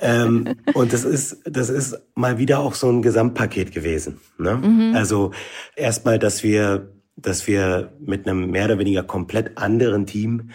ähm, 0.00 0.54
und 0.74 0.92
das 0.92 1.04
ist 1.04 1.38
das 1.44 1.68
ist 1.68 2.00
mal 2.14 2.38
wieder 2.38 2.60
auch 2.60 2.74
so 2.74 2.88
ein 2.88 3.02
Gesamtpaket 3.02 3.72
gewesen. 3.72 4.20
Ne? 4.38 4.56
Mhm. 4.56 4.92
Also 4.94 5.32
erstmal, 5.76 6.18
dass 6.18 6.42
wir 6.42 6.92
dass 7.16 7.46
wir 7.46 7.92
mit 8.00 8.26
einem 8.26 8.50
mehr 8.50 8.64
oder 8.64 8.78
weniger 8.78 9.02
komplett 9.02 9.58
anderen 9.58 10.06
Team 10.06 10.50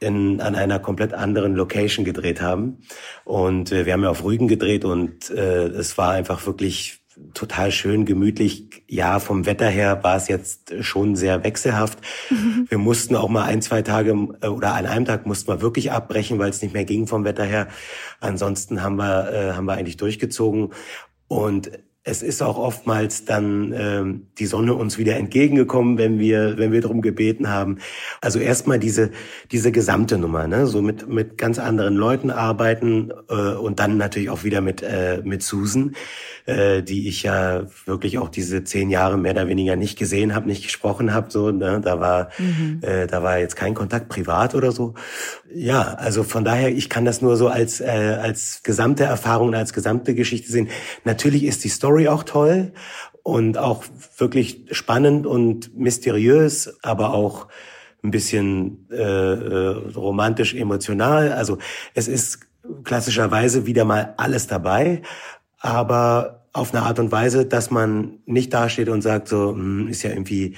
in, 0.00 0.40
an 0.40 0.54
einer 0.54 0.78
komplett 0.78 1.14
anderen 1.14 1.54
Location 1.54 2.04
gedreht 2.04 2.40
haben. 2.40 2.78
Und 3.24 3.72
äh, 3.72 3.86
wir 3.86 3.92
haben 3.92 4.02
ja 4.02 4.10
auf 4.10 4.24
Rügen 4.24 4.48
gedreht 4.48 4.84
und 4.84 5.30
äh, 5.30 5.66
es 5.68 5.96
war 5.98 6.10
einfach 6.10 6.46
wirklich 6.46 7.00
total 7.34 7.70
schön, 7.70 8.04
gemütlich. 8.04 8.82
Ja, 8.88 9.18
vom 9.18 9.46
Wetter 9.46 9.68
her 9.68 10.02
war 10.02 10.16
es 10.16 10.28
jetzt 10.28 10.72
schon 10.80 11.16
sehr 11.16 11.44
wechselhaft. 11.44 11.98
Mhm. 12.30 12.66
Wir 12.68 12.78
mussten 12.78 13.14
auch 13.16 13.28
mal 13.28 13.44
ein, 13.44 13.62
zwei 13.62 13.82
Tage 13.82 14.10
äh, 14.40 14.46
oder 14.46 14.74
an 14.74 14.86
einem 14.86 15.04
Tag 15.04 15.26
mussten 15.26 15.48
wir 15.48 15.60
wirklich 15.60 15.92
abbrechen, 15.92 16.38
weil 16.38 16.50
es 16.50 16.62
nicht 16.62 16.74
mehr 16.74 16.84
ging 16.84 17.06
vom 17.06 17.24
Wetter 17.24 17.44
her. 17.44 17.68
Ansonsten 18.20 18.82
haben 18.82 18.96
wir, 18.96 19.32
äh, 19.32 19.52
haben 19.52 19.66
wir 19.66 19.74
eigentlich 19.74 19.96
durchgezogen. 19.96 20.72
Und 21.28 21.70
es 22.10 22.22
ist 22.22 22.42
auch 22.42 22.58
oftmals 22.58 23.24
dann 23.24 23.72
ähm, 23.72 24.26
die 24.38 24.46
Sonne 24.46 24.74
uns 24.74 24.98
wieder 24.98 25.16
entgegengekommen, 25.16 25.96
wenn 25.96 26.18
wir 26.18 26.58
wenn 26.58 26.72
wir 26.72 26.80
darum 26.80 27.02
gebeten 27.02 27.48
haben. 27.48 27.78
Also 28.20 28.40
erstmal 28.40 28.78
diese 28.80 29.10
diese 29.52 29.70
gesamte 29.70 30.18
Nummer, 30.18 30.48
ne, 30.48 30.66
so 30.66 30.82
mit 30.82 31.08
mit 31.08 31.38
ganz 31.38 31.58
anderen 31.58 31.94
Leuten 31.94 32.30
arbeiten 32.30 33.12
äh, 33.28 33.54
und 33.54 33.78
dann 33.78 33.96
natürlich 33.96 34.28
auch 34.28 34.42
wieder 34.42 34.60
mit 34.60 34.82
äh, 34.82 35.22
mit 35.24 35.42
Susan, 35.42 35.94
äh, 36.50 36.82
die 36.82 37.08
ich 37.08 37.22
ja 37.22 37.62
wirklich 37.86 38.18
auch 38.18 38.28
diese 38.28 38.64
zehn 38.64 38.90
Jahre 38.90 39.16
mehr 39.16 39.32
oder 39.32 39.48
weniger 39.48 39.76
nicht 39.76 39.98
gesehen 39.98 40.34
habe, 40.34 40.48
nicht 40.48 40.62
gesprochen 40.62 41.14
habe. 41.14 41.30
So, 41.30 41.50
ne, 41.50 41.80
da 41.82 42.00
war 42.00 42.30
mhm. 42.38 42.80
äh, 42.82 43.06
da 43.06 43.22
war 43.22 43.38
jetzt 43.38 43.56
kein 43.56 43.74
Kontakt 43.74 44.08
privat 44.08 44.54
oder 44.54 44.72
so. 44.72 44.94
Ja, 45.52 45.94
also 45.94 46.22
von 46.22 46.44
daher, 46.44 46.70
ich 46.70 46.88
kann 46.90 47.04
das 47.04 47.22
nur 47.22 47.36
so 47.36 47.48
als 47.48 47.80
äh, 47.80 48.18
als 48.20 48.62
gesamte 48.62 49.04
Erfahrung, 49.04 49.54
als 49.54 49.72
gesamte 49.72 50.14
Geschichte 50.14 50.50
sehen. 50.50 50.68
Natürlich 51.04 51.44
ist 51.44 51.64
die 51.64 51.68
Story 51.68 52.08
auch 52.08 52.24
toll 52.24 52.72
und 53.22 53.58
auch 53.58 53.84
wirklich 54.18 54.66
spannend 54.72 55.26
und 55.26 55.76
mysteriös, 55.78 56.78
aber 56.82 57.14
auch 57.14 57.48
ein 58.02 58.10
bisschen 58.10 58.88
äh, 58.90 58.96
äh, 58.96 59.68
romantisch 59.94 60.54
emotional. 60.54 61.32
Also 61.32 61.58
es 61.94 62.08
ist 62.08 62.40
klassischerweise 62.84 63.66
wieder 63.66 63.84
mal 63.84 64.14
alles 64.16 64.46
dabei, 64.46 65.02
aber 65.58 66.39
auf 66.52 66.74
eine 66.74 66.84
Art 66.84 66.98
und 66.98 67.12
Weise, 67.12 67.46
dass 67.46 67.70
man 67.70 68.18
nicht 68.26 68.52
dasteht 68.52 68.88
und 68.88 69.02
sagt 69.02 69.28
so, 69.28 69.52
hm, 69.52 69.88
ist 69.88 70.02
ja 70.02 70.10
irgendwie 70.10 70.56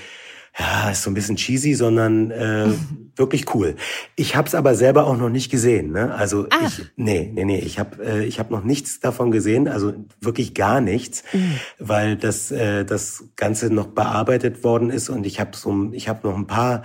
ja, 0.58 0.90
ist 0.90 1.02
so 1.02 1.10
ein 1.10 1.14
bisschen 1.14 1.36
cheesy, 1.36 1.72
sondern 1.72 2.30
äh, 2.30 2.68
wirklich 3.16 3.54
cool. 3.54 3.76
Ich 4.16 4.36
habe 4.36 4.48
es 4.48 4.54
aber 4.54 4.74
selber 4.74 5.06
auch 5.06 5.16
noch 5.16 5.30
nicht 5.30 5.50
gesehen. 5.50 5.92
Ne? 5.92 6.14
Also 6.14 6.46
Ach. 6.50 6.78
ich, 6.78 6.84
nee, 6.96 7.30
nee, 7.32 7.44
nee, 7.44 7.58
ich 7.58 7.78
habe 7.78 8.04
äh, 8.04 8.24
ich 8.24 8.38
hab 8.38 8.50
noch 8.50 8.62
nichts 8.62 9.00
davon 9.00 9.30
gesehen, 9.30 9.66
also 9.66 9.94
wirklich 10.20 10.54
gar 10.54 10.82
nichts, 10.82 11.22
mhm. 11.32 11.58
weil 11.78 12.16
das 12.16 12.50
äh, 12.50 12.84
das 12.84 13.24
Ganze 13.36 13.72
noch 13.72 13.88
bearbeitet 13.88 14.62
worden 14.62 14.90
ist 14.90 15.08
und 15.08 15.24
ich 15.24 15.40
habe 15.40 15.56
so, 15.56 15.90
ich 15.92 16.08
habe 16.08 16.28
noch 16.28 16.36
ein 16.36 16.46
paar 16.46 16.82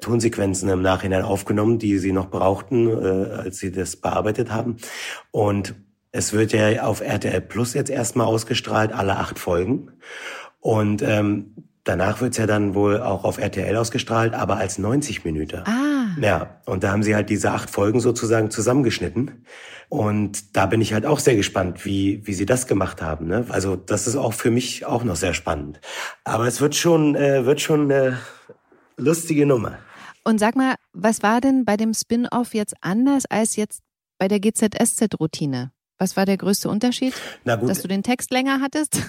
Tonsequenzen 0.00 0.68
im 0.68 0.82
Nachhinein 0.82 1.22
aufgenommen, 1.22 1.78
die 1.78 1.98
sie 1.98 2.12
noch 2.12 2.30
brauchten, 2.30 2.88
äh, 2.88 3.30
als 3.32 3.58
sie 3.58 3.70
das 3.70 3.94
bearbeitet 3.96 4.50
haben. 4.50 4.78
Und 5.30 5.74
es 6.14 6.32
wird 6.32 6.52
ja 6.52 6.84
auf 6.84 7.00
RTL 7.00 7.40
Plus 7.40 7.74
jetzt 7.74 7.90
erstmal 7.90 8.26
ausgestrahlt, 8.26 8.92
alle 8.92 9.16
acht 9.16 9.38
Folgen. 9.38 9.90
Und 10.60 11.02
ähm, 11.02 11.54
Danach 11.84 12.22
wird's 12.22 12.38
ja 12.38 12.46
dann 12.46 12.74
wohl 12.74 13.02
auch 13.02 13.24
auf 13.24 13.36
RTL 13.36 13.76
ausgestrahlt, 13.76 14.32
aber 14.32 14.56
als 14.56 14.78
90 14.78 15.22
Minuten. 15.26 15.64
Ah. 15.66 16.16
Ja, 16.18 16.60
und 16.64 16.82
da 16.82 16.92
haben 16.92 17.02
sie 17.02 17.14
halt 17.14 17.28
diese 17.28 17.50
acht 17.50 17.68
Folgen 17.68 18.00
sozusagen 18.00 18.50
zusammengeschnitten. 18.50 19.44
Und 19.90 20.56
da 20.56 20.64
bin 20.64 20.80
ich 20.80 20.94
halt 20.94 21.04
auch 21.04 21.18
sehr 21.18 21.36
gespannt, 21.36 21.84
wie, 21.84 22.26
wie 22.26 22.32
sie 22.32 22.46
das 22.46 22.66
gemacht 22.66 23.02
haben. 23.02 23.26
Ne? 23.26 23.44
Also 23.50 23.76
das 23.76 24.06
ist 24.06 24.16
auch 24.16 24.32
für 24.32 24.50
mich 24.50 24.86
auch 24.86 25.04
noch 25.04 25.16
sehr 25.16 25.34
spannend. 25.34 25.78
Aber 26.24 26.46
es 26.46 26.62
wird 26.62 26.74
schon, 26.74 27.16
äh, 27.16 27.44
wird 27.44 27.60
schon 27.60 27.92
eine 27.92 28.18
lustige 28.96 29.44
Nummer. 29.44 29.76
Und 30.24 30.38
sag 30.40 30.56
mal, 30.56 30.76
was 30.94 31.22
war 31.22 31.42
denn 31.42 31.66
bei 31.66 31.76
dem 31.76 31.92
Spin-off 31.92 32.54
jetzt 32.54 32.74
anders 32.80 33.24
als 33.28 33.56
jetzt 33.56 33.82
bei 34.18 34.26
der 34.26 34.40
GZSZ-Routine? 34.40 35.73
Was 35.96 36.16
war 36.16 36.26
der 36.26 36.36
größte 36.36 36.68
Unterschied? 36.68 37.14
Na 37.44 37.54
gut. 37.54 37.70
Dass 37.70 37.80
du 37.80 37.86
den 37.86 38.02
Text 38.02 38.32
länger 38.32 38.60
hattest? 38.60 39.00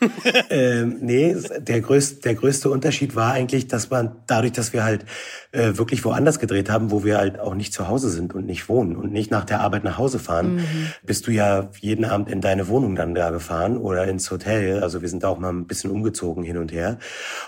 ähm, 0.50 0.98
nee, 1.00 1.36
der 1.58 1.80
größte, 1.80 2.20
der 2.22 2.34
größte 2.34 2.68
Unterschied 2.68 3.14
war 3.14 3.32
eigentlich, 3.32 3.68
dass 3.68 3.90
man 3.90 4.16
dadurch, 4.26 4.52
dass 4.52 4.72
wir 4.72 4.82
halt 4.82 5.04
äh, 5.52 5.76
wirklich 5.76 6.04
woanders 6.04 6.40
gedreht 6.40 6.68
haben, 6.68 6.90
wo 6.90 7.04
wir 7.04 7.18
halt 7.18 7.38
auch 7.38 7.54
nicht 7.54 7.72
zu 7.72 7.86
Hause 7.86 8.10
sind 8.10 8.34
und 8.34 8.46
nicht 8.46 8.68
wohnen 8.68 8.96
und 8.96 9.12
nicht 9.12 9.30
nach 9.30 9.44
der 9.44 9.60
Arbeit 9.60 9.84
nach 9.84 9.98
Hause 9.98 10.18
fahren, 10.18 10.56
mhm. 10.56 10.88
bist 11.04 11.28
du 11.28 11.30
ja 11.30 11.70
jeden 11.80 12.04
Abend 12.04 12.28
in 12.28 12.40
deine 12.40 12.66
Wohnung 12.66 12.96
dann 12.96 13.14
da 13.14 13.30
gefahren 13.30 13.76
oder 13.76 14.08
ins 14.08 14.28
Hotel. 14.28 14.82
Also 14.82 15.00
wir 15.00 15.08
sind 15.08 15.22
da 15.22 15.28
auch 15.28 15.38
mal 15.38 15.52
ein 15.52 15.68
bisschen 15.68 15.92
umgezogen 15.92 16.42
hin 16.42 16.56
und 16.56 16.72
her. 16.72 16.98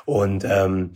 Und 0.04 0.44
ähm, 0.48 0.90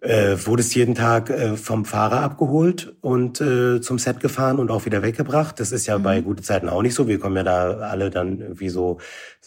äh, 0.00 0.36
wurdest 0.44 0.74
jeden 0.74 0.94
Tag 0.94 1.30
äh, 1.30 1.56
vom 1.56 1.84
Fahrer 1.84 2.20
abgeholt 2.20 2.94
und 3.00 3.40
äh, 3.40 3.80
zum 3.80 3.98
Set 3.98 4.20
gefahren 4.20 4.58
und 4.58 4.70
auch 4.70 4.84
wieder 4.84 5.02
weggebracht. 5.02 5.58
Das 5.58 5.72
ist 5.72 5.86
ja 5.86 5.98
mhm. 5.98 6.02
bei 6.02 6.20
gute 6.20 6.42
Zeiten 6.42 6.68
auch 6.68 6.82
nicht 6.82 6.94
so. 6.94 7.08
Wir 7.08 7.18
kommen 7.18 7.36
ja 7.36 7.42
da 7.42 7.70
alle 7.78 8.10
dann 8.10 8.40
irgendwie 8.40 8.68
so, 8.68 8.98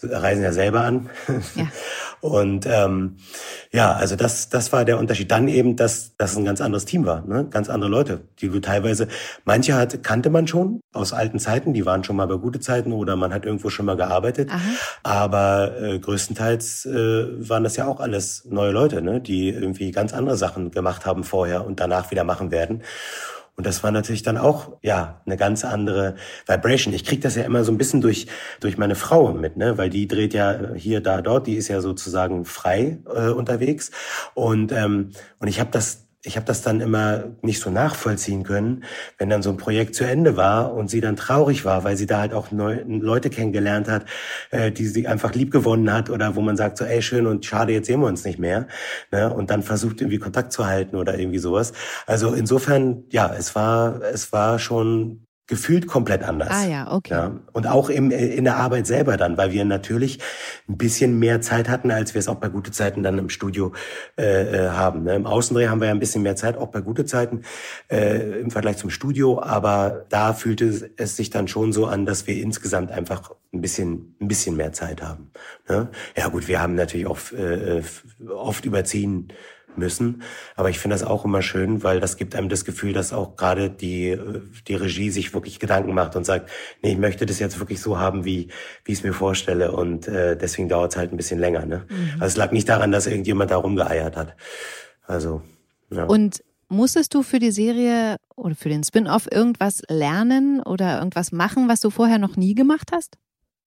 reisen 0.03 0.43
ja 0.43 0.51
selber 0.51 0.81
an. 0.81 1.09
Ja. 1.55 1.67
und 2.21 2.65
ähm, 2.67 3.17
ja, 3.71 3.93
also 3.93 4.15
das, 4.15 4.49
das 4.49 4.71
war 4.71 4.85
der 4.85 4.97
Unterschied. 4.97 5.31
Dann 5.31 5.47
eben, 5.47 5.75
dass 5.75 6.15
das 6.17 6.35
ein 6.35 6.45
ganz 6.45 6.61
anderes 6.61 6.85
Team 6.85 7.05
war, 7.05 7.25
ne? 7.25 7.47
ganz 7.49 7.69
andere 7.69 7.89
Leute, 7.89 8.21
die 8.39 8.49
du 8.49 8.59
teilweise, 8.59 9.07
manche 9.45 9.75
hat, 9.75 10.03
kannte 10.03 10.29
man 10.29 10.47
schon 10.47 10.79
aus 10.93 11.13
alten 11.13 11.39
Zeiten, 11.39 11.73
die 11.73 11.85
waren 11.85 12.03
schon 12.03 12.15
mal 12.15 12.27
bei 12.27 12.37
gute 12.37 12.59
Zeiten 12.59 12.93
oder 12.93 13.15
man 13.15 13.33
hat 13.33 13.45
irgendwo 13.45 13.69
schon 13.69 13.85
mal 13.85 13.97
gearbeitet. 13.97 14.49
Aha. 14.51 14.59
Aber 15.03 15.81
äh, 15.81 15.99
größtenteils 15.99 16.85
äh, 16.85 17.49
waren 17.49 17.63
das 17.63 17.75
ja 17.75 17.87
auch 17.87 17.99
alles 17.99 18.45
neue 18.49 18.71
Leute, 18.71 19.01
ne? 19.01 19.21
die 19.21 19.49
irgendwie 19.49 19.91
ganz 19.91 20.13
andere 20.13 20.37
Sachen 20.39 20.71
gemacht 20.71 21.05
haben 21.05 21.23
vorher 21.23 21.65
und 21.65 21.79
danach 21.79 22.09
wieder 22.09 22.23
machen 22.23 22.49
werden. 22.49 22.81
Und 23.59 23.65
das 23.65 23.83
war 23.83 23.91
natürlich 23.91 24.23
dann 24.23 24.37
auch, 24.37 24.77
ja, 24.81 25.19
eine 25.25 25.35
ganz 25.35 25.65
andere 25.65 26.15
Vibration. 26.47 26.93
Ich 26.93 27.03
krieg 27.03 27.19
das 27.19 27.35
ja 27.35 27.43
immer 27.43 27.65
so 27.65 27.73
ein 27.73 27.77
bisschen 27.77 27.99
durch, 27.99 28.27
durch 28.61 28.77
meine 28.77 28.95
Frau 28.95 29.33
mit, 29.33 29.57
ne, 29.57 29.77
weil 29.77 29.89
die 29.89 30.07
dreht 30.07 30.33
ja 30.33 30.73
hier, 30.75 31.01
da, 31.01 31.21
dort, 31.21 31.45
die 31.45 31.55
ist 31.55 31.67
ja 31.67 31.81
sozusagen 31.81 32.45
frei 32.45 32.99
äh, 33.13 33.27
unterwegs. 33.31 33.91
Und, 34.33 34.71
ähm, 34.71 35.11
und 35.39 35.49
ich 35.49 35.59
habe 35.59 35.71
das 35.71 36.08
ich 36.23 36.35
habe 36.35 36.45
das 36.45 36.61
dann 36.61 36.81
immer 36.81 37.23
nicht 37.41 37.61
so 37.61 37.69
nachvollziehen 37.69 38.43
können, 38.43 38.83
wenn 39.17 39.29
dann 39.29 39.41
so 39.41 39.49
ein 39.49 39.57
Projekt 39.57 39.95
zu 39.95 40.03
Ende 40.03 40.35
war 40.35 40.73
und 40.73 40.89
sie 40.89 40.99
dann 40.99 41.15
traurig 41.15 41.63
war, 41.63 41.85
weil 41.85 41.95
sie 41.95 42.07
da 42.07 42.19
halt 42.19 42.33
auch 42.33 42.51
neu, 42.51 42.83
Leute 42.85 43.29
kennengelernt 43.29 43.87
hat, 43.87 44.05
äh, 44.51 44.71
die 44.71 44.85
sie 44.87 45.07
einfach 45.07 45.33
lieb 45.33 45.51
gewonnen 45.51 45.93
hat 45.93 46.09
oder 46.09 46.35
wo 46.35 46.41
man 46.41 46.57
sagt 46.57 46.77
so, 46.77 46.83
ey 46.85 47.01
schön 47.01 47.25
und 47.25 47.45
schade, 47.45 47.71
jetzt 47.71 47.87
sehen 47.87 48.01
wir 48.01 48.07
uns 48.07 48.25
nicht 48.25 48.39
mehr, 48.39 48.67
ne? 49.11 49.33
Und 49.33 49.49
dann 49.49 49.63
versucht 49.63 50.01
irgendwie 50.01 50.19
Kontakt 50.19 50.51
zu 50.51 50.65
halten 50.65 50.97
oder 50.97 51.17
irgendwie 51.17 51.39
sowas. 51.39 51.73
Also 52.05 52.33
insofern, 52.33 53.05
ja, 53.11 53.33
es 53.33 53.55
war 53.55 54.01
es 54.01 54.33
war 54.33 54.59
schon 54.59 55.25
gefühlt 55.49 55.87
komplett 55.87 56.23
anders. 56.23 56.49
Ah 56.51 56.65
ja, 56.67 56.91
okay. 56.91 57.13
Ja, 57.13 57.31
und 57.53 57.67
auch 57.67 57.89
im, 57.89 58.11
äh, 58.11 58.27
in 58.27 58.43
der 58.43 58.57
Arbeit 58.57 58.85
selber 58.85 59.17
dann, 59.17 59.35
weil 59.35 59.51
wir 59.51 59.65
natürlich 59.65 60.19
ein 60.69 60.77
bisschen 60.77 61.17
mehr 61.17 61.41
Zeit 61.41 61.67
hatten, 61.67 61.89
als 61.89 62.13
wir 62.13 62.19
es 62.19 62.27
auch 62.27 62.35
bei 62.35 62.49
gute 62.49 62.71
Zeiten 62.71 63.01
dann 63.01 63.17
im 63.17 63.29
Studio 63.29 63.73
äh, 64.17 64.67
äh, 64.67 64.69
haben. 64.69 65.03
Ne? 65.03 65.15
Im 65.15 65.25
Außendreh 65.25 65.67
haben 65.67 65.81
wir 65.81 65.87
ja 65.87 65.93
ein 65.93 65.99
bisschen 65.99 66.21
mehr 66.21 66.35
Zeit, 66.35 66.55
auch 66.55 66.67
bei 66.67 66.81
gute 66.81 67.03
Zeiten 67.03 67.41
äh, 67.91 68.39
im 68.39 68.51
Vergleich 68.51 68.77
zum 68.77 68.91
Studio, 68.91 69.41
aber 69.41 70.05
da 70.09 70.33
fühlte 70.33 70.91
es 70.97 71.15
sich 71.17 71.31
dann 71.31 71.47
schon 71.47 71.73
so 71.73 71.87
an, 71.87 72.05
dass 72.05 72.27
wir 72.27 72.39
insgesamt 72.39 72.91
einfach 72.91 73.31
ein 73.51 73.61
bisschen 73.61 74.15
ein 74.21 74.27
bisschen 74.27 74.55
mehr 74.55 74.71
Zeit 74.73 75.01
haben. 75.01 75.31
Ne? 75.67 75.89
Ja 76.15 76.27
gut, 76.27 76.47
wir 76.47 76.61
haben 76.61 76.75
natürlich 76.75 77.07
auch 77.07 77.17
äh, 77.31 77.81
oft 78.29 78.65
überziehen 78.65 79.29
müssen. 79.79 80.21
Aber 80.55 80.69
ich 80.69 80.77
finde 80.77 80.93
das 80.93 81.03
auch 81.03 81.25
immer 81.25 81.41
schön, 81.41 81.81
weil 81.81 81.99
das 81.99 82.17
gibt 82.17 82.35
einem 82.35 82.49
das 82.49 82.65
Gefühl, 82.65 82.93
dass 82.93 83.11
auch 83.11 83.35
gerade 83.35 83.71
die, 83.71 84.15
die 84.67 84.75
Regie 84.75 85.09
sich 85.09 85.33
wirklich 85.33 85.59
Gedanken 85.59 85.95
macht 85.95 86.15
und 86.15 86.25
sagt, 86.25 86.51
nee, 86.83 86.91
ich 86.91 86.97
möchte 86.99 87.25
das 87.25 87.39
jetzt 87.39 87.59
wirklich 87.59 87.81
so 87.81 87.97
haben, 87.97 88.25
wie, 88.25 88.49
wie 88.85 88.91
ich 88.91 88.99
es 88.99 89.03
mir 89.03 89.13
vorstelle. 89.13 89.71
Und 89.71 90.07
äh, 90.07 90.37
deswegen 90.37 90.69
dauert 90.69 90.91
es 90.91 90.97
halt 90.97 91.11
ein 91.11 91.17
bisschen 91.17 91.39
länger. 91.39 91.65
Ne? 91.65 91.85
Mhm. 91.89 92.21
Also 92.21 92.25
es 92.25 92.37
lag 92.37 92.51
nicht 92.51 92.69
daran, 92.69 92.91
dass 92.91 93.07
irgendjemand 93.07 93.49
da 93.49 93.57
rumgeeiert 93.57 94.15
hat. 94.15 94.35
Also, 95.07 95.41
ja. 95.89 96.03
Und 96.03 96.43
musstest 96.67 97.13
du 97.15 97.23
für 97.23 97.39
die 97.39 97.51
Serie 97.51 98.17
oder 98.35 98.55
für 98.55 98.69
den 98.69 98.83
Spin-off 98.83 99.27
irgendwas 99.31 99.81
lernen 99.89 100.61
oder 100.61 100.99
irgendwas 100.99 101.31
machen, 101.31 101.67
was 101.67 101.81
du 101.81 101.89
vorher 101.89 102.19
noch 102.19 102.35
nie 102.37 102.53
gemacht 102.53 102.91
hast? 102.93 103.17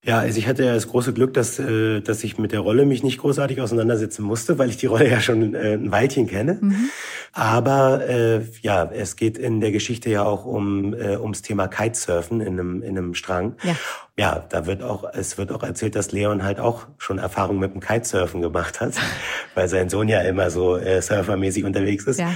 Ja, 0.05 0.19
also 0.19 0.37
ich 0.37 0.49
hatte 0.49 0.65
ja 0.65 0.75
das 0.75 0.89
große 0.89 1.13
Glück, 1.13 1.33
dass, 1.33 1.61
äh, 1.61 2.01
dass 2.01 2.25
ich 2.25 2.37
mit 2.37 2.51
der 2.51 2.59
Rolle 2.59 2.87
mich 2.87 3.05
nicht 3.05 3.19
großartig 3.19 3.61
auseinandersetzen 3.61 4.25
musste, 4.25 4.59
weil 4.59 4.69
ich 4.69 4.77
die 4.77 4.87
Rolle 4.87 5.09
ja 5.09 5.21
schon 5.21 5.55
äh, 5.55 5.75
ein 5.75 5.93
Weilchen 5.93 6.27
kenne. 6.27 6.59
Mhm. 6.61 6.91
Aber 7.33 8.09
äh, 8.09 8.41
ja, 8.63 8.91
es 8.93 9.15
geht 9.15 9.39
in 9.39 9.61
der 9.61 9.71
Geschichte 9.71 10.11
ja 10.11 10.25
auch 10.25 10.45
um 10.45 10.93
äh, 10.93 11.17
ums 11.19 11.43
Thema 11.43 11.69
Kitesurfen 11.69 12.41
in 12.41 12.59
einem, 12.59 12.83
in 12.83 12.99
einem 12.99 13.15
Strang. 13.15 13.55
Ja. 13.63 13.77
ja, 14.19 14.45
da 14.49 14.67
wird 14.67 14.83
auch, 14.83 15.05
es 15.15 15.39
wird 15.39 15.53
auch 15.53 15.63
erzählt, 15.63 15.95
dass 15.95 16.11
Leon 16.11 16.43
halt 16.43 16.59
auch 16.59 16.89
schon 16.99 17.19
Erfahrung 17.19 17.61
mit 17.61 17.73
dem 17.73 17.81
Kitesurfen 17.81 18.43
gemacht 18.43 18.81
hat, 18.81 18.95
weil 19.55 19.69
sein 19.69 19.89
Sohn 19.89 20.09
ja 20.09 20.21
immer 20.23 20.51
so 20.51 20.77
äh, 20.77 21.01
surfermäßig 21.01 21.65
unterwegs 21.65 22.09
ist. 22.09 22.19
Ja. 22.19 22.35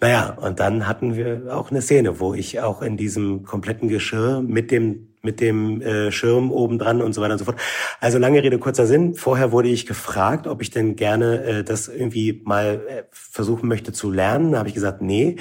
Naja, 0.00 0.30
und 0.40 0.60
dann 0.60 0.88
hatten 0.88 1.14
wir 1.14 1.54
auch 1.54 1.70
eine 1.70 1.82
Szene, 1.82 2.18
wo 2.18 2.32
ich 2.32 2.58
auch 2.60 2.80
in 2.80 2.96
diesem 2.96 3.44
kompletten 3.44 3.88
Geschirr 3.88 4.40
mit 4.40 4.70
dem 4.70 5.11
mit 5.22 5.40
dem 5.40 5.80
äh, 5.80 6.10
Schirm 6.10 6.50
oben 6.50 6.78
dran 6.78 7.00
und 7.00 7.12
so 7.12 7.20
weiter 7.20 7.32
und 7.32 7.38
so 7.38 7.44
fort. 7.44 7.58
Also 8.00 8.18
lange 8.18 8.42
Rede, 8.42 8.58
kurzer 8.58 8.86
Sinn. 8.86 9.14
Vorher 9.14 9.52
wurde 9.52 9.68
ich 9.68 9.86
gefragt, 9.86 10.46
ob 10.46 10.62
ich 10.62 10.70
denn 10.70 10.96
gerne 10.96 11.44
äh, 11.44 11.64
das 11.64 11.88
irgendwie 11.88 12.42
mal 12.44 12.82
äh, 12.88 13.02
versuchen 13.10 13.68
möchte 13.68 13.92
zu 13.92 14.10
lernen. 14.10 14.52
Da 14.52 14.58
habe 14.58 14.68
ich 14.68 14.74
gesagt, 14.74 15.00
nee, 15.00 15.36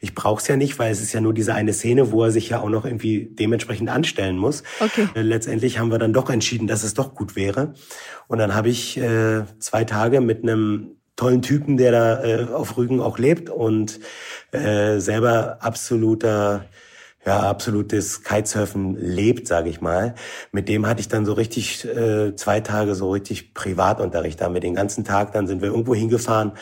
ich 0.00 0.14
brauche 0.14 0.40
es 0.40 0.48
ja 0.48 0.56
nicht, 0.56 0.78
weil 0.78 0.90
es 0.90 1.02
ist 1.02 1.12
ja 1.12 1.20
nur 1.20 1.34
diese 1.34 1.54
eine 1.54 1.72
Szene, 1.74 2.12
wo 2.12 2.24
er 2.24 2.30
sich 2.30 2.48
ja 2.48 2.60
auch 2.60 2.70
noch 2.70 2.86
irgendwie 2.86 3.28
dementsprechend 3.30 3.90
anstellen 3.90 4.38
muss. 4.38 4.62
Okay. 4.80 5.08
Äh, 5.14 5.22
letztendlich 5.22 5.78
haben 5.78 5.90
wir 5.90 5.98
dann 5.98 6.12
doch 6.12 6.30
entschieden, 6.30 6.66
dass 6.66 6.82
es 6.82 6.94
doch 6.94 7.14
gut 7.14 7.36
wäre. 7.36 7.74
Und 8.28 8.38
dann 8.38 8.54
habe 8.54 8.70
ich 8.70 8.96
äh, 8.96 9.44
zwei 9.58 9.84
Tage 9.84 10.20
mit 10.20 10.42
einem 10.42 10.96
tollen 11.16 11.42
Typen, 11.42 11.76
der 11.76 11.92
da 11.92 12.24
äh, 12.24 12.44
auf 12.44 12.76
Rügen 12.76 13.00
auch 13.00 13.18
lebt 13.18 13.50
und 13.50 14.00
äh, 14.52 14.98
selber 14.98 15.58
absoluter 15.60 16.66
ja, 17.26 17.40
absolutes 17.40 18.22
Kitesurfen 18.22 18.96
lebt, 18.96 19.48
sage 19.48 19.68
ich 19.68 19.80
mal. 19.80 20.14
Mit 20.52 20.68
dem 20.68 20.86
hatte 20.86 21.00
ich 21.00 21.08
dann 21.08 21.26
so 21.26 21.32
richtig 21.32 21.84
äh, 21.84 22.36
zwei 22.36 22.60
Tage 22.60 22.94
so 22.94 23.10
richtig 23.10 23.52
Privatunterricht. 23.52 24.40
Da 24.40 24.44
haben 24.44 24.54
wir 24.54 24.60
den 24.60 24.76
ganzen 24.76 25.04
Tag, 25.04 25.32
dann 25.32 25.48
sind 25.48 25.60
wir 25.60 25.70
irgendwo 25.70 25.92
hingefahren. 25.92 26.52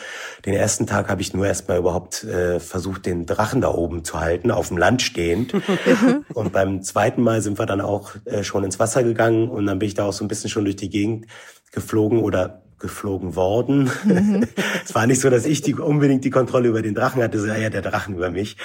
Den 0.43 0.55
ersten 0.55 0.87
Tag 0.87 1.07
habe 1.07 1.21
ich 1.21 1.35
nur 1.35 1.45
erstmal 1.45 1.77
überhaupt 1.77 2.23
äh, 2.23 2.59
versucht, 2.59 3.05
den 3.05 3.27
Drachen 3.27 3.61
da 3.61 3.69
oben 3.69 4.03
zu 4.03 4.19
halten, 4.19 4.49
auf 4.49 4.69
dem 4.69 4.77
Land 4.77 5.03
stehend. 5.03 5.53
und 6.33 6.51
beim 6.51 6.81
zweiten 6.81 7.21
Mal 7.21 7.43
sind 7.43 7.59
wir 7.59 7.67
dann 7.67 7.81
auch 7.81 8.15
äh, 8.25 8.43
schon 8.43 8.63
ins 8.63 8.79
Wasser 8.79 9.03
gegangen 9.03 9.49
und 9.49 9.67
dann 9.67 9.77
bin 9.77 9.87
ich 9.87 9.93
da 9.93 10.05
auch 10.05 10.13
so 10.13 10.25
ein 10.25 10.27
bisschen 10.27 10.49
schon 10.49 10.65
durch 10.65 10.77
die 10.77 10.89
Gegend 10.89 11.27
geflogen 11.71 12.19
oder 12.23 12.63
geflogen 12.79 13.35
worden. 13.35 13.91
Mhm. 14.03 14.47
es 14.83 14.95
war 14.95 15.05
nicht 15.05 15.21
so, 15.21 15.29
dass 15.29 15.45
ich 15.45 15.61
die, 15.61 15.75
unbedingt 15.75 16.25
die 16.25 16.31
Kontrolle 16.31 16.69
über 16.69 16.81
den 16.81 16.95
Drachen 16.95 17.21
hatte, 17.21 17.37
sondern 17.37 17.61
eher 17.61 17.69
der 17.69 17.83
Drachen 17.83 18.15
über 18.15 18.31
mich. 18.31 18.57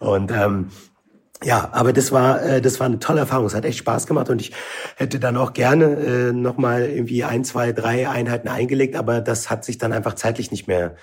Und 0.00 0.32
ähm, 0.32 0.70
ja, 1.44 1.68
aber 1.72 1.92
das 1.92 2.12
war 2.12 2.42
äh, 2.42 2.60
das 2.60 2.80
war 2.80 2.86
eine 2.86 2.98
tolle 2.98 3.20
Erfahrung. 3.20 3.46
Es 3.46 3.54
hat 3.54 3.64
echt 3.64 3.78
Spaß 3.78 4.06
gemacht 4.06 4.30
und 4.30 4.40
ich 4.40 4.52
hätte 4.96 5.20
dann 5.20 5.36
auch 5.36 5.52
gerne 5.52 5.84
äh, 5.84 6.32
noch 6.32 6.56
mal 6.56 6.84
irgendwie 6.88 7.24
ein, 7.24 7.44
zwei, 7.44 7.72
drei 7.72 8.08
Einheiten 8.08 8.48
eingelegt, 8.48 8.96
aber 8.96 9.20
das 9.20 9.50
hat 9.50 9.64
sich 9.64 9.78
dann 9.78 9.92
einfach 9.92 10.14
zeitlich 10.14 10.50
nicht 10.50 10.66
mehr 10.66 10.96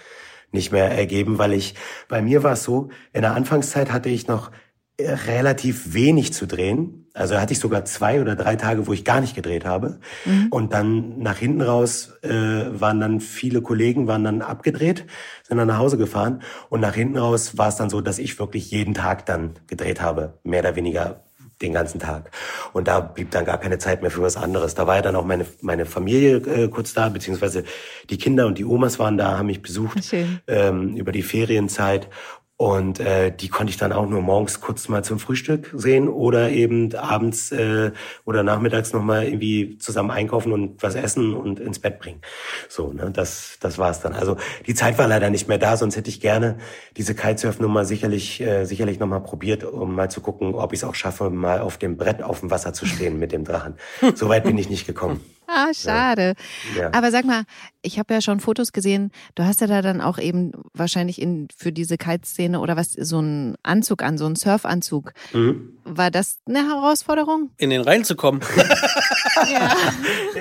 nicht 0.51 0.71
mehr 0.71 0.91
ergeben, 0.91 1.39
weil 1.39 1.53
ich 1.53 1.75
bei 2.07 2.21
mir 2.21 2.43
war 2.43 2.53
es 2.53 2.63
so, 2.63 2.89
in 3.11 3.21
der 3.21 3.33
Anfangszeit 3.33 3.91
hatte 3.91 4.09
ich 4.09 4.27
noch 4.27 4.51
relativ 4.99 5.93
wenig 5.93 6.33
zu 6.33 6.45
drehen. 6.45 7.02
Also 7.13 7.39
hatte 7.39 7.53
ich 7.53 7.59
sogar 7.59 7.85
zwei 7.85 8.21
oder 8.21 8.35
drei 8.35 8.55
Tage, 8.55 8.87
wo 8.87 8.93
ich 8.93 9.05
gar 9.05 9.21
nicht 9.21 9.35
gedreht 9.35 9.65
habe. 9.65 9.99
Mhm. 10.25 10.47
Und 10.49 10.73
dann 10.73 11.19
nach 11.19 11.37
hinten 11.37 11.61
raus 11.61 12.13
äh, 12.23 12.29
waren 12.29 12.99
dann 12.99 13.19
viele 13.19 13.61
Kollegen 13.61 14.07
waren 14.07 14.23
dann 14.23 14.41
abgedreht, 14.41 15.05
sind 15.43 15.57
dann 15.57 15.67
nach 15.67 15.77
Hause 15.77 15.97
gefahren. 15.97 16.41
Und 16.69 16.81
nach 16.81 16.95
hinten 16.95 17.17
raus 17.17 17.57
war 17.57 17.67
es 17.67 17.75
dann 17.75 17.89
so, 17.89 18.01
dass 18.01 18.17
ich 18.17 18.39
wirklich 18.39 18.71
jeden 18.71 18.95
Tag 18.95 19.27
dann 19.27 19.51
gedreht 19.67 20.01
habe, 20.01 20.33
mehr 20.43 20.61
oder 20.61 20.75
weniger 20.75 21.21
den 21.61 21.73
ganzen 21.73 21.99
Tag. 21.99 22.31
Und 22.73 22.87
da 22.87 22.99
blieb 22.99 23.31
dann 23.31 23.45
gar 23.45 23.57
keine 23.57 23.77
Zeit 23.77 24.01
mehr 24.01 24.11
für 24.11 24.21
was 24.21 24.35
anderes. 24.35 24.75
Da 24.75 24.87
war 24.87 24.95
ja 24.95 25.01
dann 25.01 25.15
auch 25.15 25.25
meine, 25.25 25.45
meine 25.61 25.85
Familie 25.85 26.37
äh, 26.37 26.67
kurz 26.67 26.93
da, 26.93 27.09
beziehungsweise 27.09 27.63
die 28.09 28.17
Kinder 28.17 28.47
und 28.47 28.57
die 28.57 28.65
Omas 28.65 28.99
waren 28.99 29.17
da, 29.17 29.37
haben 29.37 29.47
mich 29.47 29.61
besucht 29.61 30.13
ähm, 30.47 30.95
über 30.97 31.11
die 31.11 31.23
Ferienzeit. 31.23 32.09
Und 32.55 32.99
äh, 32.99 33.35
die 33.35 33.49
konnte 33.49 33.71
ich 33.71 33.77
dann 33.77 33.91
auch 33.91 34.07
nur 34.07 34.21
morgens 34.21 34.61
kurz 34.61 34.87
mal 34.87 35.03
zum 35.03 35.17
Frühstück 35.17 35.71
sehen 35.73 36.07
oder 36.07 36.51
eben 36.51 36.93
abends 36.93 37.51
äh, 37.51 37.91
oder 38.25 38.43
nachmittags 38.43 38.93
nochmal 38.93 39.25
irgendwie 39.25 39.79
zusammen 39.79 40.11
einkaufen 40.11 40.51
und 40.51 40.81
was 40.83 40.93
essen 40.93 41.33
und 41.33 41.59
ins 41.59 41.79
Bett 41.79 41.99
bringen. 41.99 42.21
So, 42.69 42.93
ne, 42.93 43.09
das, 43.11 43.57
das 43.59 43.79
war's 43.79 44.01
dann. 44.01 44.13
Also 44.13 44.37
die 44.67 44.75
Zeit 44.75 44.99
war 44.99 45.07
leider 45.07 45.31
nicht 45.31 45.47
mehr 45.47 45.57
da, 45.57 45.77
sonst 45.77 45.97
hätte 45.97 46.09
ich 46.09 46.21
gerne 46.21 46.57
diese 46.95 47.15
Kitesurf-Nummer 47.15 47.85
sicherlich, 47.85 48.39
äh, 48.39 48.65
sicherlich 48.65 48.99
nochmal 48.99 49.23
probiert, 49.23 49.63
um 49.63 49.95
mal 49.95 50.11
zu 50.11 50.21
gucken, 50.21 50.53
ob 50.53 50.73
ich 50.73 50.79
es 50.79 50.83
auch 50.83 50.95
schaffe, 50.95 51.31
mal 51.31 51.59
auf 51.59 51.77
dem 51.77 51.97
Brett 51.97 52.21
auf 52.21 52.41
dem 52.41 52.51
Wasser 52.51 52.73
zu 52.73 52.85
stehen 52.85 53.17
mit 53.17 53.31
dem 53.31 53.45
Drachen. 53.45 53.75
So 54.15 54.29
weit 54.29 54.43
bin 54.43 54.57
ich 54.57 54.69
nicht 54.69 54.85
gekommen. 54.85 55.21
Ah, 55.55 55.73
schade. 55.73 56.33
Ja. 56.75 56.89
Aber 56.93 57.11
sag 57.11 57.25
mal, 57.25 57.43
ich 57.83 57.99
habe 57.99 58.13
ja 58.13 58.21
schon 58.21 58.39
Fotos 58.39 58.71
gesehen. 58.71 59.11
Du 59.35 59.43
hast 59.43 59.61
ja 59.61 59.67
da 59.67 59.81
dann 59.81 60.01
auch 60.01 60.17
eben 60.17 60.51
wahrscheinlich 60.73 61.21
in, 61.21 61.47
für 61.55 61.71
diese 61.71 61.97
Kite-Szene 61.97 62.59
oder 62.59 62.75
was, 62.75 62.93
so 62.93 63.19
einen 63.19 63.55
Anzug 63.61 64.01
an, 64.01 64.17
so 64.17 64.25
einen 64.25 64.35
Surfanzug. 64.35 65.13
Mhm. 65.33 65.77
War 65.83 66.09
das 66.09 66.39
eine 66.47 66.67
Herausforderung? 66.67 67.51
In 67.57 67.69
den 67.69 67.81
reinzukommen. 67.81 68.41
ja. 69.51 69.75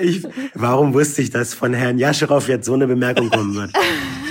Ich, 0.01 0.25
warum 0.55 0.93
wusste 0.93 1.21
ich, 1.21 1.29
dass 1.29 1.53
von 1.53 1.73
Herrn 1.73 1.99
Jascherow 1.99 2.47
jetzt 2.47 2.65
so 2.65 2.73
eine 2.73 2.87
Bemerkung 2.87 3.29
kommen 3.29 3.53
wird? 3.53 3.71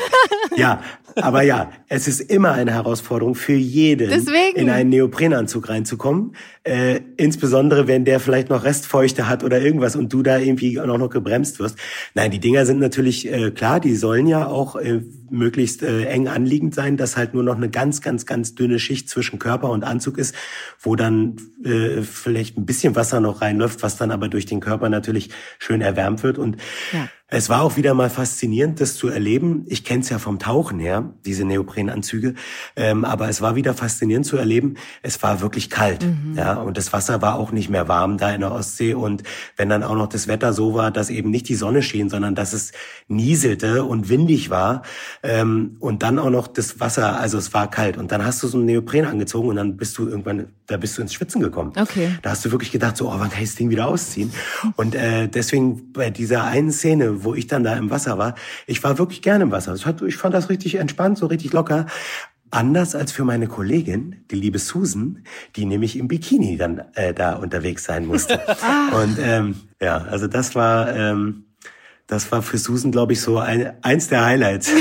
ja, 0.56 0.82
aber 1.16 1.42
ja, 1.42 1.70
es 1.88 2.08
ist 2.08 2.20
immer 2.20 2.52
eine 2.52 2.72
Herausforderung 2.72 3.34
für 3.34 3.54
jeden, 3.54 4.08
Deswegen. 4.08 4.56
in 4.56 4.70
einen 4.70 4.90
Neoprenanzug 4.90 5.68
reinzukommen. 5.68 6.34
Äh, 6.64 7.00
insbesondere, 7.16 7.86
wenn 7.88 8.04
der 8.04 8.20
vielleicht 8.20 8.48
noch 8.48 8.64
Restfeuchte 8.64 9.28
hat 9.28 9.42
oder 9.44 9.60
irgendwas 9.60 9.96
und 9.96 10.12
du 10.12 10.22
da 10.22 10.38
irgendwie 10.38 10.80
auch 10.80 10.86
noch 10.86 11.10
gebremst 11.10 11.58
wirst. 11.58 11.76
Nein, 12.14 12.30
die 12.30 12.38
Dinger 12.38 12.66
sind 12.66 12.78
natürlich 12.78 13.30
äh, 13.30 13.50
klar, 13.50 13.80
die 13.80 13.96
sollen 13.96 14.26
ja 14.26 14.46
auch 14.46 14.76
äh, 14.76 15.00
möglichst 15.28 15.82
äh, 15.82 16.04
eng 16.04 16.28
anliegend 16.28 16.74
sein, 16.74 16.96
dass 16.96 17.16
halt 17.16 17.34
nur 17.34 17.42
noch 17.42 17.56
eine 17.56 17.68
ganz, 17.68 18.00
ganz, 18.00 18.26
ganz 18.26 18.54
dünne 18.54 18.78
Schicht 18.78 19.08
zwischen 19.08 19.38
Körper 19.38 19.70
und 19.70 19.82
Anzug 19.82 20.18
ist, 20.18 20.34
wo 20.78 20.94
dann 20.94 21.36
äh, 21.64 22.02
vielleicht 22.02 22.56
ein 22.56 22.66
bisschen 22.66 22.94
Wasser 22.94 23.20
noch 23.20 23.40
reinläuft, 23.42 23.82
was 23.82 23.96
dann 23.96 24.10
aber 24.10 24.28
durch 24.28 24.46
den 24.46 24.60
Körper 24.60 24.88
natürlich 24.88 25.30
schön 25.58 25.80
erwärmt 25.80 26.22
wird. 26.22 26.38
Und 26.38 26.58
ja. 26.92 27.08
Es 27.34 27.48
war 27.48 27.62
auch 27.62 27.76
wieder 27.78 27.94
mal 27.94 28.10
faszinierend, 28.10 28.78
das 28.78 28.96
zu 28.96 29.08
erleben. 29.08 29.64
Ich 29.66 29.84
kenne 29.84 30.00
es 30.02 30.10
ja 30.10 30.18
vom 30.18 30.38
Tauchen 30.38 30.78
her, 30.78 31.14
diese 31.24 31.46
Neoprenanzüge, 31.46 32.34
ähm, 32.76 33.06
aber 33.06 33.30
es 33.30 33.40
war 33.40 33.56
wieder 33.56 33.72
faszinierend 33.72 34.26
zu 34.26 34.36
erleben. 34.36 34.74
Es 35.00 35.22
war 35.22 35.40
wirklich 35.40 35.70
kalt, 35.70 36.04
mhm. 36.04 36.34
ja, 36.36 36.54
und 36.54 36.76
das 36.76 36.92
Wasser 36.92 37.22
war 37.22 37.38
auch 37.38 37.50
nicht 37.50 37.70
mehr 37.70 37.88
warm 37.88 38.18
da 38.18 38.34
in 38.34 38.42
der 38.42 38.52
Ostsee. 38.52 38.92
Und 38.92 39.22
wenn 39.56 39.70
dann 39.70 39.82
auch 39.82 39.94
noch 39.94 40.08
das 40.08 40.28
Wetter 40.28 40.52
so 40.52 40.74
war, 40.74 40.90
dass 40.90 41.08
eben 41.08 41.30
nicht 41.30 41.48
die 41.48 41.54
Sonne 41.54 41.82
schien, 41.82 42.10
sondern 42.10 42.34
dass 42.34 42.52
es 42.52 42.72
nieselte 43.08 43.84
und 43.84 44.10
windig 44.10 44.50
war 44.50 44.82
ähm, 45.22 45.76
und 45.80 46.02
dann 46.02 46.18
auch 46.18 46.30
noch 46.30 46.48
das 46.48 46.80
Wasser, 46.80 47.18
also 47.18 47.38
es 47.38 47.54
war 47.54 47.70
kalt. 47.70 47.96
Und 47.96 48.12
dann 48.12 48.26
hast 48.26 48.42
du 48.42 48.48
so 48.48 48.58
einen 48.58 48.66
Neopren 48.66 49.06
angezogen 49.06 49.48
und 49.48 49.56
dann 49.56 49.78
bist 49.78 49.96
du 49.96 50.06
irgendwann, 50.06 50.48
da 50.66 50.76
bist 50.76 50.98
du 50.98 51.02
ins 51.02 51.14
Schwitzen 51.14 51.40
gekommen. 51.40 51.72
Okay. 51.80 52.10
Da 52.20 52.30
hast 52.30 52.44
du 52.44 52.50
wirklich 52.50 52.72
gedacht, 52.72 52.98
so, 52.98 53.08
oh, 53.08 53.14
wann 53.16 53.30
kann 53.30 53.42
ich 53.42 53.48
das 53.48 53.56
Ding 53.56 53.70
wieder 53.70 53.88
ausziehen? 53.88 54.30
Und 54.76 54.94
äh, 54.94 55.28
deswegen 55.28 55.94
bei 55.94 56.10
dieser 56.10 56.44
einen 56.44 56.72
Szene 56.72 57.21
wo 57.24 57.34
ich 57.34 57.46
dann 57.46 57.64
da 57.64 57.76
im 57.76 57.90
Wasser 57.90 58.18
war, 58.18 58.34
ich 58.66 58.82
war 58.82 58.98
wirklich 58.98 59.22
gerne 59.22 59.44
im 59.44 59.50
Wasser. 59.50 59.74
Ich 59.74 60.16
fand 60.16 60.34
das 60.34 60.48
richtig 60.48 60.76
entspannt, 60.76 61.18
so 61.18 61.26
richtig 61.26 61.52
locker. 61.52 61.86
Anders 62.50 62.94
als 62.94 63.12
für 63.12 63.24
meine 63.24 63.46
Kollegin, 63.46 64.24
die 64.30 64.36
liebe 64.36 64.58
Susan, 64.58 65.24
die 65.56 65.64
nämlich 65.64 65.96
im 65.96 66.08
Bikini 66.08 66.58
dann 66.58 66.82
äh, 66.94 67.14
da 67.14 67.36
unterwegs 67.36 67.84
sein 67.84 68.04
musste. 68.04 68.46
ah. 68.62 69.02
Und 69.02 69.18
ähm, 69.18 69.56
ja, 69.80 69.98
also 69.98 70.26
das 70.26 70.54
war 70.54 70.94
ähm, 70.94 71.46
das 72.06 72.30
war 72.30 72.42
für 72.42 72.58
Susan, 72.58 72.92
glaube 72.92 73.14
ich, 73.14 73.22
so 73.22 73.38
ein, 73.38 73.72
eins 73.82 74.08
der 74.08 74.24
Highlights. 74.24 74.70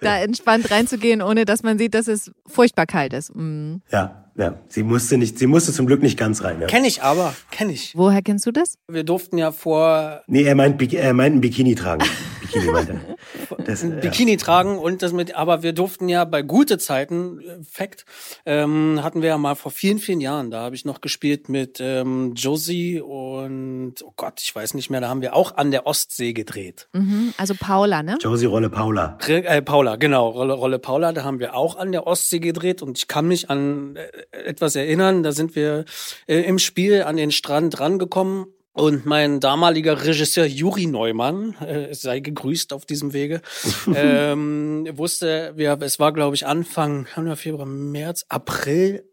da 0.00 0.18
entspannt 0.18 0.70
reinzugehen, 0.70 1.22
ohne 1.22 1.46
dass 1.46 1.62
man 1.62 1.78
sieht, 1.78 1.94
dass 1.94 2.08
es 2.08 2.30
furchtbar 2.46 2.84
kalt 2.84 3.14
ist. 3.14 3.34
Mhm. 3.34 3.80
Ja, 3.90 4.21
ja, 4.36 4.54
sie 4.68 4.82
musste 4.82 5.18
nicht, 5.18 5.38
sie 5.38 5.46
musste 5.46 5.72
zum 5.72 5.86
Glück 5.86 6.02
nicht 6.02 6.18
ganz 6.18 6.42
rein. 6.42 6.60
Ja. 6.60 6.66
Kenn 6.66 6.84
ich 6.84 7.02
aber, 7.02 7.34
kenn 7.50 7.68
ich. 7.70 7.92
Woher 7.96 8.22
kennst 8.22 8.46
du 8.46 8.50
das? 8.50 8.78
Wir 8.88 9.04
durften 9.04 9.38
ja 9.38 9.52
vor. 9.52 10.22
Nee, 10.26 10.42
er 10.44 10.54
meint, 10.54 10.80
er 10.92 11.12
meint 11.12 11.36
ein 11.36 11.40
Bikini 11.40 11.74
tragen. 11.74 12.04
Bikini 12.52 12.70
meint 12.72 12.88
er. 12.88 13.64
Das, 13.64 13.82
ein 13.82 14.00
Bikini 14.00 14.32
ja. 14.32 14.36
tragen 14.36 14.78
und 14.78 15.02
das 15.02 15.12
mit, 15.12 15.34
aber 15.34 15.62
wir 15.62 15.72
durften 15.72 16.08
ja 16.08 16.24
bei 16.24 16.42
gute 16.42 16.78
Zeiten, 16.78 17.40
äh, 17.40 17.64
Fact, 17.64 18.04
ähm, 18.46 19.00
hatten 19.02 19.22
wir 19.22 19.30
ja 19.30 19.38
mal 19.38 19.54
vor 19.54 19.72
vielen, 19.72 19.98
vielen 19.98 20.20
Jahren, 20.20 20.50
da 20.50 20.60
habe 20.62 20.74
ich 20.74 20.84
noch 20.84 21.00
gespielt 21.00 21.48
mit 21.48 21.78
ähm, 21.80 22.34
Josie 22.34 23.00
und, 23.00 23.94
oh 24.04 24.12
Gott, 24.16 24.40
ich 24.42 24.54
weiß 24.54 24.74
nicht 24.74 24.90
mehr, 24.90 25.00
da 25.00 25.08
haben 25.08 25.22
wir 25.22 25.34
auch 25.34 25.56
an 25.56 25.70
der 25.70 25.86
Ostsee 25.86 26.32
gedreht. 26.32 26.88
Mhm, 26.92 27.34
also 27.36 27.54
Paula, 27.58 28.02
ne? 28.02 28.18
Josie 28.20 28.46
Rolle 28.46 28.70
Paula. 28.70 29.18
Re, 29.26 29.44
äh, 29.44 29.62
Paula, 29.62 29.96
genau, 29.96 30.28
Rolle, 30.28 30.54
Rolle 30.54 30.78
Paula, 30.78 31.12
da 31.12 31.24
haben 31.24 31.38
wir 31.38 31.54
auch 31.54 31.76
an 31.76 31.92
der 31.92 32.06
Ostsee 32.06 32.40
gedreht 32.40 32.82
und 32.82 32.98
ich 32.98 33.08
kann 33.08 33.26
mich 33.26 33.50
an 33.50 33.96
äh, 33.96 34.38
etwas 34.44 34.76
erinnern. 34.76 35.22
Da 35.22 35.32
sind 35.32 35.56
wir 35.56 35.84
äh, 36.26 36.40
im 36.40 36.58
Spiel 36.58 37.02
an 37.02 37.16
den 37.16 37.30
Strand 37.30 37.80
rangekommen 37.80 38.46
und 38.72 39.06
mein 39.06 39.40
damaliger 39.40 40.04
Regisseur 40.04 40.46
Juri 40.46 40.86
Neumann, 40.86 41.54
äh, 41.60 41.94
sei 41.94 42.20
gegrüßt 42.20 42.72
auf 42.72 42.86
diesem 42.86 43.12
Wege, 43.12 43.42
ähm, 43.94 44.88
wusste, 44.92 45.52
wir, 45.56 45.78
es 45.82 45.98
war 45.98 46.12
glaube 46.12 46.34
ich 46.34 46.46
Anfang 46.46 47.06
Januar, 47.14 47.36
Februar, 47.36 47.66
März, 47.66 48.24
April 48.28 49.04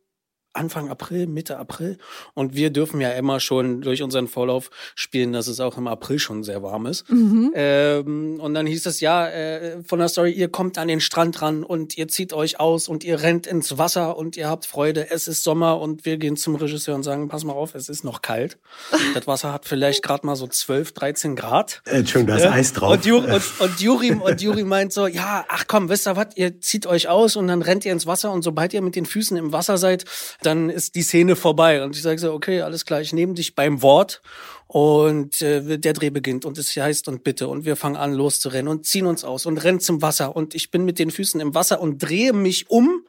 Anfang 0.53 0.89
April, 0.89 1.27
Mitte 1.27 1.57
April. 1.57 1.97
Und 2.33 2.55
wir 2.55 2.71
dürfen 2.71 2.99
ja 3.01 3.11
immer 3.11 3.39
schon 3.39 3.81
durch 3.81 4.01
unseren 4.01 4.27
Vorlauf 4.27 4.71
spielen, 4.95 5.31
dass 5.31 5.47
es 5.47 5.59
auch 5.59 5.77
im 5.77 5.87
April 5.87 6.17
schon 6.17 6.43
sehr 6.43 6.63
warm 6.63 6.87
ist. 6.87 7.09
Mhm. 7.09 7.51
Ähm, 7.53 8.39
und 8.39 8.53
dann 8.55 8.65
hieß 8.65 8.85
es 8.87 8.99
ja 8.99 9.27
äh, 9.27 9.83
von 9.83 9.99
der 9.99 10.09
Story, 10.09 10.31
ihr 10.31 10.49
kommt 10.49 10.77
an 10.77 10.87
den 10.87 11.01
Strand 11.01 11.41
ran 11.41 11.63
und 11.63 11.97
ihr 11.97 12.07
zieht 12.07 12.33
euch 12.33 12.59
aus 12.59 12.87
und 12.87 13.03
ihr 13.03 13.21
rennt 13.21 13.45
ins 13.45 13.77
Wasser 13.77 14.17
und 14.17 14.37
ihr 14.37 14.49
habt 14.49 14.65
Freude. 14.65 15.11
Es 15.11 15.27
ist 15.27 15.43
Sommer 15.43 15.79
und 15.79 16.05
wir 16.05 16.17
gehen 16.17 16.35
zum 16.35 16.55
Regisseur 16.55 16.95
und 16.95 17.03
sagen, 17.03 17.27
pass 17.27 17.43
mal 17.43 17.53
auf, 17.53 17.75
es 17.75 17.87
ist 17.87 18.03
noch 18.03 18.21
kalt. 18.21 18.57
das 19.13 19.27
Wasser 19.27 19.53
hat 19.53 19.65
vielleicht 19.65 20.01
gerade 20.01 20.25
mal 20.25 20.35
so 20.35 20.47
12, 20.47 20.93
13 20.93 21.35
Grad. 21.35 21.81
Entschuldigung, 21.85 22.37
da 22.37 22.43
ist 22.43 22.51
Eis 22.51 22.73
drauf. 22.73 22.93
Und, 22.93 23.05
Juri, 23.05 23.31
und, 23.31 23.43
und, 23.59 23.79
Juri, 23.79 24.11
und 24.11 24.41
Juri 24.41 24.63
meint 24.63 24.93
so, 24.93 25.05
ja, 25.05 25.45
ach 25.47 25.65
komm, 25.67 25.89
wisst 25.89 26.07
ihr 26.07 26.15
was, 26.15 26.35
ihr 26.35 26.59
zieht 26.59 26.87
euch 26.87 27.07
aus 27.07 27.35
und 27.35 27.47
dann 27.47 27.61
rennt 27.61 27.85
ihr 27.85 27.91
ins 27.91 28.07
Wasser 28.07 28.31
und 28.31 28.41
sobald 28.41 28.73
ihr 28.73 28.81
mit 28.81 28.95
den 28.95 29.05
Füßen 29.05 29.37
im 29.37 29.53
Wasser 29.53 29.77
seid, 29.77 30.05
dann 30.41 30.69
ist 30.69 30.95
die 30.95 31.01
Szene 31.01 31.35
vorbei. 31.35 31.83
Und 31.83 31.95
ich 31.95 32.01
sage 32.01 32.19
so, 32.19 32.33
okay, 32.33 32.61
alles 32.61 32.85
klar, 32.85 33.01
ich 33.01 33.13
nehme 33.13 33.33
dich 33.33 33.55
beim 33.55 33.81
Wort 33.81 34.21
und 34.67 35.41
äh, 35.41 35.79
der 35.79 35.93
Dreh 35.93 36.11
beginnt 36.11 36.45
und 36.45 36.57
es 36.59 36.75
heißt 36.75 37.07
und 37.07 37.23
bitte 37.23 37.47
und 37.47 37.65
wir 37.65 37.75
fangen 37.75 37.95
an 37.95 38.13
loszurennen 38.13 38.67
und 38.67 38.85
ziehen 38.85 39.07
uns 39.07 39.23
aus 39.23 39.47
und 39.47 39.57
rennen 39.57 39.79
zum 39.79 40.03
Wasser 40.03 40.35
und 40.35 40.53
ich 40.53 40.69
bin 40.69 40.85
mit 40.85 40.99
den 40.99 41.09
Füßen 41.09 41.41
im 41.41 41.55
Wasser 41.55 41.81
und 41.81 41.97
drehe 41.97 42.33
mich 42.33 42.69
um 42.69 43.03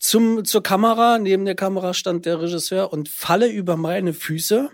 zum 0.00 0.44
zur 0.44 0.64
Kamera. 0.64 1.18
Neben 1.18 1.44
der 1.44 1.54
Kamera 1.54 1.94
stand 1.94 2.26
der 2.26 2.42
Regisseur 2.42 2.92
und 2.92 3.08
falle 3.08 3.48
über 3.48 3.76
meine 3.76 4.12
Füße, 4.12 4.68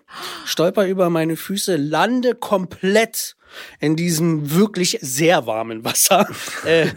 stolper 0.47 0.87
über 0.87 1.11
meine 1.11 1.37
Füße, 1.37 1.77
lande 1.77 2.35
komplett 2.35 3.37
in 3.81 3.97
diesem 3.97 4.55
wirklich 4.55 4.99
sehr 5.01 5.47
warmen 5.47 5.85
Wasser, 5.85 6.27
äh, 6.65 6.89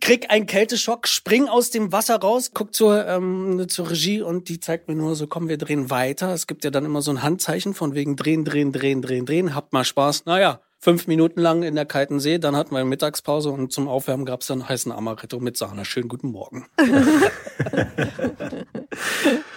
krieg 0.00 0.30
einen 0.30 0.46
Kälteschock, 0.46 1.08
spring 1.08 1.48
aus 1.48 1.70
dem 1.70 1.92
Wasser 1.92 2.16
raus, 2.16 2.50
guck 2.54 2.74
zur, 2.74 3.06
ähm, 3.06 3.66
zur 3.68 3.90
Regie 3.90 4.22
und 4.22 4.48
die 4.48 4.60
zeigt 4.60 4.88
mir 4.88 4.94
nur 4.94 5.16
so, 5.16 5.26
komm, 5.26 5.48
wir 5.48 5.58
drehen 5.58 5.90
weiter. 5.90 6.32
Es 6.32 6.46
gibt 6.46 6.64
ja 6.64 6.70
dann 6.70 6.84
immer 6.84 7.02
so 7.02 7.10
ein 7.10 7.22
Handzeichen 7.22 7.74
von 7.74 7.94
wegen 7.94 8.16
drehen, 8.16 8.44
drehen, 8.44 8.72
drehen, 8.72 9.02
drehen, 9.02 9.26
drehen, 9.26 9.54
habt 9.54 9.72
mal 9.72 9.84
Spaß. 9.84 10.26
Naja, 10.26 10.60
fünf 10.84 11.06
Minuten 11.06 11.40
lang 11.40 11.62
in 11.62 11.74
der 11.74 11.86
kalten 11.86 12.20
See, 12.20 12.38
dann 12.38 12.54
hatten 12.54 12.72
wir 12.72 12.78
eine 12.78 12.88
Mittagspause 12.88 13.48
und 13.50 13.72
zum 13.72 13.88
Aufwärmen 13.88 14.26
gab's 14.26 14.48
dann 14.48 14.68
heißen 14.68 14.92
Amaretto 14.92 15.40
mit 15.40 15.56
Sahne. 15.56 15.86
Schönen 15.86 16.08
guten 16.08 16.28
Morgen. 16.30 16.66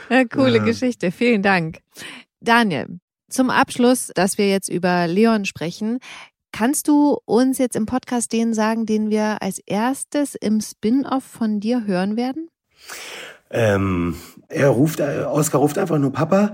ja, 0.09 0.23
coole 0.25 0.59
ja. 0.59 0.63
Geschichte, 0.63 1.11
vielen 1.11 1.43
Dank. 1.43 1.79
Daniel, 2.39 2.99
zum 3.29 3.49
Abschluss, 3.49 4.11
dass 4.15 4.37
wir 4.37 4.49
jetzt 4.49 4.69
über 4.69 5.07
Leon 5.07 5.45
sprechen, 5.45 5.99
kannst 6.51 6.87
du 6.87 7.17
uns 7.25 7.57
jetzt 7.57 7.75
im 7.75 7.85
Podcast 7.85 8.31
den 8.33 8.53
sagen, 8.53 8.85
den 8.85 9.09
wir 9.09 9.41
als 9.41 9.59
erstes 9.65 10.35
im 10.35 10.61
Spin-off 10.61 11.23
von 11.23 11.59
dir 11.59 11.85
hören 11.85 12.17
werden? 12.17 12.49
Ähm, 13.49 14.15
er 14.49 14.69
ruft, 14.69 14.99
äh, 14.99 15.23
Oscar 15.23 15.59
ruft 15.59 15.77
einfach 15.77 15.99
nur 15.99 16.11
Papa 16.11 16.53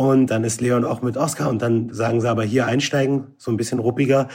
und 0.00 0.28
dann 0.28 0.44
ist 0.44 0.62
Leon 0.62 0.86
auch 0.86 1.02
mit 1.02 1.18
Oscar 1.18 1.50
und 1.50 1.60
dann 1.60 1.92
sagen 1.92 2.22
sie 2.22 2.30
aber 2.30 2.42
hier 2.42 2.64
einsteigen, 2.64 3.34
so 3.36 3.50
ein 3.50 3.58
bisschen 3.58 3.80
ruppiger 3.80 4.28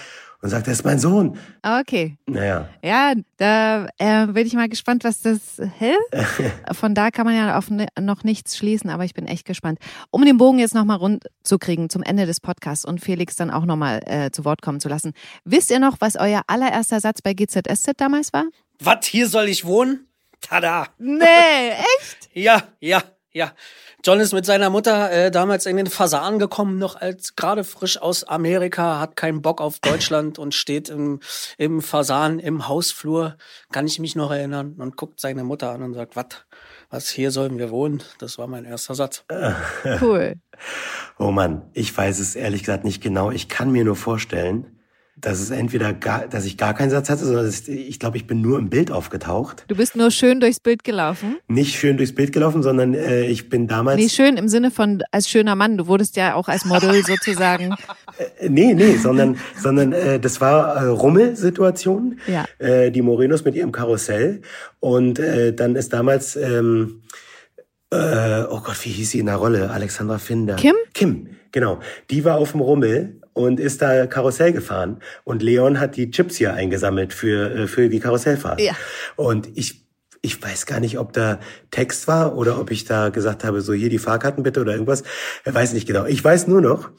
und 0.43 0.49
sagt, 0.49 0.67
er 0.67 0.73
ist 0.73 0.85
mein 0.85 0.99
Sohn. 0.99 1.39
Ah, 1.63 1.79
okay. 1.79 2.19
Naja. 2.27 2.69
Ja, 2.83 3.13
da 3.37 3.87
äh, 3.97 4.27
bin 4.27 4.45
ich 4.45 4.53
mal 4.53 4.69
gespannt, 4.69 5.03
was 5.03 5.23
das 5.23 5.59
hilft. 5.79 6.53
Von 6.73 6.93
da 6.93 7.09
kann 7.09 7.25
man 7.25 7.35
ja 7.35 7.57
auf 7.57 7.71
ne, 7.71 7.87
noch 7.99 8.23
nichts 8.23 8.55
schließen, 8.55 8.91
aber 8.91 9.05
ich 9.05 9.15
bin 9.15 9.25
echt 9.25 9.47
gespannt. 9.47 9.79
Um 10.11 10.23
den 10.23 10.37
Bogen 10.37 10.59
jetzt 10.59 10.75
nochmal 10.75 10.97
rund 10.97 11.25
zu 11.41 11.57
kriegen 11.57 11.89
zum 11.89 12.03
Ende 12.03 12.27
des 12.27 12.41
Podcasts 12.41 12.85
und 12.85 13.01
Felix 13.01 13.35
dann 13.35 13.49
auch 13.49 13.65
nochmal 13.65 14.03
äh, 14.05 14.29
zu 14.29 14.45
Wort 14.45 14.61
kommen 14.61 14.79
zu 14.79 14.87
lassen. 14.87 15.13
Wisst 15.45 15.71
ihr 15.71 15.79
noch, 15.79 15.97
was 15.99 16.15
euer 16.15 16.43
allererster 16.45 16.99
Satz 16.99 17.23
bei 17.23 17.33
GZSZ 17.33 17.93
damals 17.97 18.33
war? 18.33 18.43
Was, 18.77 19.07
hier 19.07 19.27
soll 19.27 19.45
ich 19.45 19.65
wohnen? 19.65 20.05
Tada! 20.41 20.89
Nee, 20.99 21.69
echt? 21.69 22.29
ja, 22.33 22.61
ja, 22.79 23.01
ja. 23.35 23.51
John 24.03 24.19
ist 24.21 24.33
mit 24.33 24.45
seiner 24.45 24.69
Mutter 24.69 25.11
äh, 25.11 25.29
damals 25.29 25.65
in 25.65 25.75
den 25.75 25.87
Fasan 25.87 26.39
gekommen, 26.39 26.77
noch 26.77 26.95
als 26.95 27.35
gerade 27.35 27.63
frisch 27.63 28.01
aus 28.01 28.23
Amerika, 28.23 28.99
hat 28.99 29.17
keinen 29.17 29.41
Bock 29.41 29.59
auf 29.59 29.79
Deutschland 29.79 30.39
und 30.39 30.53
steht 30.53 30.89
im, 30.89 31.19
im 31.57 31.81
Fasan 31.81 32.39
im 32.39 32.67
Hausflur, 32.67 33.35
kann 33.71 33.87
ich 33.87 33.99
mich 33.99 34.15
noch 34.15 34.31
erinnern, 34.31 34.75
und 34.77 34.95
guckt 34.95 35.19
seine 35.19 35.43
Mutter 35.43 35.71
an 35.71 35.83
und 35.83 35.93
sagt, 35.95 36.15
was, 36.15 36.27
was, 36.89 37.09
hier 37.09 37.31
sollen 37.31 37.57
wir 37.57 37.71
wohnen? 37.71 38.01
Das 38.19 38.37
war 38.37 38.47
mein 38.47 38.63
erster 38.63 38.95
Satz. 38.95 39.25
Cool. 40.01 40.35
Oh 41.19 41.31
Mann, 41.31 41.69
ich 41.73 41.95
weiß 41.95 42.19
es 42.19 42.35
ehrlich 42.35 42.61
gesagt 42.61 42.85
nicht 42.85 43.01
genau. 43.01 43.31
Ich 43.31 43.49
kann 43.49 43.71
mir 43.71 43.83
nur 43.83 43.95
vorstellen, 43.95 44.74
dass 45.17 45.39
es 45.39 45.49
entweder 45.49 45.93
gar, 45.93 46.27
dass 46.27 46.45
ich 46.45 46.57
gar 46.57 46.73
keinen 46.73 46.89
Satz 46.89 47.09
hatte, 47.09 47.23
sondern 47.23 47.45
es, 47.45 47.67
ich 47.69 47.99
glaube, 47.99 48.17
ich 48.17 48.27
bin 48.27 48.41
nur 48.41 48.59
im 48.59 48.69
Bild 48.69 48.91
aufgetaucht. 48.91 49.63
Du 49.69 49.75
bist 49.75 49.95
nur 49.95 50.11
schön 50.11 50.41
durchs 50.41 50.59
Bild 50.59 50.83
gelaufen? 50.83 51.37
Nicht 51.47 51.79
schön 51.79 51.95
durchs 51.95 52.13
Bild 52.13 52.33
gelaufen, 52.33 52.61
sondern 52.61 52.93
äh, 52.93 53.25
ich 53.25 53.47
bin 53.47 53.67
damals. 53.67 53.97
Nee, 53.97 54.09
schön 54.09 54.35
im 54.35 54.49
Sinne 54.49 54.71
von 54.71 55.03
als 55.11 55.29
schöner 55.29 55.55
Mann. 55.55 55.77
Du 55.77 55.87
wurdest 55.87 56.17
ja 56.17 56.35
auch 56.35 56.49
als 56.49 56.65
Model 56.65 57.03
sozusagen. 57.05 57.75
Äh, 58.17 58.49
nee, 58.49 58.73
nee, 58.73 58.97
sondern, 58.97 59.37
sondern 59.57 59.93
äh, 59.93 60.19
das 60.19 60.41
war 60.41 60.75
äh, 60.75 60.87
Rummelsituation. 60.87 62.19
Ja. 62.27 62.43
Äh, 62.59 62.91
die 62.91 63.01
Morenos 63.01 63.45
mit 63.45 63.55
ihrem 63.55 63.71
Karussell. 63.71 64.41
Und 64.81 65.19
äh, 65.19 65.53
dann 65.53 65.77
ist 65.77 65.93
damals, 65.93 66.35
ähm, 66.35 67.03
äh, 67.89 68.43
oh 68.49 68.59
Gott, 68.59 68.83
wie 68.83 68.89
hieß 68.89 69.11
sie 69.11 69.19
in 69.19 69.27
der 69.27 69.37
Rolle? 69.37 69.69
Alexandra 69.69 70.17
Finder. 70.17 70.55
Kim? 70.55 70.75
Kim, 70.93 71.29
genau. 71.55 71.79
Die 72.11 72.23
war 72.23 72.37
auf 72.37 72.51
dem 72.51 72.61
Rummel 72.61 73.19
und 73.33 73.59
ist 73.59 73.81
da 73.81 74.05
Karussell 74.05 74.53
gefahren. 74.53 74.99
Und 75.23 75.41
Leon 75.41 75.79
hat 75.79 75.95
die 75.95 76.11
Chips 76.11 76.35
hier 76.35 76.53
eingesammelt 76.53 77.13
für, 77.13 77.49
äh, 77.55 77.67
für 77.67 77.89
die 77.89 77.99
Karussellfahrt. 77.99 78.61
Ja. 78.61 78.73
Und 79.15 79.49
ich 79.57 79.84
ich 80.25 80.41
weiß 80.41 80.65
gar 80.65 80.79
nicht, 80.79 80.97
ob 80.97 81.13
da 81.13 81.39
Text 81.69 82.07
war 82.07 82.35
oder 82.35 82.59
ob 82.59 82.71
ich 82.71 82.83
da 82.83 83.09
gesagt 83.09 83.43
habe, 83.43 83.61
so 83.61 83.73
hier 83.73 83.89
die 83.89 83.99
Fahrkarten 83.99 84.43
bitte 84.43 84.59
oder 84.59 84.73
irgendwas. 84.73 85.03
Ich 85.45 85.53
weiß 85.53 85.73
nicht 85.73 85.87
genau. 85.87 86.05
Ich 86.05 86.23
weiß 86.23 86.47
nur 86.47 86.61
noch, 86.61 86.89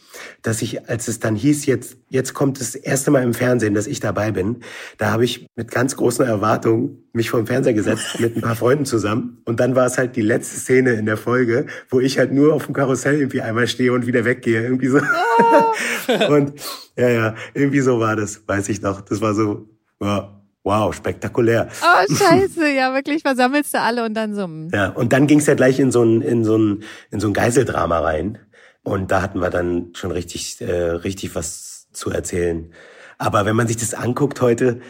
dass 0.43 0.63
ich, 0.63 0.89
als 0.89 1.09
es 1.09 1.19
dann 1.19 1.35
hieß, 1.35 1.67
jetzt, 1.67 1.97
jetzt 2.09 2.35
kommt 2.35 2.61
das 2.61 2.77
erste 2.77 3.11
Mal 3.11 3.25
im 3.25 3.35
Fernsehen, 3.35 3.75
dass 3.75 3.89
ich 3.89 3.99
dabei 3.99 4.31
bin, 4.31 4.61
da 4.97 5.11
habe 5.11 5.25
ich 5.25 5.49
mit 5.57 5.71
ganz 5.73 5.97
großen 5.97 6.25
Erwartungen 6.25 7.09
mich 7.13 7.31
vor 7.31 7.41
den 7.41 7.47
Fernseher 7.47 7.75
gesetzt 7.75 8.21
mit 8.21 8.37
ein 8.37 8.43
paar 8.43 8.55
Freunden 8.55 8.85
zusammen. 8.85 9.43
Und 9.45 9.59
dann 9.59 9.75
war 9.75 9.87
es 9.87 9.99
halt 9.99 10.15
die 10.15 10.23
letzte 10.23 10.61
Szene 10.61 10.93
in 10.93 11.07
der 11.07 11.17
Folge, 11.17 11.67
wo 11.91 11.99
ich 11.99 12.19
halt 12.19 12.33
nur 12.33 12.55
auf 12.55 12.67
dem 12.67 12.75
Karussell 12.75 13.19
irgendwie 13.19 13.41
einmal 13.41 13.67
stehe 13.67 13.93
und 13.93 14.07
wieder 14.07 14.25
weggehe. 14.25 14.63
Irgendwie 14.63 14.89
so. 14.89 14.99
Oh. 14.99 16.29
und 16.29 16.53
ja, 16.97 17.09
ja, 17.09 17.35
irgendwie 17.55 17.81
so 17.81 17.99
war 17.99 18.15
das, 18.15 18.47
weiß 18.47 18.69
ich 18.69 18.83
noch. 18.83 19.01
Das 19.01 19.21
war 19.21 19.35
so, 19.35 19.69
ja, 20.01 20.36
Wow, 20.67 20.93
spektakulär. 20.93 21.69
Oh, 21.81 22.15
scheiße, 22.17 22.69
ja, 22.73 22.93
wirklich 22.93 23.23
versammelst 23.23 23.73
du 23.73 23.81
alle 23.81 24.05
und 24.05 24.15
dann 24.15 24.35
so. 24.35 24.45
Hm. 24.45 24.69
Ja, 24.75 24.89
und 24.89 25.13
dann 25.13 25.29
ging 25.29 25.39
es 25.39 25.47
ja 25.47 25.55
gleich 25.55 25.79
in 25.79 25.93
so 25.93 26.03
ein, 26.03 26.23
in 26.23 26.45
so 26.45 26.59
ein, 26.59 26.83
in 27.13 27.21
so 27.21 27.29
ein 27.29 27.35
Geiseldrama 27.35 28.01
rein. 28.01 28.41
Und 28.83 29.13
da 29.13 29.23
hatten 29.23 29.41
wir 29.41 29.51
dann 29.51 29.91
schon 29.95 30.11
richtig, 30.11 30.61
äh, 30.61 30.73
richtig 30.73 31.37
was 31.37 31.87
zu 31.93 32.11
erzählen. 32.11 32.73
Aber 33.17 33.47
wenn 33.47 33.55
man 33.55 33.69
sich 33.69 33.77
das 33.77 33.95
anguckt 33.95 34.41
heute, 34.41 34.81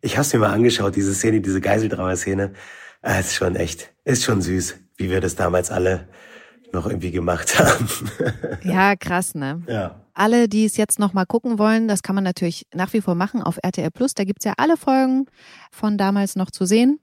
ich 0.00 0.18
hab's 0.18 0.32
mir 0.32 0.40
mal 0.40 0.52
angeschaut, 0.52 0.96
diese 0.96 1.14
Szene, 1.14 1.40
diese 1.40 1.60
Geiseldrama-Szene, 1.60 2.52
äh, 3.02 3.20
ist 3.20 3.36
schon 3.36 3.54
echt, 3.54 3.92
ist 4.04 4.24
schon 4.24 4.42
süß, 4.42 4.78
wie 4.96 5.10
wir 5.10 5.20
das 5.20 5.36
damals 5.36 5.70
alle 5.70 6.08
noch 6.72 6.86
irgendwie 6.86 7.12
gemacht 7.12 7.56
haben. 7.60 7.88
ja, 8.64 8.96
krass, 8.96 9.36
ne? 9.36 9.62
Ja. 9.68 10.00
Alle, 10.20 10.48
die 10.48 10.66
es 10.66 10.76
jetzt 10.76 10.98
nochmal 10.98 11.26
gucken 11.26 11.58
wollen, 11.58 11.88
das 11.88 12.02
kann 12.02 12.14
man 12.14 12.24
natürlich 12.24 12.66
nach 12.74 12.92
wie 12.92 13.00
vor 13.00 13.14
machen 13.14 13.42
auf 13.42 13.58
RTL 13.62 13.90
Plus. 13.90 14.14
Da 14.14 14.24
gibt's 14.24 14.44
ja 14.44 14.52
alle 14.58 14.76
Folgen 14.76 15.26
von 15.72 15.96
damals 15.96 16.36
noch 16.36 16.50
zu 16.50 16.66
sehen. 16.66 17.00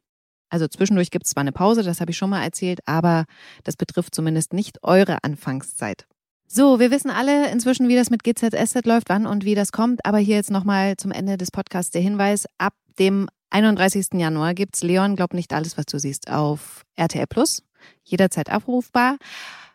Also 0.49 0.67
zwischendurch 0.67 1.11
gibt's 1.11 1.31
zwar 1.31 1.41
eine 1.41 1.51
Pause, 1.51 1.83
das 1.83 1.99
habe 1.99 2.11
ich 2.11 2.17
schon 2.17 2.29
mal 2.29 2.43
erzählt, 2.43 2.79
aber 2.85 3.25
das 3.63 3.75
betrifft 3.75 4.15
zumindest 4.15 4.53
nicht 4.53 4.83
eure 4.83 5.23
Anfangszeit. 5.23 6.07
So, 6.47 6.79
wir 6.79 6.91
wissen 6.91 7.09
alle 7.09 7.51
inzwischen, 7.51 7.89
wie 7.89 7.95
das 7.95 8.09
mit 8.09 8.23
GZSZ 8.23 8.85
läuft, 8.85 9.09
wann 9.09 9.25
und 9.25 9.43
wie 9.43 9.55
das 9.55 9.73
kommt. 9.73 10.05
Aber 10.05 10.19
hier 10.19 10.37
jetzt 10.37 10.51
nochmal 10.51 10.95
zum 10.95 11.11
Ende 11.11 11.37
des 11.37 11.51
Podcasts 11.51 11.91
der 11.91 12.01
Hinweis. 12.01 12.45
Ab 12.57 12.73
dem 12.99 13.27
31. 13.49 14.13
Januar 14.13 14.53
gibt's 14.53 14.83
Leon, 14.83 15.17
glaub 15.17 15.33
nicht 15.33 15.51
alles, 15.53 15.77
was 15.77 15.85
du 15.87 15.99
siehst, 15.99 16.31
auf 16.31 16.83
RTL 16.95 17.27
Plus. 17.27 17.63
Jederzeit 18.03 18.49
abrufbar. 18.49 19.17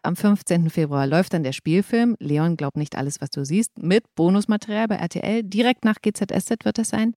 Am 0.03 0.17
15. 0.17 0.69
Februar 0.71 1.07
läuft 1.07 1.33
dann 1.33 1.45
der 1.45 1.53
Spielfilm 1.53 2.17
Leon, 2.19 2.57
glaub 2.57 2.77
nicht 2.77 2.97
alles, 2.97 3.21
was 3.21 3.31
du 3.31 3.45
siehst, 3.45 3.71
mit 3.79 4.03
Bonusmaterial 4.17 4.89
bei 4.89 4.97
RTL. 4.97 5.45
Direkt 5.45 5.85
nach 5.85 5.97
GZSZ 6.03 6.65
wird 6.65 6.79
das 6.79 6.89
sein. 6.89 7.15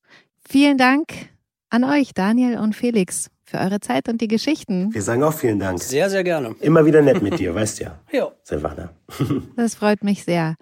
Vielen 0.48 0.78
Dank 0.78 1.08
an 1.72 1.84
euch, 1.84 2.14
Daniel 2.14 2.60
und 2.60 2.76
Felix, 2.76 3.30
für 3.44 3.58
eure 3.58 3.80
Zeit 3.80 4.08
und 4.08 4.22
die 4.22 4.28
Geschichten. 4.28 4.94
Wir 4.94 5.02
sagen 5.02 5.24
auch 5.24 5.34
vielen 5.34 5.60
Dank. 5.60 5.82
Sehr, 5.82 6.10
sehr 6.12 6.24
gerne. 6.24 6.56
Immer 6.62 6.86
wieder 6.86 7.02
nett 7.02 7.24
mit 7.24 7.40
dir, 7.40 7.56
weißt 7.56 7.80
ja. 7.80 8.00
Ja. 8.12 8.32
Silvana. 8.44 8.92
Das 9.56 9.76
freut 9.76 10.04
mich 10.04 10.24
sehr. 10.24 10.56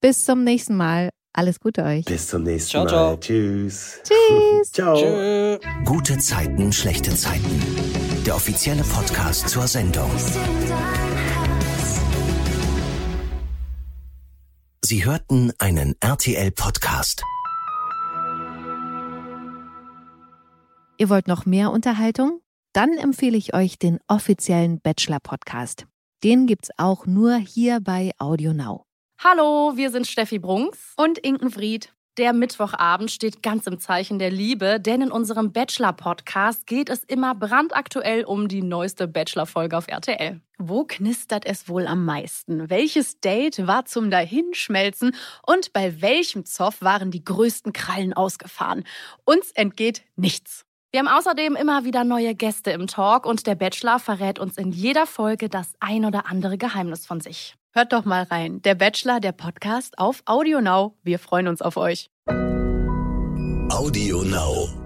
Bis 0.00 0.24
zum 0.24 0.44
nächsten 0.44 0.76
Mal. 0.76 1.10
Alles 1.34 1.60
Gute 1.60 1.84
euch. 1.84 2.06
Bis 2.06 2.28
zum 2.28 2.42
nächsten 2.44 2.70
Ciao, 2.70 2.84
Mal. 2.84 2.90
ciao. 2.90 3.16
Tschüss. 3.18 4.00
Tschüss. 4.02 4.72
Ciao. 4.72 4.96
Tschö. 4.96 5.58
Gute 5.84 6.18
Zeiten, 6.18 6.72
schlechte 6.72 7.14
Zeiten. 7.14 7.97
Der 8.26 8.34
offizielle 8.34 8.82
Podcast 8.82 9.48
zur 9.48 9.66
Sendung. 9.66 10.10
Sie 14.84 15.04
hörten 15.04 15.52
einen 15.58 15.94
RTL-Podcast. 16.00 17.22
Ihr 20.98 21.08
wollt 21.08 21.28
noch 21.28 21.46
mehr 21.46 21.70
Unterhaltung? 21.70 22.40
Dann 22.72 22.98
empfehle 22.98 23.36
ich 23.36 23.54
euch 23.54 23.78
den 23.78 23.98
offiziellen 24.08 24.80
Bachelor-Podcast. 24.80 25.86
Den 26.24 26.46
gibt's 26.46 26.70
auch 26.76 27.06
nur 27.06 27.36
hier 27.36 27.80
bei 27.80 28.12
Audio 28.18 28.52
Now. 28.52 28.84
Hallo, 29.22 29.72
wir 29.76 29.90
sind 29.90 30.06
Steffi 30.06 30.38
Brunks 30.38 30.94
und 30.96 31.18
Inkenfried. 31.18 31.92
Der 32.18 32.32
Mittwochabend 32.32 33.12
steht 33.12 33.44
ganz 33.44 33.68
im 33.68 33.78
Zeichen 33.78 34.18
der 34.18 34.32
Liebe, 34.32 34.80
denn 34.80 35.02
in 35.02 35.12
unserem 35.12 35.52
Bachelor-Podcast 35.52 36.66
geht 36.66 36.88
es 36.88 37.04
immer 37.04 37.36
brandaktuell 37.36 38.24
um 38.24 38.48
die 38.48 38.60
neueste 38.60 39.06
Bachelor-Folge 39.06 39.78
auf 39.78 39.86
RTL. 39.86 40.40
Wo 40.58 40.82
knistert 40.82 41.46
es 41.46 41.68
wohl 41.68 41.86
am 41.86 42.04
meisten? 42.04 42.68
Welches 42.70 43.20
Date 43.20 43.68
war 43.68 43.84
zum 43.84 44.10
Dahinschmelzen? 44.10 45.14
Und 45.46 45.72
bei 45.72 46.02
welchem 46.02 46.44
Zoff 46.44 46.82
waren 46.82 47.12
die 47.12 47.24
größten 47.24 47.72
Krallen 47.72 48.12
ausgefahren? 48.14 48.82
Uns 49.24 49.52
entgeht 49.52 50.02
nichts. 50.16 50.64
Wir 50.90 50.98
haben 50.98 51.06
außerdem 51.06 51.54
immer 51.54 51.84
wieder 51.84 52.02
neue 52.02 52.34
Gäste 52.34 52.72
im 52.72 52.88
Talk 52.88 53.26
und 53.26 53.46
der 53.46 53.54
Bachelor 53.54 54.00
verrät 54.00 54.40
uns 54.40 54.56
in 54.56 54.72
jeder 54.72 55.06
Folge 55.06 55.48
das 55.48 55.74
ein 55.78 56.04
oder 56.04 56.26
andere 56.26 56.58
Geheimnis 56.58 57.06
von 57.06 57.20
sich. 57.20 57.54
Hört 57.72 57.92
doch 57.92 58.04
mal 58.04 58.22
rein. 58.24 58.62
Der 58.62 58.74
Bachelor, 58.74 59.20
der 59.20 59.32
Podcast 59.32 59.98
auf 59.98 60.22
Audio 60.26 60.60
Now. 60.60 60.96
Wir 61.02 61.18
freuen 61.18 61.48
uns 61.48 61.62
auf 61.62 61.76
euch. 61.76 62.10
Audio 63.70 64.22
Now. 64.24 64.77